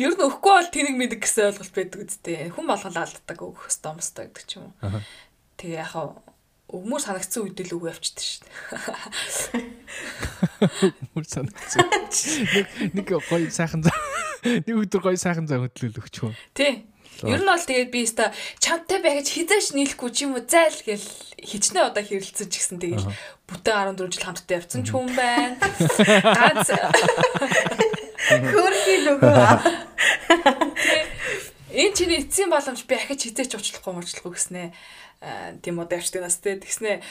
Ер 0.01 0.13
нь 0.13 0.23
өгөхгүй 0.25 0.51
бол 0.51 0.69
тэнэг 0.73 0.95
мэдэг 0.97 1.21
гэсэн 1.21 1.53
ойлголт 1.53 1.73
байдаг 1.75 1.99
үсттэй. 2.01 2.49
Хүн 2.51 2.65
болгол 2.67 2.97
алддаг 2.97 3.39
өгөх 3.39 3.69
хэвээр 3.69 3.93
юмстай 3.93 4.25
гэдэг 4.29 4.45
ч 4.45 4.51
юм 4.57 4.73
уу. 4.73 5.01
Тэгээ 5.57 5.81
яхаа 5.85 6.17
өгмөр 6.71 7.01
санагдсан 7.03 7.43
үед 7.45 7.59
л 7.67 7.75
үг 7.75 7.91
явчихдаг 7.91 8.23
шүү 8.23 8.47
дээ. 9.51 9.65
Өгмөр 11.11 11.25
санагдсан. 11.27 11.83
Нэг 12.95 13.07
гоё 13.11 13.51
сайхан. 13.51 13.83
Нэг 14.41 14.75
өдөр 14.87 15.03
гоё 15.03 15.19
сайхан 15.19 15.45
заа 15.51 15.67
хөдлөл 15.67 15.99
өгч 15.99 16.15
хөө. 16.23 16.33
Тий. 16.55 16.87
Ер 17.21 17.43
нь 17.43 17.45
бол 17.45 17.59
тэгээд 17.59 17.91
би 17.93 18.01
өста 18.07 18.33
чамтай 18.57 18.97
бай 19.03 19.21
гэж 19.21 19.27
хизээш 19.29 19.77
нийлэхгүй 19.77 20.09
ч 20.09 20.25
юм 20.25 20.33
уу 20.33 20.41
зайл 20.41 20.73
гэл 20.81 21.05
хичнээн 21.37 21.93
одоо 21.93 22.01
хэрэлцэн 22.01 22.49
ч 22.49 22.53
гэсэн 22.57 22.81
тэгээд 22.81 23.05
бүтэн 23.45 23.93
14 23.93 24.09
жил 24.09 24.25
хамтдаа 24.25 24.57
явцсан 24.57 24.81
ч 24.81 24.89
хүн 24.89 25.13
байна. 25.13 25.53
Ганц 26.39 26.71
Хөрхи 28.31 28.95
нөгөө. 29.05 29.37
Энэ 31.71 31.95
чиний 31.95 32.19
эцсийн 32.25 32.49
боломж 32.49 32.83
би 32.89 32.95
ахиж 32.95 33.27
хизээч 33.27 33.53
уучлахгүй 33.53 33.93
муучлахгүй 33.93 34.33
гэснээ. 34.33 34.67
Тийм 35.61 35.77
одоо 35.79 35.97
явчдаг 36.01 36.25
нас 36.25 36.41
те 36.41 36.57
тэгснээ 36.57 37.01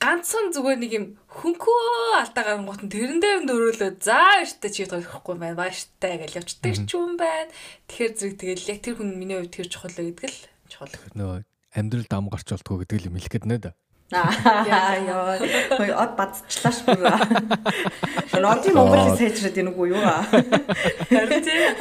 ганцхан 0.00 0.48
зүгээр 0.56 0.78
нэг 0.80 0.92
юм 0.96 1.06
хөнхөө 1.28 2.24
алдаа 2.24 2.44
гарангуут 2.44 2.88
нь 2.88 2.92
тэрэн 2.92 3.20
дээр 3.20 3.44
дөрөөлөө 3.44 3.90
за 4.00 4.48
штэ 4.48 4.72
чи 4.72 4.88
тохгүй 4.88 5.36
байна 5.36 5.60
бааштай 5.60 6.16
гэж 6.16 6.40
явчдаг 6.40 6.74
ч 6.88 6.96
юм 6.96 7.20
байна. 7.20 7.52
Тэгэхээр 7.84 8.12
зэрэг 8.16 8.36
тэгэл 8.40 8.70
яг 8.72 8.80
тэр 8.80 8.96
хүн 8.96 9.12
миний 9.20 9.36
хувьд 9.36 9.52
тэр 9.52 9.68
чухал 9.68 9.92
гэдэг 9.92 10.24
л 10.24 10.40
чухал. 10.72 10.92
Нөгөө 11.12 11.44
амьдрал 11.76 12.08
дам 12.08 12.32
гарч 12.32 12.48
болтгоо 12.48 12.80
гэдэг 12.80 12.96
л 12.96 13.08
юм 13.12 13.16
хэлэхэд 13.20 13.44
нэ. 13.44 13.76
Аа 14.10 14.98
ёо. 15.06 15.38
Хөөе 15.70 15.94
од 15.94 16.14
бадцчлаа 16.18 16.72
ш 16.74 16.82
бүр. 16.82 16.98
Нодын 18.42 18.74
Монголын 18.74 19.14
сайжраад 19.14 19.58
энэ 19.62 19.70
үгүй 19.70 19.94
юу. 19.94 20.02
Харин 20.02 21.44
тийм. 21.46 21.78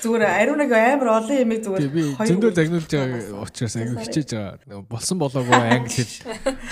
Зүгээр 0.00 0.24
ариун 0.24 0.64
нэг 0.64 0.72
амар 0.72 1.20
олон 1.20 1.36
юм 1.44 1.52
зүгээр. 1.60 1.92
Би 1.92 2.02
зөндөө 2.16 2.56
загнуулж 2.56 2.88
байгаа 2.88 3.44
учраас 3.44 3.76
аягүй 3.76 4.00
хичээж 4.00 4.30
байгаа. 4.32 4.80
Болсон 4.88 5.20
болоогүй 5.20 5.60
англи 5.60 5.92
хэл 5.92 6.12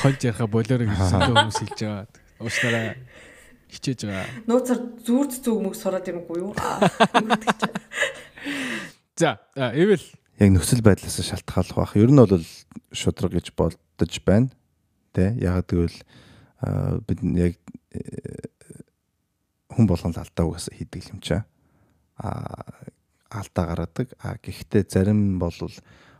хольж 0.00 0.20
ярихаа 0.24 0.48
болоорой 0.48 0.88
гэж 0.88 0.96
хүмүүс 1.12 1.60
хэлж 1.60 1.78
байгаа. 1.84 2.08
Уучлаарай. 2.40 2.96
Хичээж 3.76 4.00
байгаа. 4.08 4.28
Нууцар 4.48 4.80
зүрд 5.04 5.32
зүг 5.44 5.60
мөг 5.60 5.76
сураад 5.76 6.08
юм 6.08 6.24
үгүй 6.24 6.40
юу? 6.40 6.56
За, 9.20 9.40
эвэл 9.56 10.04
яг 10.40 10.50
нөхцөл 10.56 10.80
байдлаас 10.80 11.20
шалтгааллах 11.20 11.84
бах. 11.84 11.96
Ер 12.00 12.08
нь 12.08 12.20
бол 12.20 12.40
шудраг 12.96 13.36
гэж 13.36 13.52
болдож 13.52 14.14
байна. 14.24 14.48
Тэ 15.16 15.32
ягаад 15.40 15.64
гэвэл 15.72 15.98
бид 17.08 17.20
яг 17.40 17.56
хүн 19.72 19.88
болгон 19.88 20.12
л 20.12 20.20
алдаа 20.20 20.44
угаасаа 20.44 20.76
хийдэг 20.76 21.08
юм 21.16 21.20
чаа. 21.24 21.48
А 22.20 22.84
алдаа 23.32 23.64
гаргадаг. 23.72 24.12
А 24.20 24.36
гэхдээ 24.36 24.84
зарим 24.88 25.40
бол 25.40 25.56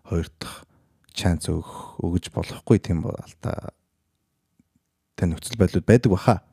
хоёр 0.04 0.28
дахь 0.40 0.64
чанс 1.12 1.48
өгөх 1.48 2.00
өгж 2.04 2.32
болохгүй 2.32 2.78
тийм 2.80 3.04
бол 3.04 3.16
алдаа 3.16 3.72
тань 5.16 5.32
нөхцөл 5.32 5.56
байдлууд 5.56 5.88
байдаг 5.88 6.12
баха. 6.12 6.44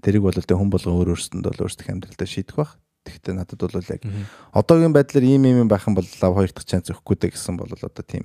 Тэрийг 0.00 0.24
бол 0.24 0.32
тэ 0.32 0.56
хүн 0.56 0.72
болгон 0.72 0.96
өөр 0.96 1.12
өөрсөнд 1.12 1.44
бол 1.44 1.62
өөрсдөх 1.68 1.88
амьдралдаа 1.92 2.28
шийдэх 2.28 2.56
бах. 2.56 2.80
Тэгэхдээ 3.04 3.34
надад 3.36 3.60
бол 3.60 3.92
яг 3.92 4.02
одоогийн 4.56 4.96
байдлаар 4.96 5.24
ийм 5.24 5.44
ийм 5.44 5.68
байх 5.68 5.84
юм 5.84 5.96
бол 5.98 6.08
лав 6.08 6.32
хоёр 6.32 6.52
дахь 6.52 6.64
чанс 6.64 6.88
өгөхгүй 6.88 7.16
дэ 7.20 7.36
гэсэн 7.36 7.60
бол 7.60 7.68
одоо 7.68 8.04
тийм 8.04 8.24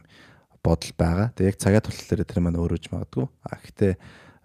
бодол 0.64 0.94
байгаа. 0.98 1.28
Тэг 1.36 1.54
яг 1.54 1.58
цагаа 1.60 1.84
дээр 1.84 2.24
тэр 2.24 2.40
маань 2.40 2.58
өөрөж 2.58 2.90
магадгүй. 2.90 3.28
А 3.44 3.60
гэхдээ 3.60 3.94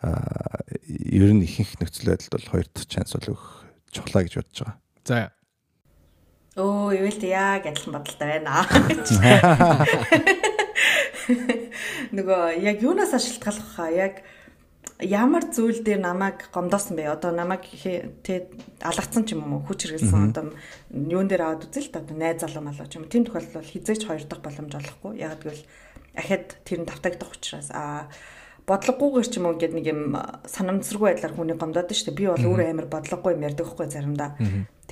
ер 0.02 1.30
нь 1.34 1.42
ихэнх 1.46 1.78
нөхцөл 1.78 2.10
байдалд 2.12 2.34
бол 2.34 2.50
хоёр 2.50 2.66
дахь 2.70 2.86
чанс 2.90 3.14
бол 3.14 3.34
өгөх 3.34 3.46
чухлаа 3.90 4.22
гэж 4.26 4.34
бодож 4.38 4.58
байгаа. 4.58 4.76
За. 5.06 5.30
Өө, 6.58 6.98
ивэл 6.98 7.22
яг 7.30 7.66
адилхан 7.66 7.94
бодолтой 7.98 8.28
байна. 8.38 8.66
Нөгөө 12.14 12.62
яг 12.64 12.82
юунаас 12.82 13.12
шалтгаалах 13.14 13.68
хаа 13.74 13.90
яг 13.90 14.14
ямар 15.02 15.46
зүйл 15.46 15.82
дээр 15.82 16.02
намайг 16.02 16.50
гомдоосон 16.50 16.96
бэ? 16.98 17.14
Одоо 17.14 17.30
намайг 17.30 17.62
тэ 18.22 18.50
алгацсан 18.82 19.22
ч 19.26 19.38
юм 19.38 19.46
уу 19.54 19.62
хүч 19.62 19.86
хэрэгэлсэн 19.86 20.34
одоо 20.34 20.54
юун 20.90 21.30
дээр 21.30 21.42
аваад 21.46 21.70
үзэл 21.70 21.94
та 21.94 22.02
одоо 22.02 22.16
найз 22.18 22.42
залуу 22.42 22.66
малуу 22.66 22.86
ч 22.90 22.98
юм 22.98 23.06
уу. 23.06 23.12
Тийм 23.12 23.26
тохиолдолд 23.26 23.62
хизээч 23.62 24.02
хоёр 24.08 24.24
дахь 24.26 24.42
боломж 24.42 24.74
олохгүй. 24.74 25.22
Яг 25.22 25.38
гэвэл 25.38 25.62
ахад 26.18 26.58
тэр 26.66 26.82
нь 26.82 26.88
давтагдах 26.90 27.30
учраас 27.32 27.70
аа 27.70 28.10
бодлогогүйгээр 28.68 29.28
ч 29.32 29.34
юм 29.40 29.48
уу 29.48 29.56
гэдэг 29.56 29.76
нэг 29.80 29.86
юм 29.88 30.02
санамсаргүй 30.44 31.16
байдлаар 31.16 31.32
хүний 31.32 31.56
гомдоод 31.56 31.88
дээ. 31.88 32.12
Би 32.12 32.28
бол 32.28 32.48
өөрөө 32.52 32.68
амар 32.68 32.88
бодлогогүй 32.92 33.32
юм 33.32 33.46
ярьдаг 33.48 33.64
хгүй 33.64 33.88
заримдаа. 33.88 34.36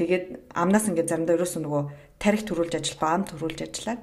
Тэгээд 0.01 0.57
амнаас 0.57 0.89
ингээд 0.89 1.13
заримдаа 1.13 1.37
ерөөсөө 1.37 1.61
нөгөө 1.61 1.83
тарих 2.17 2.43
төрүүлж 2.49 2.73
ажиллахгүй 2.73 3.11
ам 3.13 3.25
төрүүлж 3.29 3.61
ажиллаад. 3.69 4.01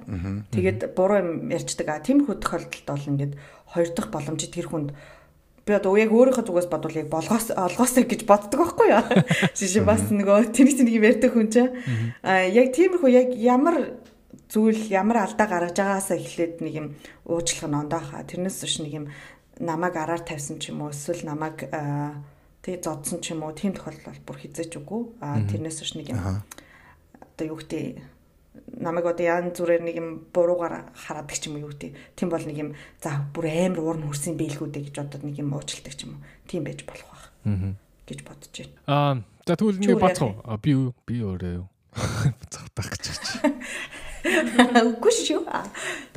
Тэгээд 0.54 0.78
буруу 0.94 1.18
юм 1.18 1.30
ярьцдаг. 1.50 1.86
А 1.90 1.98
тиймэрхүү 2.06 2.36
тохиолдолд 2.38 2.86
бол 2.86 3.10
ингээд 3.10 3.32
хоёр 3.74 3.88
дахь 3.90 4.10
боломжийг 4.14 4.52
тэр 4.54 4.70
хүнд 4.70 4.94
би 5.64 5.72
одоо 5.72 5.96
яг 5.98 6.12
өөрийнхөө 6.12 6.44
зүгээс 6.44 6.68
бодвол 6.70 7.00
яг 7.00 7.08
болгоос 7.08 7.50
олгоосоо 7.56 8.04
гэж 8.04 8.22
боддог 8.28 8.60
байхгүй 8.62 8.88
юу. 8.94 9.02
Жишээ 9.58 9.82
бас 9.82 10.06
нөгөө 10.12 10.52
тэнийг 10.54 10.78
нэг 10.86 10.94
юм 10.94 11.08
ярьдаг 11.08 11.30
хүн 11.32 11.48
чинь. 11.48 11.72
А 12.20 12.44
яг 12.44 12.76
тиймэрхүү 12.76 13.10
яг 13.10 13.32
ямар 13.32 13.96
зүйл 14.54 14.86
ямар 14.86 15.26
алдаа 15.26 15.50
гаргаж 15.50 15.74
байгаасаа 15.74 16.14
эхлээд 16.14 16.62
нэг 16.62 16.74
юм 16.78 16.86
уучлах 17.26 17.66
нь 17.66 17.74
ондоохаа. 17.74 18.22
Тэрнээс 18.22 18.62
биш 18.62 18.78
нэг 18.78 18.92
юм 18.94 19.06
намайг 19.58 19.98
араар 19.98 20.22
тавьсан 20.22 20.62
ч 20.62 20.70
юм 20.70 20.86
уу 20.86 20.94
эсвэл 20.94 21.26
намайг 21.26 21.66
тэг 22.62 22.78
зодсон 22.78 23.18
ч 23.18 23.34
юм 23.34 23.42
уу 23.42 23.50
тийм 23.50 23.74
тохиолдол 23.74 24.22
бүр 24.22 24.38
хизээч 24.38 24.78
үгүй. 24.78 25.02
А 25.18 25.42
тэрнээс 25.42 25.82
биш 25.82 25.92
нэг 25.98 26.14
юм 26.14 26.22
одоо 26.22 27.44
юу 27.50 27.58
гэдэг 27.58 27.98
намайг 28.78 29.06
одоо 29.10 29.26
яан 29.26 29.50
зүрээр 29.50 29.82
нэг 29.82 29.96
юм 29.98 30.08
буруугаар 30.30 30.94
хараадаг 30.94 31.34
ч 31.34 31.50
юм 31.50 31.58
уу 31.58 31.66
юу 31.66 31.74
гэдэг. 31.74 32.14
Тийм 32.14 32.30
бол 32.30 32.46
нэг 32.46 32.54
юм 32.54 32.70
за 33.02 33.26
бүр 33.34 33.50
амар 33.50 33.82
уур 33.82 33.98
нь 33.98 34.06
хөрсөн 34.06 34.38
биелгүүдэ 34.38 34.86
гэж 34.86 34.94
бодоод 35.02 35.26
нэг 35.26 35.34
юм 35.42 35.50
уучилдаг 35.50 35.98
ч 35.98 36.06
юм 36.06 36.14
уу. 36.14 36.22
Тийм 36.46 36.62
байж 36.62 36.86
болох 36.86 37.10
байх. 37.10 37.26
Аа 37.42 37.74
гэж 38.06 38.18
бодож 38.22 38.54
байна. 38.54 38.78
Аа 38.86 39.14
за 39.50 39.58
тэгвэл 39.58 39.82
нэг 39.82 39.98
бацх. 39.98 40.30
Би 40.62 40.72
би 41.10 41.16
өөрөө. 41.26 41.66
Цавтах 42.54 42.88
гэж. 42.94 43.04
Үгүй 44.24 45.12
шүү. 45.12 45.44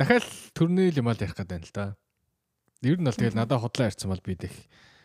Дахиад 0.00 0.24
төрний 0.56 0.88
юм 0.96 1.12
аа 1.12 1.16
ярих 1.18 1.36
гэдэг 1.36 1.60
юм 1.60 1.64
л 1.68 1.74
да. 1.76 1.84
Ер 2.80 2.96
нь 2.96 3.04
бол 3.04 3.12
тэгэл 3.12 3.36
надад 3.36 3.60
хотлоо 3.60 3.88
ярьсан 3.90 4.08
бол 4.08 4.24
би 4.24 4.32
дэх 4.38 4.54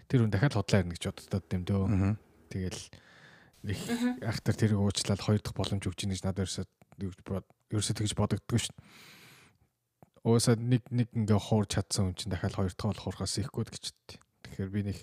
тэр 0.07 0.23
хүн 0.23 0.31
дахиад 0.31 0.55
хотлоо 0.55 0.79
ярина 0.79 0.95
гэж 0.95 1.03
боддод 1.11 1.51
юм 1.51 1.63
дөө. 1.67 2.15
Тэгэл 2.47 2.81
их 3.67 3.81
ахтар 4.23 4.55
тэрийг 4.55 4.79
уучлаад 4.79 5.19
хоёр 5.19 5.41
дахь 5.43 5.57
боломж 5.57 5.83
өгч 5.83 6.07
ийн 6.07 6.15
гэж 6.15 6.21
надад 6.23 6.47
ерөөсөө 6.47 6.65
ерөөсөө 7.75 7.95
тэгж 7.99 8.13
бодогддог 8.15 8.59
шүү. 8.59 8.75
Уусаа 10.23 10.55
нэг 10.55 10.87
нэг 10.87 11.11
ингээ 11.11 11.39
хуурч 11.39 11.75
чадсан 11.75 12.11
хүн 12.11 12.15
чинь 12.15 12.31
дахиад 12.31 12.55
хоёр 12.55 12.71
дахь 12.71 12.87
болох 12.87 13.03
хурхаас 13.03 13.35
ихгүй 13.43 13.67
гэж 13.67 13.91
дээ. 13.91 14.19
Тэгэхээр 14.47 14.71
би 14.71 14.81
нэг 14.87 14.97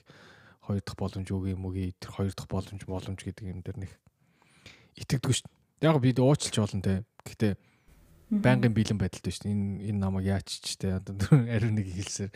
хоёр 0.64 0.80
дахь 0.80 0.96
боломж 0.96 1.28
өгье 1.28 1.52
юм 1.52 1.68
үгүй 1.68 1.92
тэр 2.00 2.12
хоёр 2.16 2.32
дахь 2.32 2.48
боломж 2.48 2.82
боломж 2.88 3.20
гэдэг 3.20 3.44
юм 3.44 3.60
дээр 3.60 3.78
нэг 3.84 3.92
итгэдэг 4.96 5.32
шүү. 5.36 5.48
Яг 5.84 5.96
бид 6.00 6.20
уучлж 6.20 6.56
болно 6.56 6.80
те. 6.80 7.04
Гэхдээ 7.24 7.52
байнгын 8.30 8.74
бэлэн 8.74 8.98
байдалтай 8.98 9.34
шүү 9.34 9.44
дээ. 9.44 9.54
Энэ 9.54 9.90
энэ 9.90 9.98
намайг 9.98 10.26
яач 10.30 10.62
ч 10.62 10.78
те 10.78 10.94
одоо 10.94 11.18
ариун 11.50 11.74
нэг 11.74 11.90
хэлсээр 11.90 12.30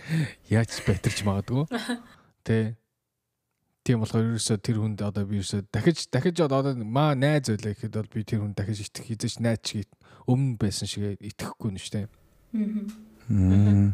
яач 0.50 0.82
байтарч 0.82 1.22
магадгүй. 1.22 1.70
Тэ. 2.46 2.74
Тийм 3.84 4.00
болохоор 4.02 4.34
ерөөсөө 4.34 4.58
тэр 4.58 4.80
хүнд 4.82 5.00
одоо 5.06 5.22
би 5.28 5.38
ерөөсөө 5.38 5.70
дахиж 5.70 6.08
дахиж 6.10 6.40
одоо 6.40 6.72
маа 6.82 7.14
найз 7.14 7.52
байлаа 7.52 7.76
гэхэд 7.76 7.94
бол 7.94 8.10
би 8.10 8.24
тэр 8.24 8.40
хүнд 8.42 8.56
дахиж 8.56 8.88
итгэх 8.88 9.06
хизээч 9.12 9.38
найз 9.44 9.60
чиг 9.60 9.88
өмнө 10.26 10.56
байсан 10.56 10.88
шиг 10.88 11.20
итгэхгүй 11.20 11.70
нь 11.70 11.78
шүү 11.78 11.92
дээ. 11.94 12.06
Аа. 13.28 13.92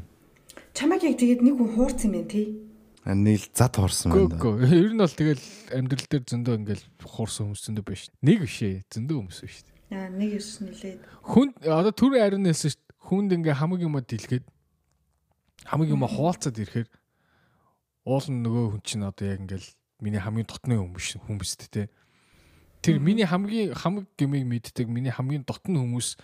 Чамайг 0.78 1.03
яг 1.03 1.18
тэгээд 1.18 1.42
нэг 1.42 1.55
хүн 1.59 1.74
хуурсан 1.74 2.14
юм 2.14 2.26
тий. 2.30 2.70
Нийл 3.03 3.46
зад 3.51 3.74
хорсон 3.74 4.14
байна. 4.14 4.38
Үгүй 4.38 4.70
ер 4.70 4.94
нь 4.94 5.03
бол 5.03 5.11
тэгэл 5.11 5.44
амьдрал 5.74 6.07
дээр 6.07 6.24
зөндөө 6.28 6.55
ингээл 6.55 6.84
хуурсан 7.03 7.51
хүмүүс 7.51 7.62
зөндөө 7.66 7.84
биш. 7.90 8.03
Нэг 8.22 8.38
биш 8.46 8.57
ээ. 8.62 8.86
Зөндөө 8.94 9.16
хүмүүс 9.18 9.40
биш. 9.42 9.57
Яа 9.66 9.80
нэг 9.91 10.38
юус 10.38 10.62
нилээд. 10.62 11.03
Хүн 11.26 11.55
одоо 11.66 11.91
түр 11.91 12.14
ариун 12.18 12.47
хэлсэн 12.47 12.70
шүү 12.70 12.78
дээ. 12.78 12.99
Хүнд 13.11 13.30
ингээ 13.34 13.59
хамаг 13.59 13.80
юм 13.82 13.99
дэлгээд 13.99 14.47
хамаг 15.66 15.88
юм 15.91 16.07
хуваалцаад 16.07 16.57
ирэхээр 16.62 16.88
уул 18.07 18.26
нь 18.30 18.43
нөгөө 18.47 18.66
хүн 18.78 18.82
чинь 18.86 19.05
одоо 19.05 19.26
яг 19.26 19.43
ингээл 19.43 19.68
миний 19.99 20.22
хамгийн 20.22 20.47
дотны 20.47 20.78
хүмүүс 20.78 21.20
хүмүүс 21.26 21.53
тэ. 21.68 21.91
Тэр 22.80 23.03
миний 23.03 23.26
хамгийн 23.26 23.74
хамаг 23.74 24.07
гмийг 24.16 24.47
мэддэг 24.47 24.86
миний 24.88 25.12
хамгийн 25.12 25.45
дотны 25.45 25.82
хүмүүс 25.82 26.16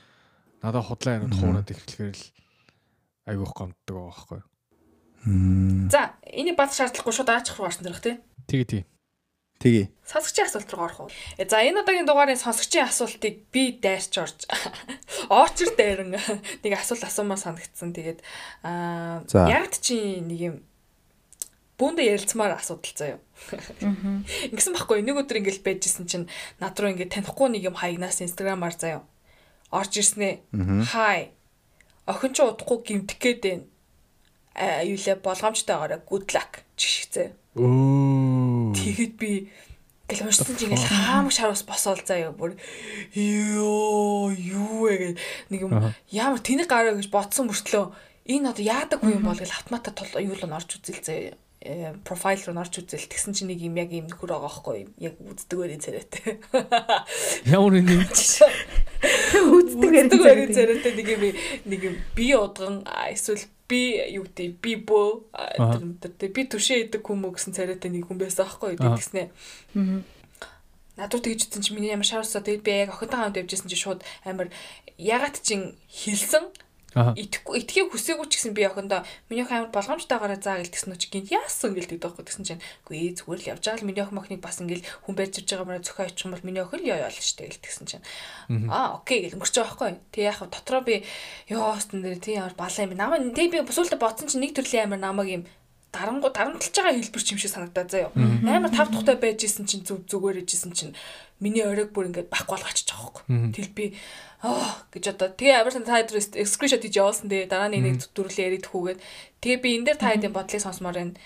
надад 0.62 0.86
худлаа 0.88 1.20
яриад 1.20 1.36
хуураад 1.36 1.68
ирэхлээр 1.68 2.16
л 2.16 2.24
айгүйх 3.28 3.52
гомддог 3.52 3.96
байгаа 3.98 4.14
байхгүй. 4.14 4.42
За, 5.90 6.14
энийг 6.22 6.56
бат 6.56 6.72
шаардлахгүй 6.72 7.12
шууд 7.12 7.30
аачих 7.34 7.58
руу 7.58 7.66
гарсан 7.66 7.84
дөрөх 7.84 8.00
тий. 8.00 8.16
Тэгээ 8.46 8.66
тий. 8.70 8.82
Тэгээ. 9.56 9.88
Сонсогчийн 10.04 10.46
асуулт 10.46 10.70
руу 10.70 10.84
орох 10.84 11.00
уу? 11.08 11.10
Э, 11.40 11.48
за 11.48 11.64
энэ 11.64 11.80
удаагийн 11.80 12.04
дугаарын 12.04 12.36
сонсогчийн 12.36 12.92
асуултыг 12.92 13.48
би 13.48 13.72
дайрч 13.80 14.12
орж 14.20 14.44
оочр 15.32 15.72
дайран 15.72 16.12
нэг 16.62 16.72
асуулт 16.76 17.00
асуумаар 17.08 17.40
санагдсан. 17.40 17.96
Тэгээд 17.96 18.20
аа 18.60 19.24
яг 19.48 19.72
чи 19.80 20.20
нэг 20.20 20.40
юм 20.40 20.56
бүүндэ 21.80 22.04
ярилцмаар 22.04 22.60
асуудал 22.60 22.92
заяа. 22.92 23.18
Ингэсэн 24.52 24.76
байхгүй 24.76 25.00
нэг 25.00 25.24
өдөр 25.24 25.40
ингээл 25.40 25.64
байжсэн 25.64 26.04
чинь 26.04 26.28
над 26.60 26.76
руу 26.76 26.92
ингээд 26.92 27.16
танихгүй 27.16 27.56
нэг 27.56 27.72
юм 27.72 27.76
хаягнаас 27.80 28.20
инстаграмаар 28.20 28.76
заяа. 28.76 29.08
Орж 29.72 29.96
ирснэ. 29.96 30.44
Хай. 30.92 31.32
Охин 32.04 32.32
ч 32.36 32.44
удахгүй 32.44 32.84
гимтэх 32.84 33.18
гээд 33.20 33.40
байна. 33.40 33.64
А 34.56 34.84
юулээ 34.84 35.20
болгоомжтойгоороо 35.20 36.00
good 36.04 36.28
luck 36.32 36.64
жишгцээ. 36.80 37.32
Өө. 37.60 38.15
Тэгэхэд 38.86 39.14
би 39.18 39.50
гэл 40.06 40.30
уншсан 40.30 40.54
чинь 40.54 40.70
ингээл 40.70 40.86
хаамаг 40.86 41.34
шараас 41.34 41.66
босоол 41.66 41.98
заяа 42.06 42.30
бүр 42.30 42.54
ёо 43.18 44.30
юу 44.30 44.86
вэ 44.86 44.94
гэ 44.94 45.08
нэг 45.50 45.60
юм 45.66 45.74
ямар 46.14 46.38
тэнийг 46.38 46.70
гараа 46.70 46.94
гэж 46.94 47.10
бодсон 47.10 47.50
мөртлөө 47.50 47.90
энэ 48.30 48.54
одоо 48.54 48.62
яадаг 48.62 49.02
юм 49.02 49.26
бол 49.26 49.34
гэл 49.34 49.50
автомата 49.50 49.90
тол 49.90 50.22
юу 50.22 50.38
л 50.38 50.46
орж 50.46 50.78
үзэл 50.78 51.02
заяа 51.02 51.34
профайл 52.04 52.38
руу 52.46 52.60
орж 52.62 52.78
үзэл. 52.78 53.10
Тэгсэн 53.10 53.34
чинь 53.34 53.50
нэг 53.50 53.58
юм 53.58 53.74
яг 53.74 53.90
юм 53.90 54.06
нөхөр 54.06 54.30
байгаа 54.30 54.46
байхгүй 54.46 54.76
юм. 54.86 54.90
Яг 55.02 55.14
үздэг 55.18 55.58
байрын 55.58 55.82
царайтай. 55.82 56.38
Ямар 57.50 57.72
нэг 57.82 58.06
үздэг 58.06 59.90
байрын 59.90 60.54
царайтай. 60.54 60.92
Нэг 60.94 61.08
юм 61.10 61.22
нэг 61.66 61.80
юм 61.82 61.96
би 62.14 62.34
удган 62.38 62.86
эсвэл 63.10 63.42
би 63.68 63.98
юу 64.14 64.24
гэдэг 64.26 64.62
би 64.62 64.72
бөө 64.78 65.08
тэр 66.18 66.30
би 66.30 66.42
түшээ 66.46 66.86
идэг 66.86 67.02
хүмүүс 67.02 67.34
гэсэн 67.38 67.54
царайтай 67.54 67.90
нэг 67.90 68.06
хүн 68.06 68.18
байсан 68.22 68.46
аахгүй 68.46 68.78
тэгснэ. 68.78 69.30
Надад 70.96 71.22
тэгж 71.26 71.50
ütсэн 71.50 71.62
чи 71.66 71.74
миний 71.74 71.92
ямар 71.92 72.08
шаарсаа 72.08 72.40
тэгээд 72.40 72.64
би 72.64 72.72
яг 72.86 72.94
охинтой 72.94 73.20
хамт 73.20 73.36
явжсэн 73.36 73.68
чи 73.68 73.76
шууд 73.76 74.00
амар 74.24 74.48
ягаад 74.96 75.36
чин 75.42 75.76
хэлсэн 75.92 76.48
итгэхгүй 76.96 77.54
итгэхийг 77.60 77.92
хүсээгүй 77.92 78.26
ч 78.32 78.32
гэсэн 78.40 78.56
би 78.56 78.64
охиндоо 78.64 79.04
миний 79.28 79.44
охин 79.44 79.68
амар 79.68 79.72
болгоомжтойгаараа 79.76 80.40
заа 80.40 80.56
гэл 80.64 80.72
тэгсэн 80.72 80.96
чи 80.96 81.12
гинт. 81.12 81.28
Яасан 81.28 81.76
гэл 81.76 81.92
тэгдэг 81.92 82.08
байхгүй 82.08 82.24
тэгсэн 82.24 82.44
чинь 82.48 82.62
үгүй 82.88 83.12
зүгээр 83.12 83.40
л 83.44 83.50
явж 83.52 83.62
байгаа 83.68 83.80
л 83.84 83.88
миний 83.88 84.00
охин 84.00 84.16
мохныг 84.16 84.40
бас 84.40 84.58
ингээл 84.64 84.88
хүн 85.04 85.14
барьж 85.14 85.34
ирж 85.36 85.48
байгаа 85.52 85.68
мөрөө 85.68 85.84
зөхөө 85.84 86.06
очих 86.08 86.24
юм 86.24 86.32
бол 86.32 86.46
миний 86.48 86.64
охин 86.64 86.80
л 86.80 86.88
яа 86.88 87.04
яал 87.04 87.12
штэ 87.12 87.52
гэл 87.52 87.60
тэгсэн 87.60 87.86
чинь. 87.86 88.04
Аа 88.72 88.96
окей 88.96 89.28
гэл 89.28 89.36
өнгөрч 89.36 89.54
байгаа 89.60 89.76
байхгүй. 89.76 89.92
Тэг 90.16 90.22
яг 90.24 90.40
дотроо 90.48 90.80
би 90.80 91.04
ёо 91.52 91.76
стен 91.76 92.00
дээр 92.00 92.16
тийм 92.16 92.40
ямар 92.40 92.56
балаа 92.56 92.84
юм. 92.88 92.96
Намаа 92.96 93.20
тэг 93.36 93.52
би 93.52 93.60
бүсүүлдэ 93.60 94.00
бодсон 94.00 94.32
чинь 94.32 94.40
нэг 94.40 94.56
төрлийн 94.56 94.88
амар 94.88 95.00
намайг 95.04 95.28
юм 95.28 95.44
дарангу 95.92 96.28
дарамтлж 96.30 96.74
байгаа 96.74 96.94
хэлбэр 96.96 97.22
ч 97.22 97.28
юм 97.34 97.40
шиг 97.40 97.52
санагдаад 97.52 97.90
заяа. 97.90 98.10
Амар 98.14 98.70
тав 98.70 98.90
тухтай 98.90 99.16
байж 99.16 99.44
исэн 99.44 99.66
чинь 99.66 99.86
зүг 99.86 100.06
зүгээр 100.10 100.42
ижсэн 100.42 100.72
чинь 100.72 100.94
миний 101.40 101.64
оройг 101.64 101.92
бүр 101.92 102.10
ингээд 102.10 102.32
бах 102.32 102.46
болгочих 102.48 102.88
жоохоо. 102.88 103.24
Тэл 103.26 103.70
би 103.72 103.96
аа 104.42 104.84
гэж 104.92 105.16
одоо 105.16 105.28
тэгээ 105.32 105.60
амар 105.64 105.72
та 105.84 106.04
скриншот 106.44 106.84
хийж 106.84 106.96
явуулсан 106.96 107.28
тэгээ 107.28 107.48
дараа 107.48 107.68
нэг 107.72 107.82
нэг 107.84 107.96
дөрүлээ 108.12 108.46
ярих 108.48 108.68
хүүгээд 108.68 109.00
тэгээ 109.40 109.62
би 109.62 109.68
энэ 109.76 109.86
дээр 109.92 109.98
та 110.00 110.12
хэдийн 110.12 110.34
бодлыг 110.36 110.62
сонсомоор 110.62 110.96
байна. 110.96 111.16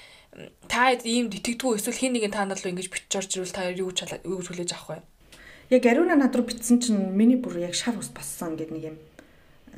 та 0.70 0.94
ийм 0.94 1.26
итгэдэггүй 1.26 1.74
эсвэл 1.74 1.98
хин 1.98 2.14
нэгэн 2.14 2.30
таанал 2.30 2.60
руу 2.62 2.70
ингэж 2.70 2.86
бичиж 2.86 3.14
орж 3.18 3.30
ирвэл 3.34 3.50
та 3.50 3.66
юу 3.74 3.90
гэж 3.90 4.22
юу 4.22 4.38
хүлээж 4.38 4.70
авах 4.78 5.02
вэ? 5.02 5.74
Яг 5.74 5.82
ариуна 5.90 6.14
над 6.14 6.34
руу 6.38 6.46
битсэн 6.46 6.78
чинь 6.78 7.10
миний 7.10 7.34
бүр 7.34 7.58
яг 7.58 7.74
шар 7.74 7.98
ус 7.98 8.14
боссон 8.14 8.54
гэдэг 8.54 8.70
нэг 8.70 8.84
юм 8.94 8.96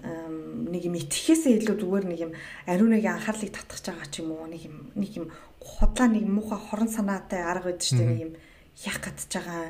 нэг 0.02 0.82
юм 0.82 0.98
итгэхээсээ 0.98 1.62
илүү 1.62 1.76
зүгээр 1.78 2.06
нэг 2.10 2.20
юм 2.26 2.32
ариунагийн 2.66 3.14
анхаарлыг 3.22 3.54
татгах 3.54 3.82
байгаа 3.86 4.08
ч 4.10 4.18
юм 4.18 4.34
уу 4.34 4.50
нэг 4.50 4.66
юм 4.66 4.76
нэг 4.98 5.12
юм 5.14 5.26
худлаа 5.62 6.10
нэг 6.10 6.26
муухай 6.26 6.58
хорон 6.58 6.90
санаатай 6.90 7.46
арга 7.46 7.70
байдаг 7.70 7.86
шүү 7.86 7.98
дээ 8.02 8.10
нэг 8.10 8.22
юм 8.26 8.32
яах 8.82 8.98
гэж 8.98 9.18
байгаа 9.30 9.62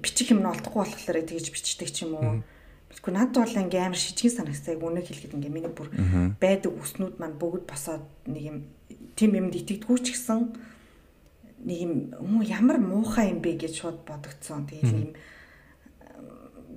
бичих 0.00 0.30
юм 0.32 0.40
нь 0.40 0.48
олдохгүй 0.48 0.82
болохоор 0.88 1.20
тэгэж 1.20 1.46
бичдэг 1.52 1.90
ч 1.90 2.06
юм 2.06 2.16
уу. 2.16 2.40
Тэгэхгүй 2.88 3.12
над 3.12 3.36
бол 3.36 3.44
ингээм 3.44 3.92
амар 3.92 4.00
шижгийн 4.00 4.32
санагсаа 4.32 4.72
яг 4.72 4.80
үнэ 4.80 5.04
хэлэхэд 5.04 5.36
ингээм 5.36 5.52
миний 5.52 5.72
бүр 5.74 5.92
байдаг 6.40 6.72
үснүүд 6.72 7.20
маань 7.20 7.36
бүгд 7.36 7.68
босоод 7.68 8.06
нэг 8.24 8.44
юм 8.48 8.56
тийм 9.18 9.36
юмд 9.36 9.52
итгэдэггүй 9.52 9.98
ч 10.00 10.16
гэсэн 10.16 10.40
нэг 11.68 11.78
юм 11.84 11.92
ямар 12.46 12.78
муухай 12.80 13.34
юм 13.34 13.44
бэ? 13.44 13.60
гэж 13.60 13.84
шууд 13.84 14.06
бодогдсон. 14.08 14.64
Тэгээд 14.70 14.88
нэг 14.94 15.04
юм 15.04 15.14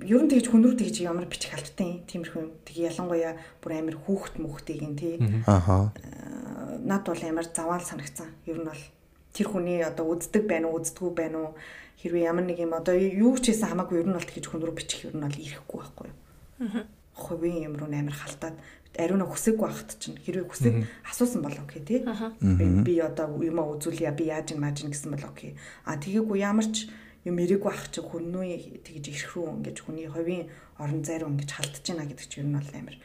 ер 0.02 0.22
нь 0.22 0.30
тэгж 0.30 0.46
хүн 0.50 0.62
рүү 0.66 0.74
тэгж 0.78 0.96
ямар 1.06 1.26
бичих 1.30 1.54
албатай 1.54 2.02
тиймэрхүү 2.10 2.40
юм. 2.42 2.50
Тэгээ 2.66 2.88
ялангуяа 2.90 3.34
бүр 3.62 3.72
амар 3.78 3.96
хүүхд 3.96 4.34
мөхтэйг 4.42 4.82
нь 4.82 4.98
тий. 4.98 5.14
Аха. 5.46 5.94
Э, 6.02 6.78
над 6.82 7.06
бол 7.06 7.22
амар 7.22 7.46
заваал 7.46 7.84
санагцсан. 7.84 8.34
Ер 8.46 8.58
нь 8.60 8.66
бол 8.66 8.82
тэр 9.32 9.46
хүний 9.48 9.80
одоо 9.82 10.12
үздэг 10.12 10.44
байна 10.46 10.68
уу, 10.68 10.82
үздэггүй 10.82 11.12
байна 11.14 11.38
уу? 11.38 11.50
Хэрвээ 12.02 12.28
ямар 12.28 12.44
нэг 12.44 12.58
юм 12.58 12.74
одоо 12.74 12.98
юу 12.98 13.38
ч 13.38 13.54
хийсэн 13.54 13.70
хамаагүй 13.72 14.02
ер 14.02 14.08
нь 14.10 14.16
бол 14.18 14.26
тэгж 14.26 14.46
хүн 14.50 14.62
рүү 14.66 14.74
бичих 14.74 15.06
ер 15.06 15.14
нь 15.14 15.22
бол 15.22 15.38
ирэхгүй 15.38 15.78
байхгүй 15.78 16.06
юу? 16.10 16.18
Аа. 16.66 16.84
Хувийн 17.12 17.64
юм 17.70 17.74
руу 17.78 17.88
амар 17.88 18.16
халтаад 18.16 18.56
ариуна 18.98 19.24
хүсэггүй 19.24 19.66
байхад 19.68 19.96
чинь 19.96 20.20
хэрвээ 20.20 20.48
хүсэг 20.48 20.74
асуусан 21.08 21.40
бол 21.40 21.56
окей 21.64 21.80
тий. 21.80 22.00
Би 22.84 23.00
одоо 23.00 23.40
юм 23.40 23.62
үзүүлье 23.62 24.12
би 24.12 24.28
яаж 24.28 24.52
ин 24.52 24.60
мааж 24.60 24.84
гэсэн 24.84 25.16
бол 25.16 25.24
окей. 25.24 25.56
А 25.88 25.96
тэгээгүй 25.96 26.44
ямар 26.44 26.68
ч 26.68 26.92
юм 27.22 27.36
эрэггүй 27.38 27.70
ах 27.70 27.86
чи 27.94 28.00
хүннүү 28.02 28.82
тэгж 28.82 29.04
ирэх 29.10 29.32
рүү 29.34 29.46
ингэж 29.62 29.76
хүний 29.86 30.08
хувийн 30.10 30.50
орон 30.78 31.06
зайруу 31.06 31.30
ингэж 31.30 31.50
халтж 31.54 31.84
байна 31.86 32.10
гэдэг 32.10 32.26
чинь 32.26 32.50
нь 32.50 32.58
бол 32.58 32.72
амар 32.74 32.96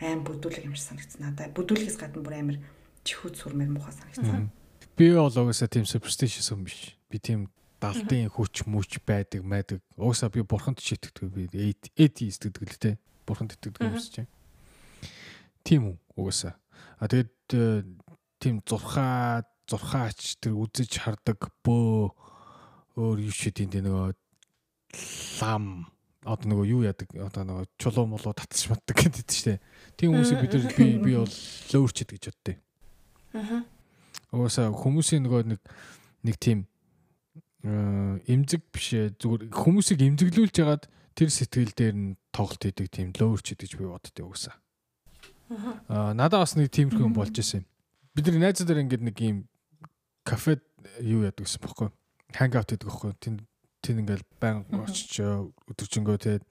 аим 0.00 0.20
бүдүүлэг 0.24 0.64
юм 0.64 0.76
шиг 0.76 0.96
санагдсан 0.96 1.20
надад. 1.20 1.52
Бүдүүлгээс 1.52 1.96
гадна 2.00 2.24
бүр 2.24 2.36
амар 2.40 2.58
чихүүд 3.04 3.34
сүрмээр 3.36 3.70
муухай 3.72 3.92
санагдсан. 3.92 4.48
Би 4.96 5.12
бол 5.12 5.28
угаасаа 5.28 5.68
тийм 5.68 5.84
superstitious 5.84 6.48
юм 6.52 6.64
биш. 6.64 6.96
Би 7.12 7.20
тийм 7.20 7.48
далтын 7.80 8.32
хүч 8.32 8.64
мүч 8.64 9.00
байдаг 9.04 9.44
майдаг. 9.44 9.84
Угаасаа 9.96 10.32
би 10.32 10.40
бурханд 10.40 10.80
ч 10.80 10.96
итгэдэг 10.96 11.28
би 11.32 11.76
atheist 12.00 12.48
гэдэг 12.48 12.64
л 12.64 12.80
те. 12.80 12.90
Бурханд 13.28 13.56
итгэдэг 13.56 13.84
юм 13.84 14.00
шиг. 14.00 14.28
Тийм 15.64 15.92
үү 15.92 15.96
угаасаа. 16.16 16.56
А 16.96 17.08
тэгээд 17.08 17.32
тийм 18.40 18.64
зурхаа 18.64 19.44
зурхаач 19.68 20.40
тэр 20.40 20.56
үзэж 20.56 21.02
хардаг 21.02 21.52
бөө 21.60 22.14
өөр 22.96 23.28
юу 23.28 23.34
шидийн 23.34 23.70
тэ 23.70 23.84
нөгөө 23.84 24.16
лам 25.40 25.86
одоо 26.26 26.46
нөгөө 26.50 26.66
юу 26.66 26.82
яадаг 26.82 27.08
одоо 27.22 27.44
нөгөө 27.46 27.66
чулуу 27.78 28.06
молуу 28.10 28.34
татчих 28.34 28.72
матдаг 28.72 28.96
гэдэг 28.98 29.24
чинь 29.30 29.60
штэ. 29.60 29.62
Тийм 29.94 30.16
хүмүүсийг 30.16 30.42
бид 30.42 30.52
нар 30.58 30.74
би 30.74 30.86
би 30.98 31.12
бол 31.14 31.34
лөөрчд 31.70 32.10
гэж 32.10 32.24
боддөө. 32.32 32.56
Аа. 33.36 33.62
Угаасаа 34.34 34.74
хүмүүсийн 34.74 35.22
нөгөө 35.22 35.42
нэг 35.54 35.60
нэг 36.26 36.36
тийм 36.42 36.66
э, 37.62 38.18
эмзэг 38.26 38.64
бишээ 38.74 39.14
зүгээр 39.22 39.54
хүмүүсийг 39.54 40.02
эмзэглүүлж 40.02 40.56
ягаад 40.58 40.90
тэр 41.14 41.30
сэтгэл 41.30 41.72
дээр 41.76 41.94
нь 41.94 42.18
тоглолт 42.34 42.64
хийдэг 42.64 42.90
тийм 42.90 43.14
лөөрчд 43.14 43.62
гэж 43.62 43.72
би 43.78 43.86
боддөө 43.86 44.26
угаасаа. 44.26 44.56
Аа 45.86 46.10
надад 46.10 46.42
бас 46.42 46.58
нэг 46.58 46.74
тиймэрхүү 46.74 47.06
юм 47.06 47.14
болж 47.14 47.38
исэн 47.38 47.62
юм. 47.62 47.66
Бид 48.18 48.26
нар 48.34 48.50
найзуудаар 48.50 48.82
ингэдэг 48.82 49.06
нэг 49.06 49.16
юм 49.22 49.38
кафед 50.26 50.66
юу 50.98 51.22
яадаг 51.22 51.46
гэсэн 51.46 51.62
бохоггүй 51.62 51.94
хангаут 52.34 52.70
гэдэг 52.72 52.88
байхгүй 52.88 53.12
тэнд 53.20 53.40
тэнд 53.84 53.98
ингээл 54.02 54.26
байн 54.40 54.66
очиж 54.72 55.22
өдөржингөө 55.70 56.16
тэгээд 56.18 56.44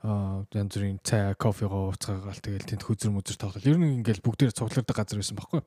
янз 0.00 0.72
бүрийн 0.72 0.98
цай, 1.04 1.34
кофего 1.36 1.92
ууцгаагаал 1.92 2.40
тэгэл 2.40 2.64
тэнд 2.64 2.88
хүзэр 2.88 3.12
мүзэр 3.12 3.36
тоглол. 3.36 3.68
Ер 3.68 3.76
нь 3.76 4.00
ингээл 4.00 4.24
бүгдээр 4.24 4.56
цуглардаг 4.56 4.96
газар 4.96 5.20
байсан 5.20 5.36
байхгүй. 5.36 5.60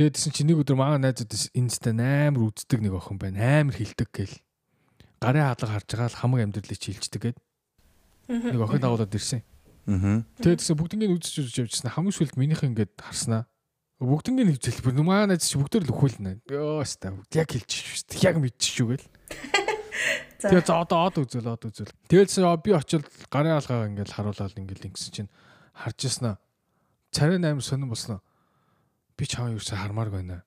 Тэгээд 0.00 0.16
тэсэн 0.16 0.32
чи 0.32 0.42
нэг 0.48 0.64
өдөр 0.64 0.80
маа 0.80 0.96
найзууд 0.96 1.52
инста 1.52 1.92
амар 1.92 2.48
үздэг 2.48 2.80
нэг 2.80 2.96
охин 2.96 3.20
байна. 3.20 3.60
Амар 3.60 3.76
хилдэг 3.76 4.08
гэл. 4.08 4.36
Гарын 5.20 5.44
хаалга 5.44 5.76
харж 5.76 5.88
байгаа 5.92 6.08
л 6.08 6.20
хамаг 6.24 6.40
амьдралыг 6.40 6.80
чийлждэг 6.80 7.20
гээд. 7.20 7.38
Нэг 8.32 8.62
охин 8.64 8.80
дагуулад 8.80 9.12
ирсэн. 9.12 9.44
Аа. 9.92 10.24
Тэгээд 10.40 10.60
тэсэн 10.64 10.78
бүгднийг 10.78 11.12
үзэж 11.12 11.34
үзэж 11.44 11.56
явжсан. 11.68 11.92
Хамгийн 11.92 12.16
сүлд 12.16 12.38
минийх 12.40 12.64
ингээд 12.64 12.96
харснаа. 12.96 13.44
Бүгднийг 13.98 14.54
хөвцөл 14.54 14.82
бүр 14.86 15.02
маа 15.02 15.26
найз 15.26 15.50
чи 15.50 15.58
бүгдээр 15.58 15.90
л 15.90 15.92
өхүүлнэ. 15.94 16.32
Йоо 16.46 16.86
ста. 16.86 17.10
Яг 17.34 17.50
хэлчих 17.50 17.82
шүү 17.82 18.14
дээ. 18.14 18.22
Яг 18.30 18.38
мэдчих 18.38 18.78
шүү 18.78 18.86
гээл. 18.94 19.06
Тэгээ 20.38 20.62
за 20.70 20.78
одоо 20.78 21.10
од 21.10 21.18
үзэл 21.18 21.50
од 21.50 21.66
үзэл. 21.66 21.90
Тэгэлсэн 22.06 22.46
би 22.62 22.70
очил 22.78 23.02
гарын 23.26 23.58
алгаа 23.58 23.90
ингээл 23.90 24.14
харуулаад 24.14 24.54
ингээл 24.54 24.86
ингэсэн 24.94 25.10
чинь 25.10 25.30
харж 25.74 25.98
яснаа. 26.06 26.38
Царай 27.10 27.42
8 27.42 27.58
сонирн 27.58 27.90
болсноо. 27.90 28.22
Би 29.18 29.26
чаа 29.26 29.50
юу 29.50 29.58
ч 29.58 29.74
хармаар 29.74 30.14
байна. 30.14 30.46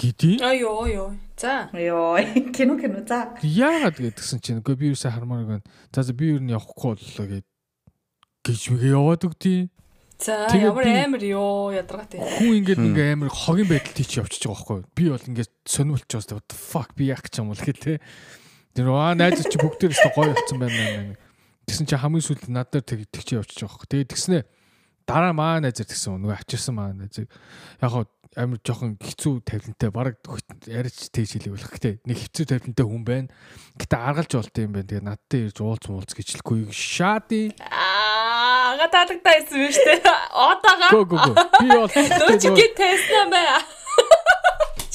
Гидий? 0.00 0.40
Аа 0.40 0.56
ёо 0.56 0.88
ёо. 0.88 1.12
За. 1.36 1.68
Ёо. 1.76 2.16
Кино 2.56 2.80
кино 2.80 3.04
за. 3.04 3.36
Яагаад 3.44 4.00
гэдгсэн 4.00 4.40
чинь 4.40 4.64
үгүй 4.64 4.76
би 4.80 4.88
юу 4.92 4.96
ч 4.96 5.04
хармаар 5.04 5.44
байна. 5.44 5.64
За 5.92 6.00
за 6.00 6.16
би 6.16 6.32
юу 6.32 6.40
н 6.40 6.56
явахгүй 6.56 6.96
боллоо 6.96 7.26
гэд 7.28 7.46
гэж 8.40 8.60
мэгээ 8.72 8.96
яваад 8.96 9.20
өгдөө. 9.28 9.68
За 10.18 10.48
ямар 10.56 10.86
амар 10.88 11.22
ёо 11.22 11.76
ядаргаатай. 11.76 12.20
Хүн 12.20 12.64
ингээд 12.64 12.80
ингээ 12.80 13.12
амар 13.20 13.28
хогийн 13.28 13.68
байдал 13.68 13.92
тийч 13.92 14.16
явчихж 14.16 14.48
байгаа 14.48 14.56
байхгүй 14.56 14.76
юу? 14.80 14.88
Би 14.96 15.04
бол 15.12 15.28
ингээд 15.28 15.52
сонирмолч 15.68 16.08
жоос 16.08 16.28
what 16.32 16.48
the 16.48 16.56
fuck 16.56 16.90
би 16.96 17.12
яах 17.12 17.20
гэж 17.20 17.44
юм 17.44 17.52
бол 17.52 17.60
гэхэл 17.60 17.84
те. 17.84 18.00
Тэр 18.72 18.88
аа 18.96 19.12
найз 19.12 19.44
чи 19.44 19.60
бүгдээр 19.60 19.92
өстө 19.92 20.10
гоё 20.16 20.32
явцсан 20.32 20.56
байна. 20.56 21.20
Тэгсэн 21.68 21.84
чи 21.84 21.96
хамгийн 22.00 22.24
сүүлд 22.24 22.48
над 22.48 22.72
дээр 22.72 22.84
тэг 22.88 23.00
тэгч 23.12 23.28
явчихж 23.36 23.60
байгаа 23.60 23.76
байхгүй. 23.76 23.88
Тэгээд 23.92 24.12
тэгснэ 24.16 24.38
дараа 25.06 25.32
маа 25.32 25.62
найзэр 25.62 25.86
тэгсэн 25.86 26.18
нөгөө 26.18 26.34
авчирсан 26.34 26.74
маа 26.74 26.90
найзыг 26.90 27.30
яг 27.78 27.90
хаа 27.94 28.04
амар 28.36 28.60
жоохон 28.60 28.98
хэцүү 28.98 29.34
тавилантай 29.46 29.90
бараг 29.94 30.18
яриач 30.66 31.08
тэгж 31.14 31.38
хэлэх 31.38 31.54
болох 31.54 31.78
те 31.78 32.02
нэг 32.02 32.18
хэцүү 32.26 32.44
тавилантай 32.50 32.84
хүн 32.84 33.04
байна 33.06 33.30
гэтээ 33.78 34.02
аргалж 34.02 34.32
болт 34.34 34.58
юм 34.58 34.74
байна 34.74 34.90
тэгээ 34.90 35.06
надтай 35.06 35.40
ирж 35.46 35.62
уулз 35.62 35.86
муулз 35.86 36.10
гэжлэхгүй 36.10 36.68
шади 36.74 37.54
ага 37.62 37.95
таадагтай 38.94 39.40
байсан 39.40 39.58
биз 39.66 39.78
дээ. 39.86 39.98
Одоога 40.50 40.88
гоо 40.90 41.04
гоо 41.04 41.28
би 41.60 41.68
бол 41.70 41.88
нөө 41.90 42.38
чи 42.42 42.48
гит 42.58 42.74
тест 42.76 43.06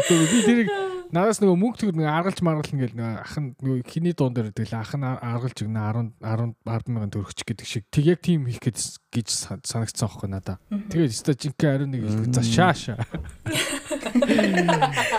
Тэгээ 0.06 0.26
би 0.32 0.38
тэрийг 0.46 0.68
надаас 1.12 1.40
нөгөө 1.40 1.58
мөнгө 1.60 1.78
төгөр 1.80 1.96
нэг 2.00 2.08
аргалж 2.10 2.40
маргална 2.42 2.80
гэл 2.82 2.96
нөгөө 2.96 3.20
ах 3.22 3.36
нь 3.38 3.48
нөгөө 3.60 3.78
хиний 3.86 4.14
дуун 4.16 4.34
дээр 4.34 4.50
тэгэл 4.52 4.80
ах 4.80 4.92
нь 4.96 5.04
аргалж 5.06 5.58
өгнө 5.62 5.80
10 5.80 6.16
10 6.24 6.54
10 6.64 6.90
мянган 6.90 7.12
төгрөгч 7.12 7.40
гэдэг 7.46 7.66
шиг. 7.66 7.84
Тэг 7.92 8.04
яг 8.10 8.20
тийм 8.24 8.46
хийх 8.48 8.60
гэж 8.62 8.78
гэж 9.12 9.28
санагдсан 9.62 10.08
байхгүй 10.08 10.28
надаа. 10.30 10.56
Тэгээд 10.70 11.14
өстой 11.14 11.36
жинхэнэ 11.36 11.72
ариун 11.76 11.90
нэг 11.92 12.02
хэлэх 12.06 12.32
за 12.34 12.42
шааша. 12.42 12.94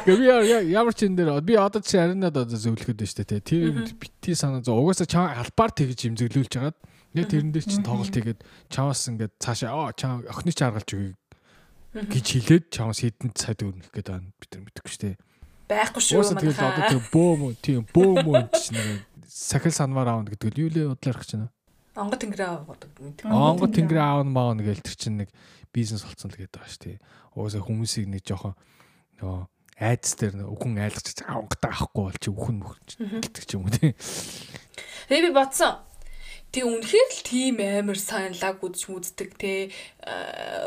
Гэвь 0.08 0.24
ямар 0.74 0.94
ч 0.94 1.08
энэ 1.08 1.18
дээр 1.24 1.42
би 1.46 1.56
одоо 1.56 1.82
чи 1.82 1.98
ариунад 1.98 2.36
одоо 2.36 2.58
зөвлөхөд 2.58 2.98
байна 2.98 3.12
шүү 3.14 3.26
дээ. 3.28 3.42
Тэр 3.46 3.94
бити 3.96 4.36
санаа 4.36 4.66
зөө 4.66 4.76
угаасаа 4.82 5.08
чам 5.08 5.30
албаар 5.30 5.72
тэгж 5.72 6.10
имзэглүүлж 6.12 6.54
хагаад 6.58 6.78
яг 7.16 7.28
тэрэн 7.32 7.52
дээр 7.54 7.66
чинь 7.66 7.86
тоглолт 7.86 8.14
хийгээд 8.14 8.42
чамаас 8.70 9.08
ингээд 9.08 9.34
цаашаа 9.40 9.72
оо 9.74 9.90
чам 9.96 10.26
охины 10.28 10.52
ч 10.52 10.62
аргалж 10.62 10.90
өгье 10.94 11.16
гэж 11.94 12.26
хэлээд 12.28 12.66
чамаас 12.74 13.00
хэдэн 13.04 13.32
цайд 13.34 13.64
өрнөх 13.64 13.92
гэдэг 13.92 14.12
байна 14.12 14.32
бид 14.36 14.52
нар 14.52 14.64
мэдэхгүй 14.68 14.92
шүү 14.92 15.04
дээ. 15.08 15.16
Байхгүй 15.68 16.02
шүү 16.04 16.24
манайхаа. 16.24 16.42
Тэгээд 16.44 16.64
одоо 16.64 16.84
тэр 16.88 17.02
бөөм 17.12 17.40
үү 17.48 17.54
тийм 17.60 17.84
бөөм 17.92 18.26
үү 18.28 18.42
чинь 18.56 19.04
сахил 19.28 19.76
санвар 19.76 20.08
аавна 20.08 20.32
гэдэг 20.32 20.52
нь 20.52 20.62
юу 20.64 20.72
лээ 20.72 20.88
бодлоор 20.92 21.20
гэж 21.20 21.30
байна. 21.36 21.52
Онгод 21.98 22.20
тэнгэрээ 22.22 22.48
аавдаг 22.48 22.92
мэдээ. 23.02 23.32
Онгод 23.32 23.72
тэнгэрээ 23.74 24.06
аавна 24.06 24.32
маавна 24.32 24.62
гээл 24.62 24.86
тэр 24.86 24.96
чинь 24.96 25.18
нэг 25.26 25.30
бизнес 25.74 26.06
болцсон 26.06 26.30
л 26.32 26.38
гэдэг 26.38 26.54
байгаа 26.54 26.72
шүү 26.72 26.84
дээ. 26.86 26.98
Угаасаа 27.34 27.64
хүмүүсийг 27.66 28.08
нэг 28.08 28.24
жоохон 28.24 28.54
нөгөө 29.18 29.40
айдас 29.78 30.14
дээр 30.18 30.34
үхэн 30.46 30.78
айлгаж 30.82 31.08
онгодоо 31.26 31.70
авахгүй 31.70 32.04
бол 32.06 32.18
чи 32.22 32.30
үхэн 32.34 32.58
мөхч 32.62 32.90
гэдэг 32.98 33.44
ч 33.46 33.52
юм 33.58 33.66
уу 33.66 33.74
тийм. 33.74 33.94
Тэгээ 35.10 35.26
би 35.30 35.32
бодсон. 35.34 35.87
Тэг 36.52 36.64
үнэхээр 36.64 37.10
л 37.12 37.22
тийм 37.28 37.56
амар 37.60 38.00
сайн 38.00 38.34
лаг 38.40 38.64
үзэж 38.64 38.88
мүздэг 38.88 39.30
те 39.36 39.70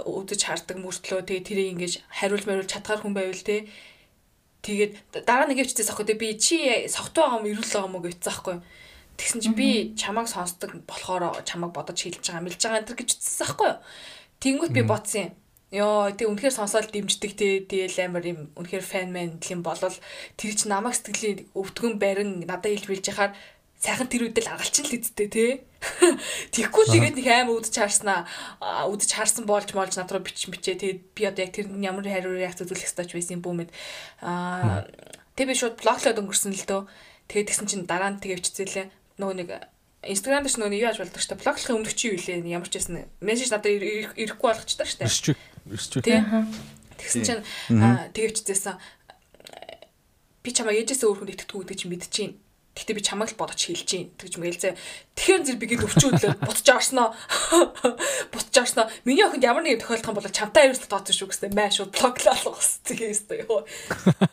үзэж 0.04 0.40
хардаг 0.44 0.76
мөртлөө 0.76 1.24
тэгээ 1.24 1.46
тэрийг 1.48 1.72
ингэж 1.74 1.92
хариулж 2.20 2.44
мариулж 2.44 2.68
чадхаар 2.68 3.00
хүн 3.00 3.16
байвал 3.16 3.42
те 3.42 3.66
тэгээд 4.60 5.24
дараа 5.24 5.48
нэг 5.48 5.64
явчихсан 5.64 5.96
аахгүй 5.96 6.06
те 6.06 6.20
би 6.20 6.36
чи 6.36 6.84
согтуу 6.84 7.24
байгаа 7.24 7.40
юм 7.40 7.48
ирүүл 7.48 7.72
байгаа 7.72 7.88
юм 7.88 7.96
уу 7.96 8.04
гэвчихсэн 8.04 8.28
аахгүй 8.28 8.56
тэгсэн 9.16 9.40
чинь 9.40 9.56
би 9.56 9.96
чамайг 9.96 10.28
сонсдог 10.28 10.70
болохоор 10.84 11.40
чамайг 11.48 11.72
бодож 11.72 11.96
хэлж 11.96 12.20
байгаа 12.28 12.44
мэлж 12.44 12.60
байгаа 12.60 12.80
энэ 12.84 12.88
төр 12.88 12.98
гэж 13.00 13.10
утсан 13.16 13.44
аахгүй 13.48 13.72
тэнгүүт 14.40 14.72
би 14.72 14.82
бодсон 14.84 15.20
юм. 15.20 15.32
Йоо 15.70 16.10
тэг 16.18 16.26
үнэхээр 16.26 16.56
сонсоод 16.56 16.90
дэмждэг 16.90 17.32
те 17.38 17.48
тэгэл 17.62 18.10
амар 18.10 18.24
юм 18.26 18.40
үнэхээр 18.58 18.82
фэн 18.82 19.08
мэн 19.14 19.38
гэх 19.38 19.54
юм 19.54 19.62
болол 19.62 19.94
тэр 20.34 20.52
чи 20.58 20.66
намайг 20.66 20.98
сэтгэлийн 20.98 21.46
өвдгөн 21.54 21.94
барин 22.02 22.42
надад 22.42 22.74
илэрүүлж 22.74 23.06
яхаар 23.06 23.32
сайхан 23.80 24.08
тэр 24.12 24.28
үедэл 24.28 24.52
аргалчин 24.52 24.84
л 24.84 24.96
үсттэй 25.00 25.28
тий. 25.32 25.52
Тэгэхгүй 26.52 26.84
тэгээд 26.92 27.16
нэг 27.16 27.28
аим 27.32 27.48
үдч 27.56 27.72
харснаа 27.72 28.28
үдч 28.92 29.10
харсан 29.16 29.48
болж 29.48 29.72
молж 29.72 29.96
над 29.96 30.12
руу 30.12 30.20
бич 30.20 30.44
бичээ 30.44 30.76
тэгээд 30.76 31.00
би 31.16 31.22
одоо 31.24 31.42
яг 31.48 31.52
тэр 31.56 31.72
ямар 31.80 32.04
хариу 32.04 32.36
реакц 32.36 32.60
үзүүлэх 32.60 32.84
ёстой 32.84 33.08
ч 33.08 33.16
байсан 33.16 33.40
юм 33.40 33.44
бүүмэд 33.44 33.72
аа 34.20 34.84
тэг 35.32 35.48
би 35.48 35.56
шууд 35.56 35.80
блоглоод 35.80 36.20
өнгөрсөн 36.20 36.52
л 36.52 36.68
дөө. 36.68 36.82
Тэгээд 37.32 37.48
тэгсэн 37.48 37.66
чинь 37.72 37.88
дараа 37.88 38.12
нь 38.12 38.20
тэгээ 38.20 38.38
бичсэн 38.44 38.68
лээ. 38.68 38.86
Нөгөө 39.16 39.36
нэг 39.40 39.48
Instagram 40.04 40.44
дээр 40.44 40.56
нөгөө 40.60 40.76
юу 40.76 40.84
яаж 40.84 40.98
болдог 41.00 41.20
штэ 41.24 41.40
блоглохын 41.40 41.76
өмнөх 41.80 41.96
чи 41.96 42.12
юу 42.12 42.20
лээ 42.20 42.44
ямар 42.52 42.68
ч 42.68 42.76
байсан 42.76 43.08
мессеж 43.24 43.48
надад 43.48 43.80
ирэхгүй 43.80 44.48
болгочтой 44.48 44.84
штэ. 44.84 45.08
Ирч 45.08 45.32
ирч. 45.32 45.36
Тэгсэн 47.00 47.20
чинь 47.24 47.44
тэгээвчдээсэн 48.12 48.76
би 50.40 50.50
чамаа 50.52 50.72
ээжээсээ 50.72 51.08
өөр 51.08 51.18
хүнд 51.20 51.32
итгэдэггүй 51.36 51.64
гэдэг 51.64 51.78
чинь 51.80 51.92
мэдчихээн. 51.92 52.32
Гэхдээ 52.74 52.96
би 52.96 53.02
чамайг 53.02 53.34
л 53.34 53.40
бодож 53.40 53.58
хэлж 53.58 53.88
гин 53.88 54.10
тэгж 54.14 54.34
мэлзээ. 54.38 54.74
Тэгэхээр 55.18 55.42
зэрэг 55.42 55.60
би 55.60 55.66
гээд 55.74 55.86
өвчүүлээ 55.90 56.32
буцаж 56.46 56.68
орсноо. 56.70 57.12
Буцаж 58.30 58.56
орсноо. 58.62 58.86
Миний 59.02 59.26
охинд 59.26 59.42
ямар 59.42 59.66
нэгэн 59.66 59.82
тохиолдох 59.82 60.14
юм 60.14 60.18
бол 60.22 60.30
чамтай 60.30 60.70
аюулт 60.70 60.86
тооцсон 60.86 61.14
шүү 61.18 61.28
гэстэй 61.34 61.50
маа 61.50 61.70
шууд 61.74 61.90
блоклаалах 61.90 62.62
хэвчээ 62.62 63.10
хэвчээ 63.10 63.38
ёо. 63.50 63.66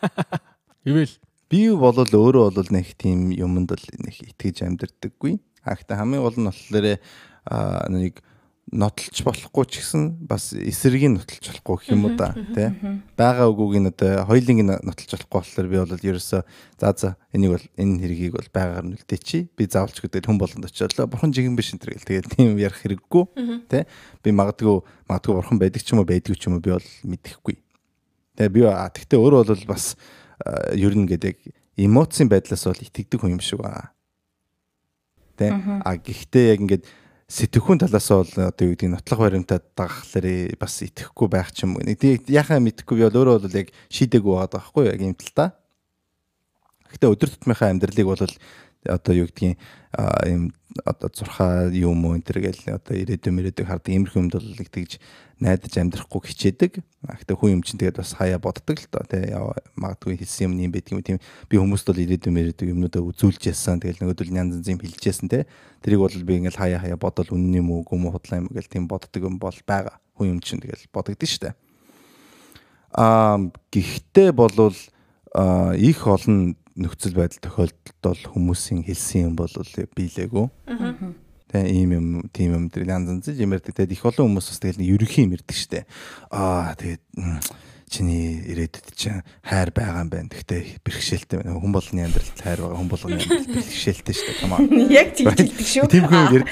Ивэл 0.90 1.16
би 1.50 1.60
бол 1.74 1.98
өөрөө 1.98 2.48
бол 2.54 2.70
нэг 2.70 2.94
тийм 2.94 3.34
юмд 3.34 3.74
л 3.74 3.86
нэг 4.06 4.16
итгэж 4.22 4.70
амьдэрдэггүй. 4.70 5.42
Хаагта 5.66 5.98
хамгийн 5.98 6.22
гол 6.22 6.38
нь 6.38 6.48
болохоор 6.48 7.02
нэг 7.90 8.22
нотолч 8.68 9.24
болохгүй 9.24 9.66
ч 9.72 9.80
гэсэн 9.80 10.28
бас 10.28 10.52
эсрэгийн 10.52 11.16
нотолч 11.16 11.40
болохгүй 11.40 11.76
гэх 11.80 11.92
юм 11.96 12.04
уу 12.12 12.20
да 12.20 12.36
тий 12.36 12.68
байгаа 13.16 13.48
үгүйг 13.48 13.80
нь 13.80 13.88
одоо 13.88 14.28
хоёлынгийн 14.28 14.84
нотолч 14.84 15.08
болохгүй 15.08 15.40
болохоор 15.40 15.68
би 15.72 15.78
бол 15.80 15.96
ерөөсөө 15.96 16.42
за 16.76 16.90
за 16.92 17.10
энийг 17.32 17.56
бол 17.56 17.68
энэ 17.80 17.96
хэргийг 18.04 18.36
бол 18.36 18.50
байгаагаар 18.52 18.88
нь 18.92 18.96
үлдээчи 19.00 19.56
би 19.56 19.64
заавалч 19.72 20.04
гэдэг 20.04 20.28
хүн 20.28 20.36
болгонд 20.36 20.68
очиолоо 20.68 21.08
бурхан 21.08 21.32
жигэн 21.32 21.56
биш 21.56 21.72
энэ 21.72 21.84
тэгэл 21.88 22.08
тэгээд 22.12 22.28
тийм 22.36 22.60
ярих 22.60 22.84
хэрэггүй 22.84 23.24
тий 23.72 23.88
би 24.20 24.30
магадгүй 24.36 24.84
магадгүй 25.08 25.34
бурхан 25.40 25.60
байдаг 25.64 25.82
ч 25.82 25.96
юм 25.96 26.04
уу 26.04 26.10
байдгүй 26.12 26.36
ч 26.36 26.52
юм 26.52 26.60
уу 26.60 26.64
би 26.64 26.76
бол 26.76 26.90
мэдэхгүй. 27.08 27.56
Тэгээ 28.36 28.52
би 28.52 28.62
тэгтээ 28.68 29.20
өөрөө 29.20 29.44
бол 29.48 29.66
бас 29.72 29.96
ер 30.76 30.92
нь 30.92 31.08
гэдэг 31.08 31.36
эмоцийн 31.80 32.28
байдлаас 32.28 32.68
бол 32.68 32.84
итгэдэг 32.84 33.16
хүн 33.16 33.40
юм 33.40 33.42
шиг 33.42 33.64
байна. 33.64 33.96
Тий 35.40 35.56
а 35.56 35.96
гэхдээ 35.96 36.52
яг 36.52 36.60
ингээд 36.68 36.84
сэтгхүүн 37.28 37.84
талаас 37.84 38.08
бол 38.08 38.32
одоо 38.40 38.64
юу 38.64 38.72
гэдэг 38.72 38.88
нотлох 38.88 39.20
баримтад 39.20 39.64
дагахлаар 39.76 40.56
бас 40.56 40.80
итгэхгүй 40.80 41.28
байх 41.28 41.52
ч 41.52 41.68
юм 41.68 41.76
уу. 41.76 41.84
Яхаа 41.84 42.64
мэдхгүй 42.64 42.96
би 42.96 43.04
бол 43.04 43.20
өөрөө 43.20 43.44
бол 43.44 43.60
яг 43.60 43.76
шийдэггүй 43.92 44.32
байгаа 44.32 44.52
байхгүй 44.56 44.84
яг 44.88 45.02
юм 45.04 45.16
тал 45.20 45.34
та. 45.36 45.46
Гэхдээ 46.88 47.12
өдөр 47.12 47.30
тутмынхаа 47.36 47.76
амьдралыг 47.76 48.08
бол 48.08 48.24
одоо 48.88 49.14
юу 49.14 49.28
гэдгийг 49.28 49.58
ийм 50.26 50.54
одоо 50.86 51.10
зурхаа 51.14 51.70
юм 51.72 52.06
уу 52.06 52.16
энэ 52.16 52.28
төр 52.28 52.40
гэл 52.44 52.76
одоо 52.76 52.96
ирээдүйн 52.98 53.36
мөрөөдөг 53.36 53.66
хардаг 53.66 53.92
иймэрхүү 53.94 54.22
юмд 54.22 54.34
бол 54.38 54.52
тэгж 54.58 55.00
найдаж 55.38 55.74
амьдрахгүй 55.78 56.22
хичээдэг. 56.34 56.82
Гэхдээ 56.82 57.38
хүн 57.38 57.54
юм 57.58 57.62
чинь 57.62 57.78
тэгээд 57.78 58.02
бас 58.02 58.14
хаяа 58.18 58.42
боддог 58.42 58.78
л 58.78 58.90
доо 58.90 59.06
тий 59.06 59.30
магадгүй 59.78 60.18
хэлсэн 60.18 60.50
юм 60.50 60.70
юм 60.70 60.72
байдаг 60.74 60.94
юм 60.98 61.02
тийм 61.06 61.20
би 61.50 61.56
хүмүүст 61.62 61.86
бол 61.86 62.02
ирээдүйн 62.02 62.34
мөрөөдөг 62.34 62.68
юмнуудаа 62.74 63.02
үзүүлж 63.06 63.42
яасан 63.54 63.78
тэгэл 63.78 64.02
нөгөөдөл 64.02 64.34
янз 64.34 64.58
янз 64.58 64.70
юм 64.70 64.82
хэлжсэн 64.82 65.30
тий 65.30 65.46
тэрийг 65.86 66.02
бол 66.02 66.18
би 66.26 66.34
ингээл 66.42 66.58
хаяа 66.58 66.82
хаяа 66.82 66.98
бодол 66.98 67.30
үнэн 67.38 67.62
юм 67.62 67.70
уу 67.70 67.86
үгүй 67.86 67.98
юм 68.02 68.10
худлаа 68.10 68.42
юм 68.42 68.50
гэл 68.50 68.70
тийм 68.70 68.90
боддог 68.90 69.22
юм 69.22 69.38
бол 69.38 69.58
байгаа. 69.66 70.02
Хүн 70.18 70.38
юм 70.38 70.40
чинь 70.42 70.62
тэгэл 70.62 70.90
бодогдсон 70.90 71.30
шүү 71.30 71.42
дээ. 71.46 71.56
Аа 72.98 73.38
гэхдээ 73.70 74.30
болвол 74.34 74.78
их 75.78 76.00
олон 76.08 76.58
нөхцөл 76.78 77.18
байдал 77.18 77.42
тохиолдолд 77.42 77.98
бол 78.06 78.22
хүмүүсийн 78.38 78.86
хэлсэн 78.86 79.34
юм 79.34 79.36
бол 79.36 79.52
биелээгүй. 79.52 80.46
Тэгээ 81.48 81.72
ийм 81.74 81.90
юм, 81.96 82.08
тийм 82.30 82.54
юм 82.54 82.64
дээр 82.70 82.92
янз 82.92 83.10
янз 83.10 83.28
юм 83.34 83.56
ярьдаг. 83.56 83.74
Тэгээд 83.74 83.96
их 83.96 84.06
олон 84.06 84.36
хүмүүс 84.36 84.48
бас 84.52 84.60
тэгэл 84.62 84.84
ерөнхий 84.84 85.24
юм 85.26 85.34
ярьдаг 85.34 85.58
штэ. 85.58 85.88
Аа 86.30 86.76
тэгээд 86.76 87.04
чиний 87.88 88.44
ирээдүйд 88.52 88.92
чинь 89.00 89.24
хайр 89.48 89.72
байгаа 89.72 90.04
юм 90.04 90.12
байна. 90.12 90.28
Гэхдээ 90.28 90.84
бэрхшээлтэй 90.84 91.40
байна. 91.40 91.56
Хүн 91.56 91.72
болгоны 91.72 92.04
амьдралд 92.04 92.36
хайр 92.44 92.60
байгаа. 92.60 92.80
Хүн 92.84 92.92
болгоны 92.92 93.16
амьдралд 93.16 93.48
бэрхшээлтэй 93.48 94.16
штэ. 94.16 94.32
Come 94.44 94.54
on. 94.60 94.68
Яг 94.92 95.16
тийм 95.16 95.32
хэлдэг 95.32 95.64
шүү. 95.64 95.88
Тийм 95.88 96.06
хүн 96.12 96.44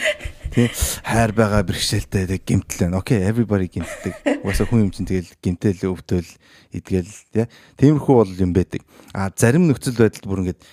тий 0.56 0.72
хайр 1.04 1.36
байгаа 1.36 1.68
бэрхшээлтэй 1.68 2.32
тэг 2.32 2.48
гимтэл 2.48 2.88
байна. 2.88 3.04
Окей, 3.04 3.20
everybody 3.28 3.68
гимтдэг. 3.68 4.16
Угаасаа 4.40 4.68
хүн 4.72 4.88
юм 4.88 4.92
чинь 4.96 5.04
тэгэл 5.04 5.36
гимтэл 5.44 5.92
өвтөл 5.92 6.32
идгээл 6.72 7.12
тий. 7.36 7.46
Тиймэрхүү 7.76 8.16
бол 8.16 8.32
юм 8.32 8.56
байдаг. 8.56 8.88
А 9.12 9.28
зарим 9.36 9.68
нөхцөл 9.68 10.00
байдалд 10.00 10.24
бүр 10.24 10.48
ингээд 10.48 10.64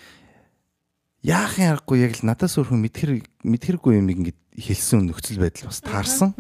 яахын 1.27 1.75
аргагүй 1.75 2.07
яг 2.07 2.15
л 2.15 2.27
надаас 2.31 2.55
өөр 2.63 2.71
хүн 2.71 2.83
мэдхэр 2.87 3.11
мэдхэргүй 3.43 3.99
юм 3.99 4.07
ингээд 4.07 4.39
хэлсэн 4.55 5.11
нөхцөл 5.11 5.43
байдал 5.43 5.67
бас 5.67 5.83
таарсан. 5.83 6.31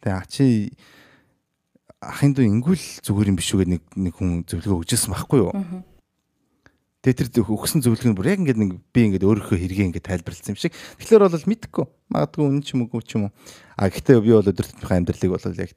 Тэгээ 0.00 0.16
ачи 0.16 0.72
ахын 2.00 2.32
дүү 2.32 2.48
ингүүл 2.48 2.84
зүгээр 3.04 3.28
юм 3.28 3.36
биш 3.36 3.52
үгээд 3.52 3.72
нэг 3.76 3.82
нэг 3.92 4.12
хүн 4.16 4.44
зөвлөгөө 4.48 4.84
өгчээсэн 4.84 5.12
байхгүй 5.12 5.40
юу? 5.40 5.52
Тэгээ 7.04 7.28
тэр 7.28 7.44
өгсөн 7.44 7.84
зөвлөгөө 7.84 8.12
нь 8.12 8.16
бүр 8.16 8.32
яг 8.32 8.40
ингээд 8.40 8.60
нэг 8.60 8.80
би 8.88 9.00
ингээд 9.12 9.28
өөрийнхөө 9.28 9.60
хэрэгээ 9.60 9.88
ингээд 9.92 10.08
тайлбарласан 10.08 10.56
юм 10.56 10.60
шиг. 10.60 10.72
Тэгэхээр 10.72 11.28
бол 11.28 11.48
мэдхгүй. 11.52 11.84
Магадгүй 12.14 12.46
үнэн 12.46 12.62
ч 12.62 12.78
юм 12.78 12.86
уу 12.86 13.02
ч 13.02 13.18
юм 13.18 13.26
уу. 13.26 13.32
А 13.74 13.90
гэхдээ 13.90 14.22
би 14.22 14.30
бол 14.30 14.46
өдөр 14.46 14.70
тутмын 14.70 15.02
амьдралыг 15.02 15.34
бол 15.34 15.58
яг 15.58 15.74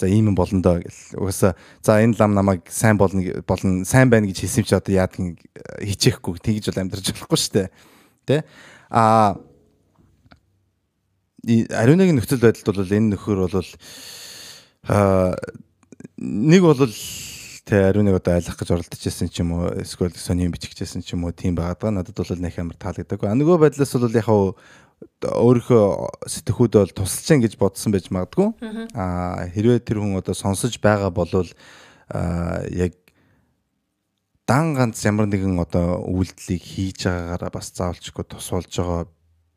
за 0.00 0.06
ийм 0.08 0.32
юм 0.32 0.36
болно 0.38 0.62
доо 0.64 0.80
гэл. 0.80 1.20
Угаасаа 1.20 1.52
за 1.84 2.00
энэ 2.00 2.16
лам 2.16 2.32
намайг 2.32 2.64
сайн 2.72 2.96
болно 2.96 3.20
болно 3.44 3.84
сайн 3.84 4.08
байна 4.08 4.32
гэж 4.32 4.48
хэлсэн 4.48 4.64
чи 4.64 4.72
одоо 4.72 4.94
яадаг 4.96 5.36
хичээхгүй 5.84 6.40
тэгж 6.40 6.72
бол 6.72 6.80
амьдрч 6.80 7.12
болохгүй 7.12 7.36
шүү 7.36 7.52
дээ. 7.52 7.68
Тэ? 8.24 8.36
А 8.88 9.36
ариунагийн 11.44 12.16
нөхцөл 12.16 12.40
байдалд 12.40 12.72
бол 12.72 12.96
энэ 12.96 13.12
нөхөр 13.12 13.38
бол 13.44 13.68
а 14.88 15.36
нэг 16.16 16.62
бол 16.64 16.80
Тэ 17.68 17.84
ариун 17.84 18.08
нэг 18.08 18.16
одоо 18.16 18.40
айлах 18.40 18.56
гэж 18.56 18.72
оролдож 18.72 18.96
байсан 18.96 19.28
ч 19.28 19.44
юм 19.44 19.52
уу 19.52 19.68
эсвэл 19.76 20.16
сони 20.16 20.48
юм 20.48 20.56
биччихсэн 20.56 21.04
ч 21.04 21.12
юм 21.12 21.28
уу 21.28 21.36
тийм 21.36 21.52
байгаад 21.52 21.76
байгаа. 21.76 22.00
Надад 22.00 22.16
бол 22.16 22.40
нэг 22.40 22.56
амар 22.56 22.80
таалагддаг. 22.80 23.20
А 23.28 23.36
нөгөө 23.36 23.60
байдлаас 23.60 23.92
бол 23.92 24.08
яг 24.08 24.24
өөрийнхөө 25.26 26.28
сэтгхүүд 26.30 26.72
бол 26.78 26.94
тусалж 26.94 27.26
гин 27.26 27.42
гэж 27.42 27.54
бодсон 27.58 27.90
байж 27.90 28.06
магадгүй. 28.14 28.54
А 28.94 29.46
хэрвээ 29.50 29.82
тэр 29.82 29.98
хүн 29.98 30.18
одоо 30.20 30.34
сонсож 30.34 30.78
байгаа 30.78 31.10
бол 31.10 31.32
а 32.08 32.62
яг 32.70 32.94
дан 34.46 34.78
ганц 34.78 35.02
ямар 35.04 35.26
нэгэн 35.26 35.58
одоо 35.58 36.06
үйлдэлийг 36.06 36.62
хийж 36.62 37.10
байгаагаараа 37.10 37.50
бас 37.50 37.74
заавалчгүй 37.74 38.24
тусуулж 38.30 38.70
байгаа 38.70 39.04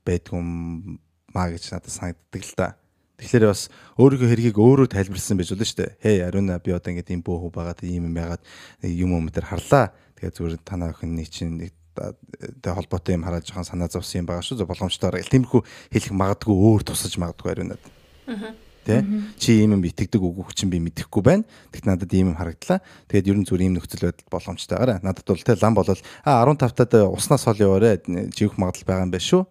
байдгүй 0.04 0.42
маа 0.42 1.48
гэж 1.54 1.64
надад 1.72 1.94
санагддаг 1.94 2.44
л 2.44 2.54
да. 2.58 2.76
Тэгэхээр 3.22 3.46
бас 3.54 3.70
өөрийнхөө 4.02 4.30
хэргийг 4.34 4.58
өөрөө 4.58 4.90
тайлбарлсан 4.90 5.38
байж 5.38 5.54
болно 5.54 5.66
шүү 5.70 5.80
дээ. 5.80 5.92
Хей 6.02 6.18
Ариуна 6.26 6.58
би 6.58 6.74
одоо 6.74 6.90
ингээд 6.90 7.14
юм 7.14 7.22
бөөхөө 7.22 7.54
байгаад 7.54 7.86
ийм 7.86 8.10
юм 8.10 8.18
ягаад 8.18 8.42
юм 8.82 9.14
юм 9.14 9.30
дээр 9.30 9.46
харлаа. 9.46 9.94
Тэгээ 10.18 10.34
зүгээр 10.36 10.66
танаа 10.66 10.90
охины 10.90 11.24
чинь 11.30 11.62
тэг 11.96 12.74
холбоотой 12.74 13.16
юм 13.16 13.26
хараад 13.26 13.46
жоохон 13.46 13.68
санаа 13.68 13.90
зовсон 13.92 14.24
юм 14.24 14.28
байгаа 14.32 14.46
шүү. 14.46 14.66
Боломжтой. 14.66 15.24
Тиймэрхүү 15.28 15.62
хэлэх 15.92 16.14
магадгүй 16.16 16.56
өөр 16.56 16.82
тусаж 16.88 17.18
магадгүй 17.18 17.52
Ариунад. 17.52 17.82
Аа 18.28 18.56
Тэ 18.82 19.06
чи 19.38 19.62
ийм 19.62 19.78
юм 19.78 19.86
итгэдэг 19.86 20.18
үгүйх 20.18 20.58
чинь 20.58 20.74
би 20.74 20.82
мэдэхгүй 20.82 21.22
байна. 21.22 21.46
Тэгт 21.70 21.86
надад 21.86 22.10
ийм 22.18 22.34
юм 22.34 22.38
харагдлаа. 22.42 22.82
Тэгээд 23.14 23.30
ер 23.30 23.38
нь 23.38 23.46
зүгээр 23.46 23.66
ийм 23.70 23.78
нөхцөл 23.78 24.10
байдал 24.10 24.34
боломжтойгаараа. 24.34 25.06
Надад 25.06 25.22
бол 25.22 25.38
тэ 25.38 25.54
лам 25.62 25.78
болол 25.78 26.02
а 26.26 26.42
15 26.50 26.90
таад 26.90 26.94
уснаас 27.14 27.46
хол 27.46 27.62
яваарэ 27.62 28.02
живэх 28.34 28.58
магадлал 28.58 28.90
байгаа 28.90 29.06
юм 29.06 29.14
байна 29.14 29.22
шүү. 29.22 29.46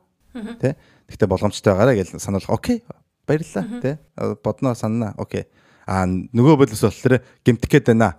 Тэ. 0.59 0.75
Тэгтээ 1.15 1.31
боломжтойгаараа 1.31 1.95
гэж 1.95 2.19
сануулах. 2.19 2.51
Окей 2.51 2.83
баярлалаа 3.31 3.81
тий 3.81 3.95
бодноо 4.43 4.75
санана 4.75 5.15
окей 5.19 5.47
а 5.87 6.07
нөгөө 6.07 6.57
бодлос 6.59 6.83
болохоор 6.83 7.23
гимтэх 7.45 7.71
гээд 7.71 7.87
байна 7.93 8.17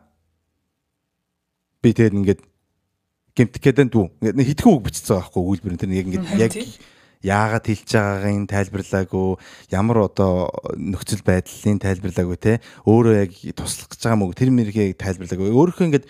би 1.84 1.94
тэгээд 1.94 2.16
ингээд 2.16 2.42
байна 3.36 3.92
дүү. 3.92 4.06
Ингээд 4.22 4.50
хитгэн 4.52 4.72
үг 4.76 4.84
бичсэн 4.88 5.16
байгаа 5.16 5.30
байхгүй 5.32 5.44
үйлбэр 5.52 5.80
тэр 5.80 5.92
яг 5.96 6.08
ингээд 6.08 6.28
яг 6.42 6.54
яагаад 7.22 7.66
хэлж 7.70 7.90
байгаагийн 7.94 8.48
тайлбарлаагүй 8.50 9.30
ямар 9.70 9.98
одоо 10.10 10.50
нөхцөл 10.74 11.22
байдлын 11.22 11.78
тайлбарлаагүй 11.78 12.38
те 12.42 12.54
өөрөө 12.90 13.14
яг 13.22 13.32
туслах 13.54 13.94
гэж 13.94 14.02
байгаа 14.02 14.20
мөг 14.20 14.34
тэр 14.34 14.50
мэргийг 14.50 14.98
тайлбарлаагүй. 14.98 15.54
Өөрийнхөө 15.54 15.88
ингээд 15.88 16.08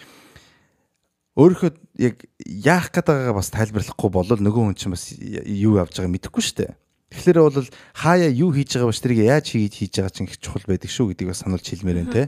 өөрийнхөө 1.36 1.72
яг 2.00 2.16
яах 2.48 2.88
гээд 2.96 3.08
байгаагаа 3.12 3.36
бас 3.36 3.52
тайлбарлахгүй 3.52 4.10
болол 4.12 4.40
нөгөө 4.40 4.64
хүн 4.72 4.78
чинь 4.80 4.96
бас 4.96 5.12
юу 5.20 5.80
явж 5.84 6.00
байгааг 6.00 6.16
мэдэхгүй 6.16 6.44
шүү 6.48 6.58
дээ. 6.64 6.72
Тэгэхээр 7.12 7.40
бол 7.44 7.68
хаяа 7.92 8.32
юу 8.32 8.56
хийж 8.56 8.80
байгаа 8.80 8.88
ба 8.88 8.96
тэрийг 8.96 9.20
яаж 9.28 9.46
хийж 9.52 9.84
хийж 9.84 9.94
байгаа 10.00 10.16
чинь 10.16 10.32
их 10.32 10.40
чухал 10.40 10.64
байдаг 10.64 10.88
шүү 10.88 11.12
гэдгийг 11.12 11.36
бас 11.36 11.44
сануулж 11.44 11.68
хэлмээр 11.68 12.08
байна 12.08 12.16
те. 12.16 12.24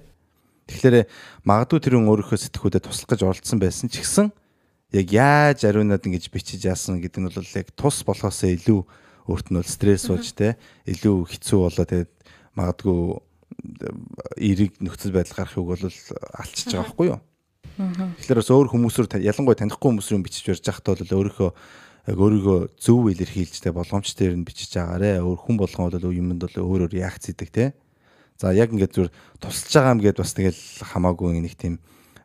Тэгэхээр 0.67 1.07
магадгүй 1.47 1.79
тэр 1.79 1.95
хүн 1.95 2.11
өөрийнхөө 2.11 2.39
сэтгхүүдэд 2.51 2.83
туслах 2.83 3.07
гэж 3.15 3.21
оролцсон 3.23 3.59
байсан 3.63 3.87
ч 3.87 4.03
гэсэн 4.03 4.31
яг 4.93 5.07
яаж 5.09 5.65
ариунаад 5.65 6.05
ингэж 6.05 6.29
бичиж 6.29 6.69
яасан 6.69 7.01
гэдэг 7.01 7.19
нь 7.19 7.29
бол 7.33 7.57
яг 7.57 7.67
тус 7.73 8.05
болохоос 8.05 8.45
илүү 8.45 8.81
өөрт 9.25 9.47
нь 9.49 9.57
бол 9.57 9.67
стресс 9.67 10.05
болж 10.05 10.29
те 10.37 10.55
илүү 10.85 11.33
хэцүү 11.33 11.59
болоо 11.65 11.85
тэгээд 11.85 12.11
магадгүй 12.53 13.01
эрийг 14.37 14.77
нөхцөл 14.77 15.13
байдал 15.17 15.37
гарахыг 15.41 15.65
бол 15.65 15.81
алчиж 15.81 16.67
байгаа 16.69 16.85
байхгүй 16.85 17.07
юу. 17.09 17.21
Тэгэхээр 17.73 18.39
бас 18.41 18.51
өөр 18.53 18.69
хүмүүсээр 18.69 19.07
ялангуяа 19.25 19.57
танихгүй 19.57 19.89
хүмүүсээр 19.89 20.25
бичиж 20.25 20.45
барьж 20.45 20.65
байхдаа 20.69 20.93
бол 20.93 21.17
өөрийнхөө 21.17 21.49
яг 22.13 22.17
өөрийгөө 22.19 22.59
зөв 22.77 23.09
илэрхийлж 23.09 23.55
тэ 23.63 23.73
болгоомжтой 23.73 24.35
нь 24.35 24.45
бичиж 24.45 24.77
агаарэ. 24.77 25.23
Өөр 25.23 25.39
хүн 25.41 25.57
болгон 25.57 25.89
бол 25.89 26.13
юмд 26.13 26.41
бол 26.43 26.53
өөр 26.53 26.81
өөр 26.85 26.93
реакц 26.93 27.33
идэг 27.33 27.49
те. 27.49 27.65
За 28.37 28.53
яг 28.53 28.69
ингээд 28.75 28.93
зүр 28.93 29.07
тусалж 29.39 29.73
байгаа 29.73 29.93
юм 29.97 30.01
гээд 30.03 30.19
бас 30.19 30.33
тэгэл 30.35 30.61
хамаагүй 30.83 31.39
нэг 31.39 31.55
тийм 31.57 31.79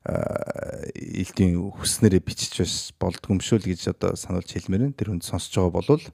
элдийн 0.08 1.60
хүснэрээ 1.76 2.22
бичиж 2.24 2.64
бас 2.64 2.74
болдгоо 2.96 3.36
юм 3.36 3.40
шүү 3.44 3.60
л 3.60 3.68
гэж 3.68 3.92
одоо 3.92 4.16
сануулж 4.16 4.48
хэлмээр 4.48 4.88
энэ 4.88 4.96
тэр 4.96 5.12
хүнд 5.12 5.28
сонсож 5.28 5.52
байгаа 5.52 5.74
болвол 5.76 6.04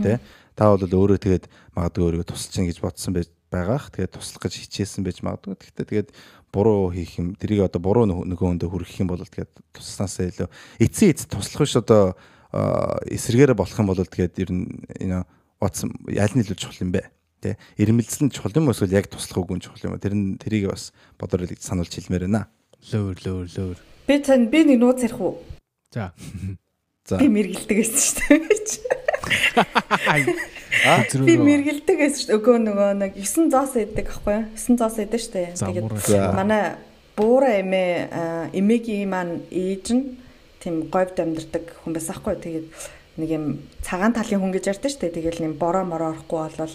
тэ 0.00 0.18
та 0.56 0.72
бол 0.72 0.82
өөрөө 0.82 1.18
тэгээд 1.20 1.44
магадгүй 1.76 2.02
өөрийгөө 2.02 2.28
тусалж 2.32 2.52
чинь 2.56 2.68
гэж 2.72 2.80
бодсон 2.80 3.12
байж 3.14 3.28
байгаах 3.52 3.92
тэгээд 3.92 4.16
туслах 4.16 4.42
гэж 4.48 4.54
хичээсэн 4.64 5.04
байж 5.04 5.20
магадгүй 5.20 5.54
гэхдээ 5.60 5.86
тэгээд 5.92 6.08
буруу 6.52 6.90
хийх 6.92 7.20
юм 7.20 7.36
тэрийг 7.36 7.68
одоо 7.68 7.80
буруу 7.80 8.04
нөгөө 8.08 8.48
хүндээ 8.56 8.68
хүргэх 8.68 9.00
юм 9.04 9.12
бол 9.12 9.20
тэгээд 9.20 9.52
тусласнасаа 9.76 10.32
илүү 10.32 10.48
эцсийн 10.80 11.12
эц 11.12 11.28
туслах 11.28 11.68
биш 11.68 11.76
одоо 11.76 12.16
эсэргээрээ 12.52 13.56
болох 13.56 13.76
юм 13.76 13.88
бол 13.92 14.00
тэгээд 14.00 14.34
ер 14.40 14.50
нь 14.52 14.64
энэ 15.04 15.24
what's 15.60 15.84
аль 15.84 16.34
нь 16.34 16.42
илүү 16.42 16.56
чухал 16.56 16.82
юм 16.86 16.92
бэ? 16.96 17.10
Тэ 17.44 17.58
ирмэлцэл 17.76 18.26
нь 18.26 18.32
чухал 18.32 18.56
юм 18.56 18.70
эсвэл 18.72 18.96
яг 18.96 19.10
туслах 19.10 19.44
үгүй 19.44 19.60
чухал 19.60 19.92
юм? 19.92 20.00
Тэр 20.00 20.14
нь 20.16 20.38
тэрийг 20.40 20.72
бас 20.72 20.94
бодорол 21.18 21.50
сануулж 21.58 21.92
хэлмээр 21.92 22.26
байна. 22.26 22.48
Лөөр 22.92 23.16
лөөр 23.24 23.46
лөөр. 23.56 23.78
Би 24.08 24.18
тань 24.24 24.48
би 24.52 24.64
нэг 24.64 24.78
нууц 24.80 25.02
ярих 25.02 25.20
уу? 25.20 25.38
За. 25.92 26.12
За. 27.08 27.18
Би 27.18 27.28
мэргэлдэг 27.28 27.76
байсан 27.82 27.98
шүү 27.98 28.16
дээ. 28.22 28.78
А 30.86 31.02
Би 31.26 31.34
мэргэлдэг 31.36 31.96
байсан 31.98 32.20
шүү 32.22 32.28
дээ. 32.30 32.38
Өгөө 32.38 32.56
нөгөө 32.64 32.90
нэг 33.02 33.12
9 33.18 33.50
зоос 33.50 33.74
идэг 33.82 34.06
аахгүй 34.14 34.34
юу? 34.38 34.46
9 34.54 34.78
зоос 34.78 34.96
идэг 35.02 35.20
шүү 35.20 35.34
дээ. 35.34 35.48
Тэгээд 35.58 36.36
манай 36.38 36.78
буура 37.18 37.50
эмээ 37.58 38.54
эмээгийн 38.54 39.10
маань 39.10 39.42
ээж 39.50 39.86
нь 39.92 40.04
тийм 40.62 40.86
говьд 40.86 41.18
амьдардаг 41.18 41.64
хүн 41.82 41.92
байсан 41.94 42.14
аахгүй 42.14 42.34
тэгээд 42.38 42.66
нэг 43.18 43.28
юм 43.34 43.44
цагаан 43.82 44.14
талын 44.14 44.38
хүн 44.38 44.54
гэж 44.54 44.64
ярьдэн 44.78 44.92
штэ 44.94 45.10
тэгэл 45.10 45.42
нэм 45.42 45.54
бороо 45.58 45.82
мороо 45.82 46.14
орохгүй 46.14 46.38
болвол 46.38 46.74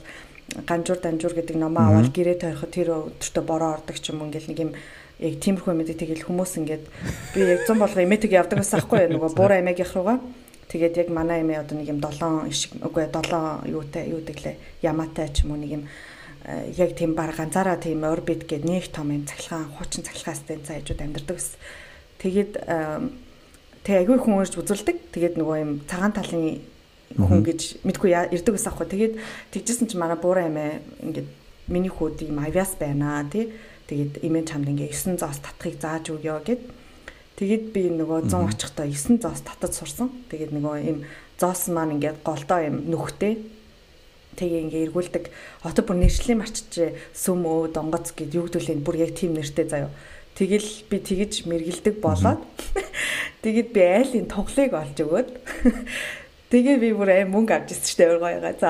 ганжуур 0.68 1.00
данжуур 1.00 1.34
гэдэг 1.40 1.56
номоо 1.56 1.88
аваад 1.88 2.12
гэрээ 2.12 2.38
тойроход 2.44 2.72
тэр 2.76 2.90
өдөртөө 2.92 3.44
бороо 3.48 3.80
ордог 3.80 3.96
ч 3.96 4.12
юм 4.12 4.20
уу 4.20 4.28
ингээл 4.28 4.52
нэг 4.52 4.60
юм 4.60 4.72
яг 5.20 5.34
тиймэрхүү 5.44 5.72
юм 5.74 5.82
гэдэг 5.84 5.98
тэгэл 6.00 6.26
хүмүүс 6.26 6.54
ингээд 6.64 6.86
би 7.34 7.40
яг 7.44 7.62
100 7.68 7.78
болго 7.78 8.00
эмэтэг 8.02 8.32
явдаг 8.34 8.58
байсан 8.64 8.80
аахгүй 8.80 9.12
нөгөө 9.14 9.32
буура 9.38 9.60
эмээгийнх 9.62 9.94
руугаа 9.94 10.18
тэгээд 10.72 10.98
яг 11.06 11.10
манай 11.14 11.46
эмээ 11.46 11.62
одоо 11.62 11.78
нэг 11.78 11.92
юм 11.94 12.02
7 12.02 12.50
ишиг 12.50 12.72
үгүй 12.82 13.06
7 13.12 13.70
юутай 13.70 14.10
юу 14.10 14.26
гэглээ 14.26 14.82
ямаатай 14.82 15.30
ч 15.30 15.46
юм 15.46 15.54
уу 15.54 15.62
нэг 15.62 15.72
юм 15.78 15.84
яг 16.76 16.96
тийм 16.96 17.16
баг 17.16 17.36
ганцаараа 17.36 17.78
тийм 17.78 18.04
орбит 18.04 18.44
гэдэг 18.44 18.66
нэг 18.68 18.92
том 18.92 19.12
юм 19.12 19.26
цахилгаан 19.26 19.72
хуучин 19.80 20.04
цахилгаастай 20.04 20.60
цаажууд 20.60 21.02
амьдардаг 21.02 21.38
ус. 21.38 21.56
Тэгээд 22.20 22.60
тэг 23.84 23.96
агүй 24.04 24.18
хүн 24.20 24.44
өрж 24.44 24.60
үзүүлдэг. 24.60 24.98
Тэгээд 25.16 25.40
нөгөө 25.40 25.58
юм 25.64 25.72
цагаан 25.88 26.12
талын 26.12 26.60
хүн 27.16 27.42
гэж 27.48 27.88
мэдгүй 27.88 28.12
ирдэг 28.36 28.60
ус 28.60 28.68
аахгүй. 28.68 28.92
Тэгээд 28.92 29.14
тэгжсэн 29.56 29.88
чинь 29.88 30.04
манай 30.04 30.20
буураа 30.20 30.52
эмээ 30.52 30.84
ингээд 31.08 31.30
миний 31.72 31.92
хүүд 31.92 32.28
юм 32.28 32.44
авиас 32.44 32.76
байна 32.76 33.24
тий. 33.32 33.56
Тэгээд 33.88 34.24
эмээ 34.24 34.44
чамд 34.48 34.68
ингээ 34.72 34.92
9 34.92 35.20
зоос 35.20 35.40
татхыг 35.44 35.76
зааж 35.82 36.14
өгөө 36.14 36.40
гэд. 36.48 36.62
Тэгээд 37.40 37.64
би 37.74 37.82
нөгөө 37.92 38.30
100 38.32 38.54
очихдоо 38.54 38.86
9 38.88 39.20
зоос 39.20 39.42
татаж 39.44 39.74
сурсан. 39.74 40.10
Тэгээд 40.30 40.52
нөгөө 40.54 40.76
юм 40.88 41.00
зоос 41.42 41.68
маань 41.74 42.00
ингээд 42.00 42.24
голдоо 42.24 42.60
юм 42.64 42.88
нүхтэй 42.88 43.42
тэгээ 44.40 44.64
ингээ 44.66 44.84
эргүүлдэг. 44.90 45.26
Отод 45.68 45.86
бүр 45.86 45.98
нэршлийн 46.02 46.42
марчч 46.42 46.94
сүм 47.14 47.46
өө 47.46 47.74
донгоц 47.76 48.16
гэд 48.18 48.34
юу 48.34 48.50
гэдүүлээ 48.50 48.82
бүр 48.82 48.98
яг 49.04 49.12
тийм 49.14 49.38
нэртэй 49.38 49.68
заяа 49.70 49.92
Тэгэл 50.34 50.90
би 50.90 50.98
тэгэж 50.98 51.46
мэргэлдэг 51.46 52.02
болоод 52.02 52.42
тэгээд 53.46 53.70
би 53.70 53.82
айлын 53.86 54.26
тоглыг 54.26 54.74
олж 54.74 54.98
өгөөд 55.06 55.30
Тэгээ 56.54 56.78
би 56.78 56.90
бүр 56.94 57.10
аим 57.10 57.34
мөнгө 57.34 57.50
авч 57.50 57.74
ирсэн 57.74 57.98
дээ 57.98 58.14
ойгоёгаа. 58.14 58.54
За. 58.62 58.70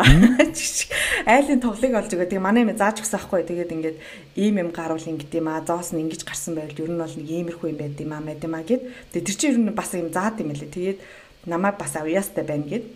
Айлын 1.36 1.60
тоглыг 1.60 1.92
олж 2.00 2.16
өгөө. 2.16 2.32
Тэгээ 2.32 2.40
манай 2.40 2.64
юм 2.64 2.72
зааж 2.80 3.04
өгсөн 3.04 3.20
байхгүй. 3.20 3.44
Тэгээд 3.44 3.76
ингээд 3.76 3.98
ийм 4.40 4.56
юм 4.64 4.70
гарвал 4.72 5.04
ингэд 5.04 5.36
юм 5.36 5.52
аа. 5.52 5.68
Зоос 5.68 5.92
нь 5.92 6.00
ингэж 6.00 6.24
гарсан 6.24 6.56
байвал 6.56 6.80
ер 6.80 6.92
нь 6.96 7.02
бол 7.04 7.12
нэг 7.12 7.28
иймэрхүү 7.28 7.76
юм 7.76 7.80
байд 7.84 8.00
юм 8.00 8.16
аа 8.16 8.24
мэд 8.24 8.48
юм 8.48 8.56
аа 8.56 8.64
гэд. 8.64 8.88
Тэгээ 9.12 9.28
тэр 9.28 9.36
чинь 9.36 9.52
ер 9.52 9.60
нь 9.60 9.76
бас 9.76 9.92
юм 10.00 10.16
заад 10.16 10.40
юм 10.40 10.56
лээ. 10.56 10.72
Тэгээд 10.72 11.00
намайг 11.44 11.76
бас 11.76 11.92
авьяастай 12.00 12.48
байна 12.48 12.72
гэд. 12.72 12.88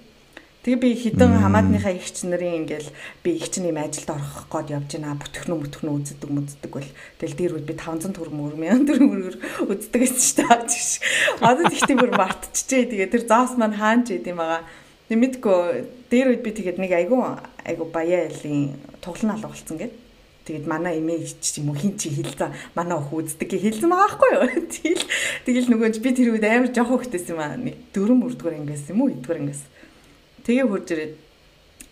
Тэгээ 0.66 0.82
би 0.82 0.90
хідэн 1.00 1.40
хамаатныхаа 1.40 1.96
ихч 1.96 2.28
нарын 2.28 2.66
ингээл 2.66 2.90
би 3.24 3.30
ихч 3.40 3.62
нэм 3.64 3.78
ажилд 3.80 4.10
орох 4.12 4.52
гээд 4.52 4.74
явж 4.76 4.90
байна. 5.00 5.16
Бүтгэхнүү 5.16 5.58
бүтгэхнүү 5.64 5.94
үздэг 5.96 6.28
мүздэг 6.28 6.72
бол 6.74 6.90
тэгэл 7.24 7.38
дээр 7.40 7.54
үл 7.56 7.64
би 7.64 7.74
500 7.78 8.12
төгрөг 8.12 8.36
мөр 8.36 8.56
1000 8.60 8.84
төгрөгөөр 8.90 9.36
үздэг 9.64 10.02
гэсэн 10.04 10.20
шүү 10.28 10.44
дээ. 10.44 11.46
Одоо 11.46 11.66
тэгтээ 11.72 11.98
бүр 12.02 12.12
мартчихжээ. 12.20 12.84
Тэгээ 12.92 13.14
тэр 13.16 13.24
зоос 13.32 13.56
маань 13.56 13.80
хаанч 13.80 14.12
идэм 14.12 14.44
байгаа. 14.44 14.68
Нэмэдгөө 15.08 16.12
дээр 16.12 16.28
үед 16.36 16.44
би 16.44 16.52
тэгээд 16.52 16.84
нэг 16.84 16.92
айгу 16.92 17.24
айгу 17.64 17.86
баяа 17.88 18.28
ялын 18.28 18.76
тоглон 19.00 19.40
алга 19.40 19.48
болсон 19.48 19.80
гэд. 19.80 19.96
Тэгээд 20.48 20.68
манай 20.68 21.00
эмээ 21.00 21.32
ч 21.40 21.64
юм 21.64 21.72
уу 21.72 21.80
хин 21.80 21.96
чи 21.96 22.12
хэлсэн 22.12 22.52
манай 22.76 23.00
өх 23.00 23.12
үздэг 23.12 23.56
гэ 23.56 23.72
хэлсэн 23.72 23.88
байгаа 23.88 24.04
байхгүй 24.04 24.32
юу. 24.36 24.48
Тэгэл 24.76 25.04
тэгэл 25.48 25.72
нөгөө 25.72 26.00
би 26.04 26.12
тэр 26.12 26.36
үед 26.36 26.44
амар 26.44 26.72
жоох 26.76 27.04
хөхтэйсэн 27.04 27.36
юм 27.36 27.40
аа. 27.40 27.56
Нэг 27.56 27.76
дөрөв 27.96 28.16
мөрдгөр 28.16 28.56
ангиас 28.56 28.88
юм 28.92 29.04
уу? 29.04 29.12
Эдгэр 29.12 29.44
ангиас 29.44 29.64
Тэгээ 30.48 30.64
хурж 30.72 30.88
ирээд 30.96 31.14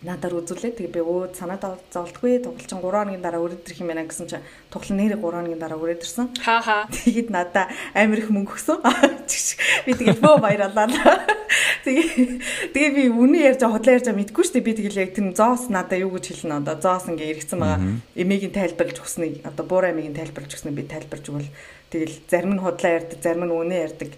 надаар 0.00 0.40
үзүүлээ. 0.40 0.80
Тэгээ 0.80 0.96
би 0.96 1.00
өө 1.04 1.36
санаад 1.36 1.84
зовлтгүй 1.92 2.40
тоглолчин 2.40 2.80
3 2.80 2.88
хоногийн 2.88 3.20
дараа 3.20 3.44
өрөөд 3.44 3.68
ирэх 3.68 3.80
юм 3.84 3.92
байна 3.92 4.08
гэсэн 4.08 4.28
чинь 4.32 4.44
тоглол 4.72 4.96
нэрээ 4.96 5.20
3 5.20 5.28
хоногийн 5.28 5.60
дараа 5.60 5.76
өрөөд 5.76 6.00
ирсэн. 6.00 6.26
Хаа 6.40 6.60
хаа. 6.64 6.82
Тэгээд 6.88 7.28
надаа 7.28 7.68
амар 7.92 8.20
их 8.24 8.32
мөнгө 8.32 8.56
өгсөн. 8.56 8.80
Би 9.84 9.92
тэгээд 9.92 10.20
бөө 10.24 10.36
баярлалаа. 10.40 10.88
Тэгээ 11.84 12.72
тэгээ 12.72 12.92
би 12.96 13.04
үнэн 13.12 13.44
ярьж 13.54 13.62
худлаа 13.62 13.94
ярьж 14.00 14.08
мэдгүй 14.08 14.42
шүү 14.42 14.54
дээ. 14.56 14.66
Би 14.66 14.72
тэгэл 14.74 15.02
яг 15.04 15.10
тэр 15.12 15.28
зоос 15.36 15.68
надаа 15.68 16.00
юу 16.00 16.16
гэж 16.16 16.34
хэлнэ 16.34 16.58
одоо 16.64 16.76
зоос 16.80 17.06
ингээ 17.12 17.30
эргэцэн 17.36 17.60
байгаа. 17.60 17.80
Эмээгийн 18.16 18.56
тайлбарлаж 18.56 18.98
өгснийг 19.04 19.44
одоо 19.46 19.64
буура 19.68 19.94
эмээгийн 19.94 20.18
тайлбарлаж 20.18 20.50
өгснийг 20.50 20.74
би 20.74 20.84
тайлбарж 20.90 21.24
өгвөл 21.30 21.50
тэгэл 21.94 22.16
зарим 22.26 22.58
нь 22.58 22.62
худлаа 22.64 22.98
ярьдаг, 22.98 23.18
зарим 23.22 23.46
нь 23.46 23.54
үнэн 23.54 23.84
ярьдаг. 23.86 24.10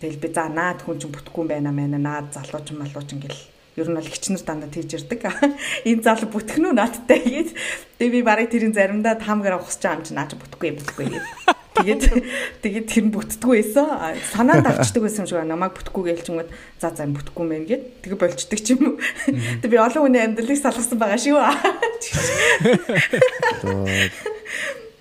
Тэгэл 0.00 0.20
би 0.20 0.28
за 0.28 0.48
наад 0.52 0.84
хүн 0.84 1.00
чинь 1.00 1.14
бүтэхгүй 1.14 1.42
юм 1.42 1.50
байна 1.50 1.70
мэнэ 1.72 1.96
наад 1.96 2.36
залууч 2.36 2.76
малууч 2.76 3.08
ингээл 3.16 3.40
ер 3.76 3.88
нь 3.88 3.96
бол 3.96 4.04
хичнэр 4.04 4.44
дандаа 4.44 4.68
тэгж 4.68 5.00
ирдэг. 5.00 5.24
Энэ 5.88 6.04
зал 6.04 6.20
бүтгэн 6.28 6.68
үү 6.68 6.76
наадтай 6.76 7.20
гээд 7.24 7.50
тэгээ 7.96 8.12
би 8.12 8.20
барыг 8.20 8.52
тэрийн 8.52 8.76
заримдаа 8.76 9.16
таамгаар 9.16 9.56
ухсаж 9.56 9.80
байгаа 9.80 9.96
юм 9.96 10.04
чи 10.04 10.12
наач 10.12 10.36
бүтгэхгүй 10.36 10.76
бүтгэхгүй 10.76 11.06
гээд 11.08 11.26
тэгээд 11.72 12.02
тэгээд 12.60 12.86
тэр 12.92 13.04
нь 13.08 13.14
бүтдэггүй 13.16 13.56
байсан. 13.64 13.88
Санаанд 14.36 14.68
авчдаг 14.68 15.02
байсан 15.08 15.24
юм 15.24 15.28
шиг 15.32 15.40
намайг 15.48 15.72
бүтгэхгүй 15.72 16.04
гэлчингүүд 16.20 16.50
за 16.76 16.92
за 16.92 17.08
бүтгэхгүй 17.08 17.46
мэн 17.48 17.64
гээд 17.64 17.82
тэгээ 18.04 18.20
болчдөг 18.20 18.60
ч 18.60 18.76
юм 18.76 19.00
уу. 19.00 19.00
Тэг 19.64 19.72
би 19.72 19.80
олон 19.80 20.04
хүний 20.04 20.20
амьдралыг 20.20 20.60
салгасан 20.60 21.00
байгаа 21.00 21.16
шүү. 21.16 21.40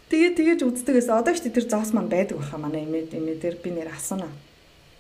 Тэгээ 0.07 0.31
тэгэж 0.35 0.59
үздэг 0.63 0.95
байсан. 0.95 1.19
Одоо 1.19 1.35
ч 1.35 1.43
тэр 1.43 1.67
зоос 1.67 1.91
маань 1.91 2.07
байдаг 2.07 2.39
баха 2.39 2.55
манай 2.55 2.87
эмээ 2.87 3.11
эмээ 3.19 3.35
дээр 3.35 3.55
би 3.59 3.75
нэр 3.75 3.91
асууна. 3.91 4.31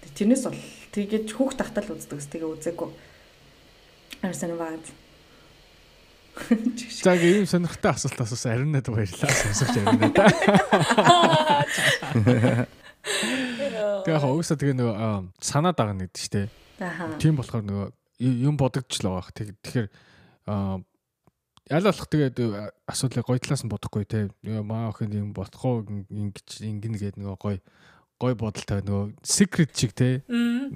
Тэрнээс 0.01 0.43
бол 0.49 0.59
тэгэж 0.91 1.27
хүүхд 1.33 1.57
тахтал 1.61 1.93
үздэг. 1.93 2.19
Тэгээ 2.19 2.49
үзээгүй 2.49 2.89
Арсан 4.21 4.57
баад. 4.57 4.85
За 7.01 7.15
ийм 7.17 7.45
сонирхолтой 7.49 7.91
асуулт 7.91 8.21
асуусан 8.21 8.53
ариун 8.53 8.71
над 8.71 8.85
баярлалаа 8.85 9.33
сонсогч 9.33 9.81
ариун 9.81 9.97
над. 9.97 10.15
Тэгээ 14.05 14.21
хөөсө 14.21 14.55
тэгээ 14.61 14.77
нөгөө 14.77 14.95
санаа 15.41 15.73
дагна 15.73 16.05
гэдэг 16.05 16.21
чинь 16.21 16.33
тий. 16.37 16.47
Тийм 17.17 17.41
болохоор 17.41 17.65
нөгөө 17.65 17.87
юм 18.45 18.55
бодогдчихлоо 18.61 19.17
байх. 19.17 19.33
Тэгэхээр 19.33 19.89
аль 20.45 21.87
болох 21.89 22.07
тэгээд 22.13 22.37
асуудлыг 22.85 23.25
гоё 23.25 23.41
талаас 23.41 23.65
нь 23.65 23.73
бодохгүй 23.73 24.05
те 24.05 24.29
маа 24.45 24.93
охин 24.93 25.17
юм 25.17 25.29
болохоо 25.33 25.81
ингэж 26.13 26.61
ингэнэ 26.61 26.97
гэдэг 27.01 27.21
нөгөө 27.25 27.37
гоё 27.41 27.57
гоё 28.21 28.37
бодолтой 28.37 28.85
нөгөө 28.85 29.17
secret 29.25 29.73
чиг 29.73 29.97
те 29.97 30.21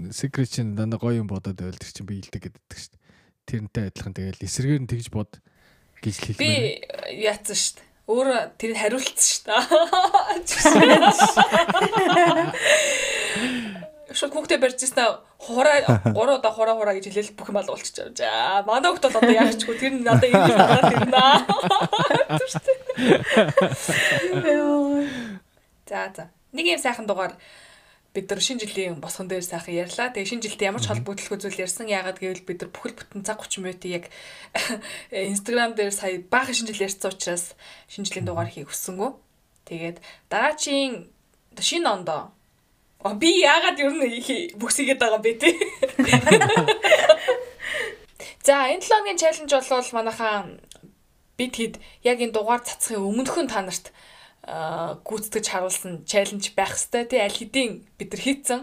secret 0.09 0.49
чинь 0.49 0.73
дандаа 0.73 0.97
гоё 0.97 1.21
юм 1.21 1.29
бодоод 1.29 1.61
байвал 1.61 1.77
тэр 1.77 1.93
чинь 1.93 2.09
биелдэг 2.09 2.49
гэдэг 2.49 2.73
шүү 2.73 2.89
дээ 2.97 3.03
тэрнтэй 3.45 3.93
адилхан 3.93 4.13
тэгэл 4.17 4.41
эсрэгээр 4.41 4.81
нь 4.81 4.89
тэгж 4.89 5.13
бод 5.13 5.37
гэж 6.01 6.15
хэлмээр. 6.17 6.41
Би 6.41 6.81
яатсан 7.21 7.55
шүү 7.55 7.77
дээ. 7.77 7.85
Өөр 8.05 8.27
тэр 8.57 8.71
хариулцсан 8.77 9.53
шүү 10.45 10.81
дээ. 10.81 11.05
Шууд 14.15 14.31
хүүхдээ 14.33 14.61
барьжсэн 14.61 14.95
хураа 15.41 15.81
гураа 16.13 16.37
удаа 16.37 16.53
хураа 16.53 16.77
хураа 16.77 16.95
гэж 16.95 17.09
хэлээл 17.09 17.35
бүх 17.37 17.49
юм 17.49 17.57
алга 17.59 17.73
болчихоо. 17.73 18.13
За 18.13 18.63
манай 18.65 18.93
хүүхд 18.93 19.05
бол 19.09 19.19
одоо 19.19 19.33
яахчгүй 19.33 19.75
тэр 19.81 19.93
нь 19.97 20.05
надад 20.05 20.29
ингэ 20.29 20.53
хараад 20.55 20.93
ирнэ. 20.93 21.25
За 25.89 26.09
за. 26.15 26.34
Нэг 26.55 26.65
юм 26.65 26.79
сайхан 26.79 27.03
дугаар 27.03 27.35
бид 28.15 28.31
нар 28.31 28.39
шинэ 28.39 28.63
жилийн 28.63 29.03
босгон 29.03 29.27
дээр 29.27 29.43
сайхан 29.43 29.75
ярьлаа. 29.75 30.15
Тэгээ 30.15 30.31
шинэ 30.31 30.43
жилдээ 30.47 30.71
ямар 30.71 30.79
ч 30.79 30.87
холбогдлого 30.87 31.35
зүйл 31.35 31.59
ярьсан. 31.67 31.91
Яагаад 31.91 32.23
гэвэл 32.23 32.47
бид 32.47 32.63
нар 32.63 32.71
бүхэл 32.71 32.95
бүтэн 32.95 33.27
цаг 33.27 33.43
30 33.43 33.59
минутыг 33.59 33.91
яг 33.91 34.05
Instagram 35.11 35.75
дээр 35.75 35.91
сая 35.91 36.23
баахан 36.23 36.55
шинэ 36.55 36.71
жил 36.71 36.87
ярьсан 36.87 37.11
учраас 37.11 37.59
шинэ 37.91 38.07
жилийн 38.07 38.27
дугаар 38.31 38.47
хийх 38.47 38.71
хүссэнгүү. 38.71 39.11
Тэгээд 39.67 39.99
дараачийн 40.31 41.11
шинэ 41.59 41.91
ондоо 41.91 42.31
А 43.05 43.13
би 43.13 43.29
яагаад 43.45 43.77
ер 43.77 43.93
нь 43.93 44.57
бүксигээд 44.57 44.97
байгаа 44.97 45.21
бэ 45.21 45.37
те. 45.37 45.53
За 48.45 48.65
энэ 48.73 48.81
7 48.81 48.89
хоногийн 48.89 49.21
чаленж 49.21 49.51
бол 49.53 49.89
манайхаа 49.93 50.49
бид 51.37 51.53
хэд 51.53 51.75
яг 52.01 52.17
энэ 52.17 52.33
дугаар 52.33 52.65
цацхын 52.65 53.05
өмнөхөн 53.05 53.45
та 53.45 53.61
нарт 53.61 53.93
гүйцэтгэж 54.45 55.45
харуулсан 55.49 55.93
чаленж 56.05 56.53
байх 56.53 56.77
хэвээр 56.77 57.09
тий 57.09 57.21
аль 57.21 57.37
хэдийн 57.37 57.71
бид 57.97 58.09
нар 58.13 58.21
хийцэн. 58.21 58.61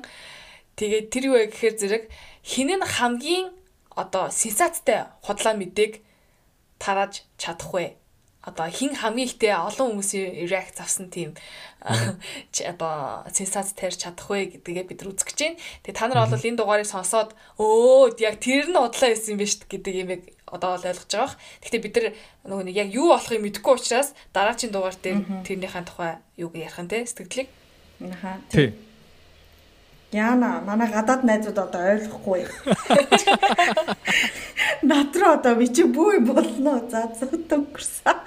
Тэгээд 0.78 1.06
тэр 1.10 1.24
юу 1.26 1.36
вэ 1.36 1.50
гэхээр 1.50 1.76
зэрэг 1.78 2.04
хин 2.46 2.70
нь 2.70 2.86
хамгийн 2.86 3.50
одоо 3.92 4.30
сенсацтай 4.30 5.10
худлаа 5.26 5.54
мэдээг 5.58 6.00
тарааж 6.78 7.26
чадах 7.36 7.70
вэ? 7.74 8.02
одоо 8.42 8.66
хин 8.66 8.94
хамгийн 8.98 9.30
ихтэй 9.30 9.54
олон 9.54 10.02
хүмүүсийн 10.02 10.50
react 10.50 10.82
авсан 10.82 11.06
тийм 11.14 11.30
одоо 11.82 13.22
сенсац 13.30 13.70
тарьж 13.78 14.02
чадах 14.02 14.26
вэ 14.26 14.58
гэдгээ 14.58 14.90
бид 14.90 14.98
нар 15.02 15.14
үзэж 15.14 15.30
чинь. 15.38 15.56
Тэгээ 15.86 15.94
та 15.94 16.10
нар 16.10 16.26
бол 16.26 16.42
энэ 16.42 16.58
дугаарыг 16.58 16.88
сонсоод 16.90 17.38
өө 17.62 18.18
яг 18.18 18.42
тэр 18.42 18.66
нь 18.66 18.74
удлаа 18.74 19.14
байсан 19.14 19.38
юм 19.38 19.38
байна 19.38 19.54
шүү 19.54 19.70
гэдэг 19.70 19.94
юм 19.94 20.10
яг 20.10 20.22
одоо 20.52 20.76
бол 20.76 20.84
ойлгож 20.84 21.08
байгаа. 21.08 21.36
Гэхдээ 21.64 21.82
бид 21.82 21.96
нар 21.96 22.06
нөгөө 22.44 22.64
нэг 22.68 22.76
яг 22.76 22.88
юу 22.92 23.08
болохыг 23.16 23.40
мэдэхгүй 23.40 23.74
учраас 23.80 24.12
дараагийн 24.36 24.72
дугаар 24.72 24.96
дээр 25.00 25.18
тэрнийхэн 25.48 25.88
тухай 25.88 26.20
юуг 26.36 26.52
ярих 26.54 26.76
нь 26.76 26.92
те 26.92 27.08
сэтгэлдлийг. 27.08 27.48
Аха. 28.12 28.36
Тий. 28.52 28.76
Яна 30.12 30.60
манай 30.60 30.92
гадаад 30.92 31.24
найзууд 31.24 31.56
одоо 31.56 31.82
ойлгохгүй. 31.96 32.44
Над 34.92 35.16
руу 35.16 35.32
одоо 35.40 35.56
би 35.56 35.72
чи 35.72 35.88
бүү 35.88 36.20
болно. 36.28 36.84
За 36.92 37.08
зүт 37.08 37.48
өнгөрсөн. 37.48 38.20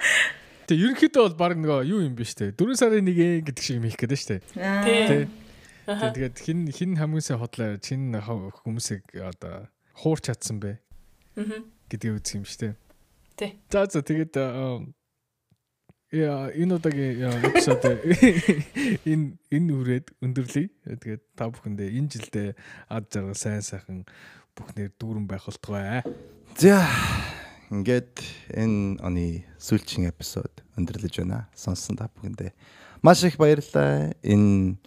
Тэг 0.66 0.82
ерөнхийдөө 0.82 1.22
бол 1.30 1.38
баг 1.38 1.54
нөгөө 1.62 1.86
юу 1.86 2.02
юм 2.02 2.18
бэ 2.18 2.26
штэ 2.26 2.50
4 2.58 2.74
сарын 2.74 3.06
1 3.06 3.46
гэдэг 3.46 3.62
шиг 3.62 3.78
юм 3.78 3.86
хийх 3.86 4.02
гэдэг 4.02 4.18
штэ. 4.18 4.42
Тий. 4.50 5.30
Тэгээд 5.86 6.36
хин 6.42 6.66
хин 6.74 6.98
хамгийн 6.98 7.38
хотлоо 7.38 7.78
чин 7.78 8.10
хүмүүсийг 8.18 9.06
одоо 9.14 9.70
хуурч 9.94 10.26
чадсан 10.26 10.58
бэ. 10.58 10.82
Аа. 11.38 11.62
Гэдгийг 11.90 12.20
үзэх 12.20 12.36
юм 12.40 12.46
штэ. 12.46 12.76
Тий. 13.36 13.60
За 13.70 13.86
за 13.86 14.00
тэгээд 14.02 14.36
яа 16.14 16.48
энэ 16.54 16.78
удаагийн 16.78 17.42
эпизод 17.42 17.82
энэ 19.10 19.36
энэ 19.50 19.70
үрээд 19.74 20.06
өндөрлөе. 20.22 20.70
Тэгээд 21.02 21.22
та 21.34 21.50
бүхэндээ 21.50 21.88
энэ 21.98 22.10
жилдээ 22.14 22.48
ад 22.88 23.10
жаргал 23.10 23.36
сайн 23.36 23.60
сайхан 23.60 24.06
бүхнээр 24.54 24.94
дүүрэн 24.96 25.26
байх 25.26 25.44
болтугай. 25.50 26.06
За 26.56 26.86
ингээд 27.74 28.22
энэ 28.54 29.02
оны 29.02 29.44
сүүлчийн 29.58 30.08
эпизод 30.08 30.62
өндөрлөж 30.78 31.20
байна. 31.20 31.50
Сонссон 31.58 31.98
та 31.98 32.08
бүхэндээ 32.08 32.54
маш 33.02 33.22
их 33.26 33.36
баярлалаа. 33.36 34.14
Энэ 34.22 34.78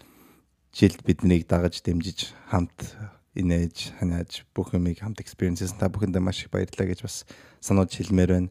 жилд 0.74 1.04
биднийг 1.04 1.46
дагаж 1.48 1.82
дэмжиж 1.84 2.34
хамт 2.50 2.96
инээж 3.36 3.94
ханааж 4.00 4.46
бүх 4.56 4.74
юмыг 4.74 5.02
хамт 5.02 5.22
experiences 5.22 5.76
та 5.76 5.92
бүхэндээ 5.92 6.24
маш 6.24 6.46
их 6.46 6.54
баярлалаа 6.54 6.90
гэж 6.90 7.06
бас 7.06 7.26
сануулж 7.62 7.94
хэлмээр 7.94 8.32
байна 8.34 8.50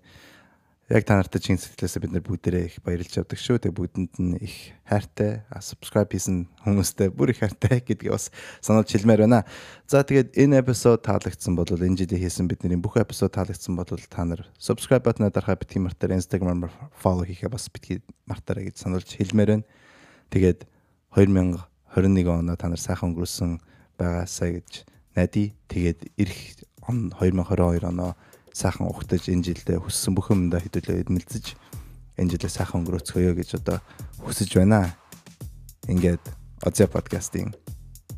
яг 0.89 1.05
та 1.05 1.20
нартай 1.20 1.41
чин 1.41 1.61
сэтгэлээсээ 1.61 2.01
бид 2.01 2.12
нар 2.16 2.24
бүгдээрээ 2.24 2.64
их 2.64 2.81
баярлж 2.81 3.12
авдаг 3.20 3.37
шүү. 3.37 3.61
Тэгээ 3.61 3.76
бүгдэнд 3.76 4.14
нь 4.24 4.41
их 4.41 4.72
хайртай, 4.89 5.45
subscribe 5.61 6.09
хийсэн 6.09 6.49
хүмүүстээ 6.64 7.12
бүр 7.12 7.37
их 7.37 7.45
хайртай 7.45 7.85
гэдгийг 7.85 8.09
бас 8.16 8.33
сануулж 8.64 8.89
хэлмээр 8.89 9.29
байна. 9.29 9.45
За 9.85 10.01
тэгээд 10.01 10.41
энэ 10.41 10.64
эпизод 10.64 11.05
таалагдсан 11.05 11.53
бол 11.61 11.68
энэ 11.68 12.09
жилийн 12.09 12.24
хийсэн 12.24 12.49
бидний 12.49 12.81
бүх 12.81 12.97
эпизод 12.97 13.37
таалагдсан 13.37 13.76
бол 13.76 13.85
та 13.85 14.24
нар 14.24 14.49
subscribe 14.57 15.05
бутнаа 15.05 15.29
дарахаа 15.29 15.61
битгий 15.61 15.85
мартаар 15.85 16.16
Instagram-аар 16.16 16.72
follow 16.97 17.29
хийхээ 17.29 17.53
бас 17.53 17.68
битгий 17.68 18.01
мартаарай 18.24 18.72
гэж 18.72 18.81
сануулж 18.81 19.12
хэлмээр 19.12 19.61
байна. 19.61 19.68
Тэгээд 20.33 20.64
2021 21.12 22.33
оноо 22.33 22.57
та 22.57 22.72
нар 22.72 22.81
сайхан 22.81 23.12
өнгөрсөн 23.12 23.61
байгаасаа 23.99 24.57
гэж 24.57 24.70
найдаа. 25.18 25.51
Тэгээд 25.68 26.01
эх 26.16 26.34
он 26.86 27.12
2022 27.18 27.84
оноо 27.84 28.14
сайхан 28.55 28.88
ухтаж 28.88 29.28
энэ 29.28 29.44
жилдээ 29.53 29.78
хүссэн 29.82 30.14
бүх 30.14 30.30
юмдаа 30.32 30.62
хэдүүлээ 30.62 31.05
эдмэлцэж 31.05 31.44
энэ 32.18 32.30
жилээ 32.34 32.51
сайхан 32.51 32.82
өнгөрөөцгөөё 32.82 33.32
гэж 33.36 33.61
одоо 33.61 33.78
хүсэж 34.24 34.59
байна. 34.59 34.94
Ингээд 35.86 36.22
Озя 36.66 36.90
подкастын 36.90 37.55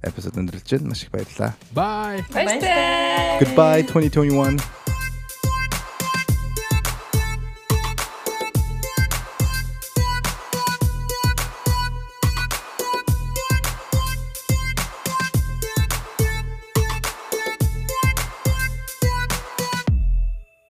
эпизод 0.00 0.40
өндөрлж 0.40 0.68
байна. 0.80 0.88
Маш 0.88 1.04
их 1.04 1.12
баярлалаа. 1.12 1.52
Bye. 1.76 2.24
Баярлалаа. 2.32 3.40
Goodbye 3.40 3.84
2021. 3.84 4.89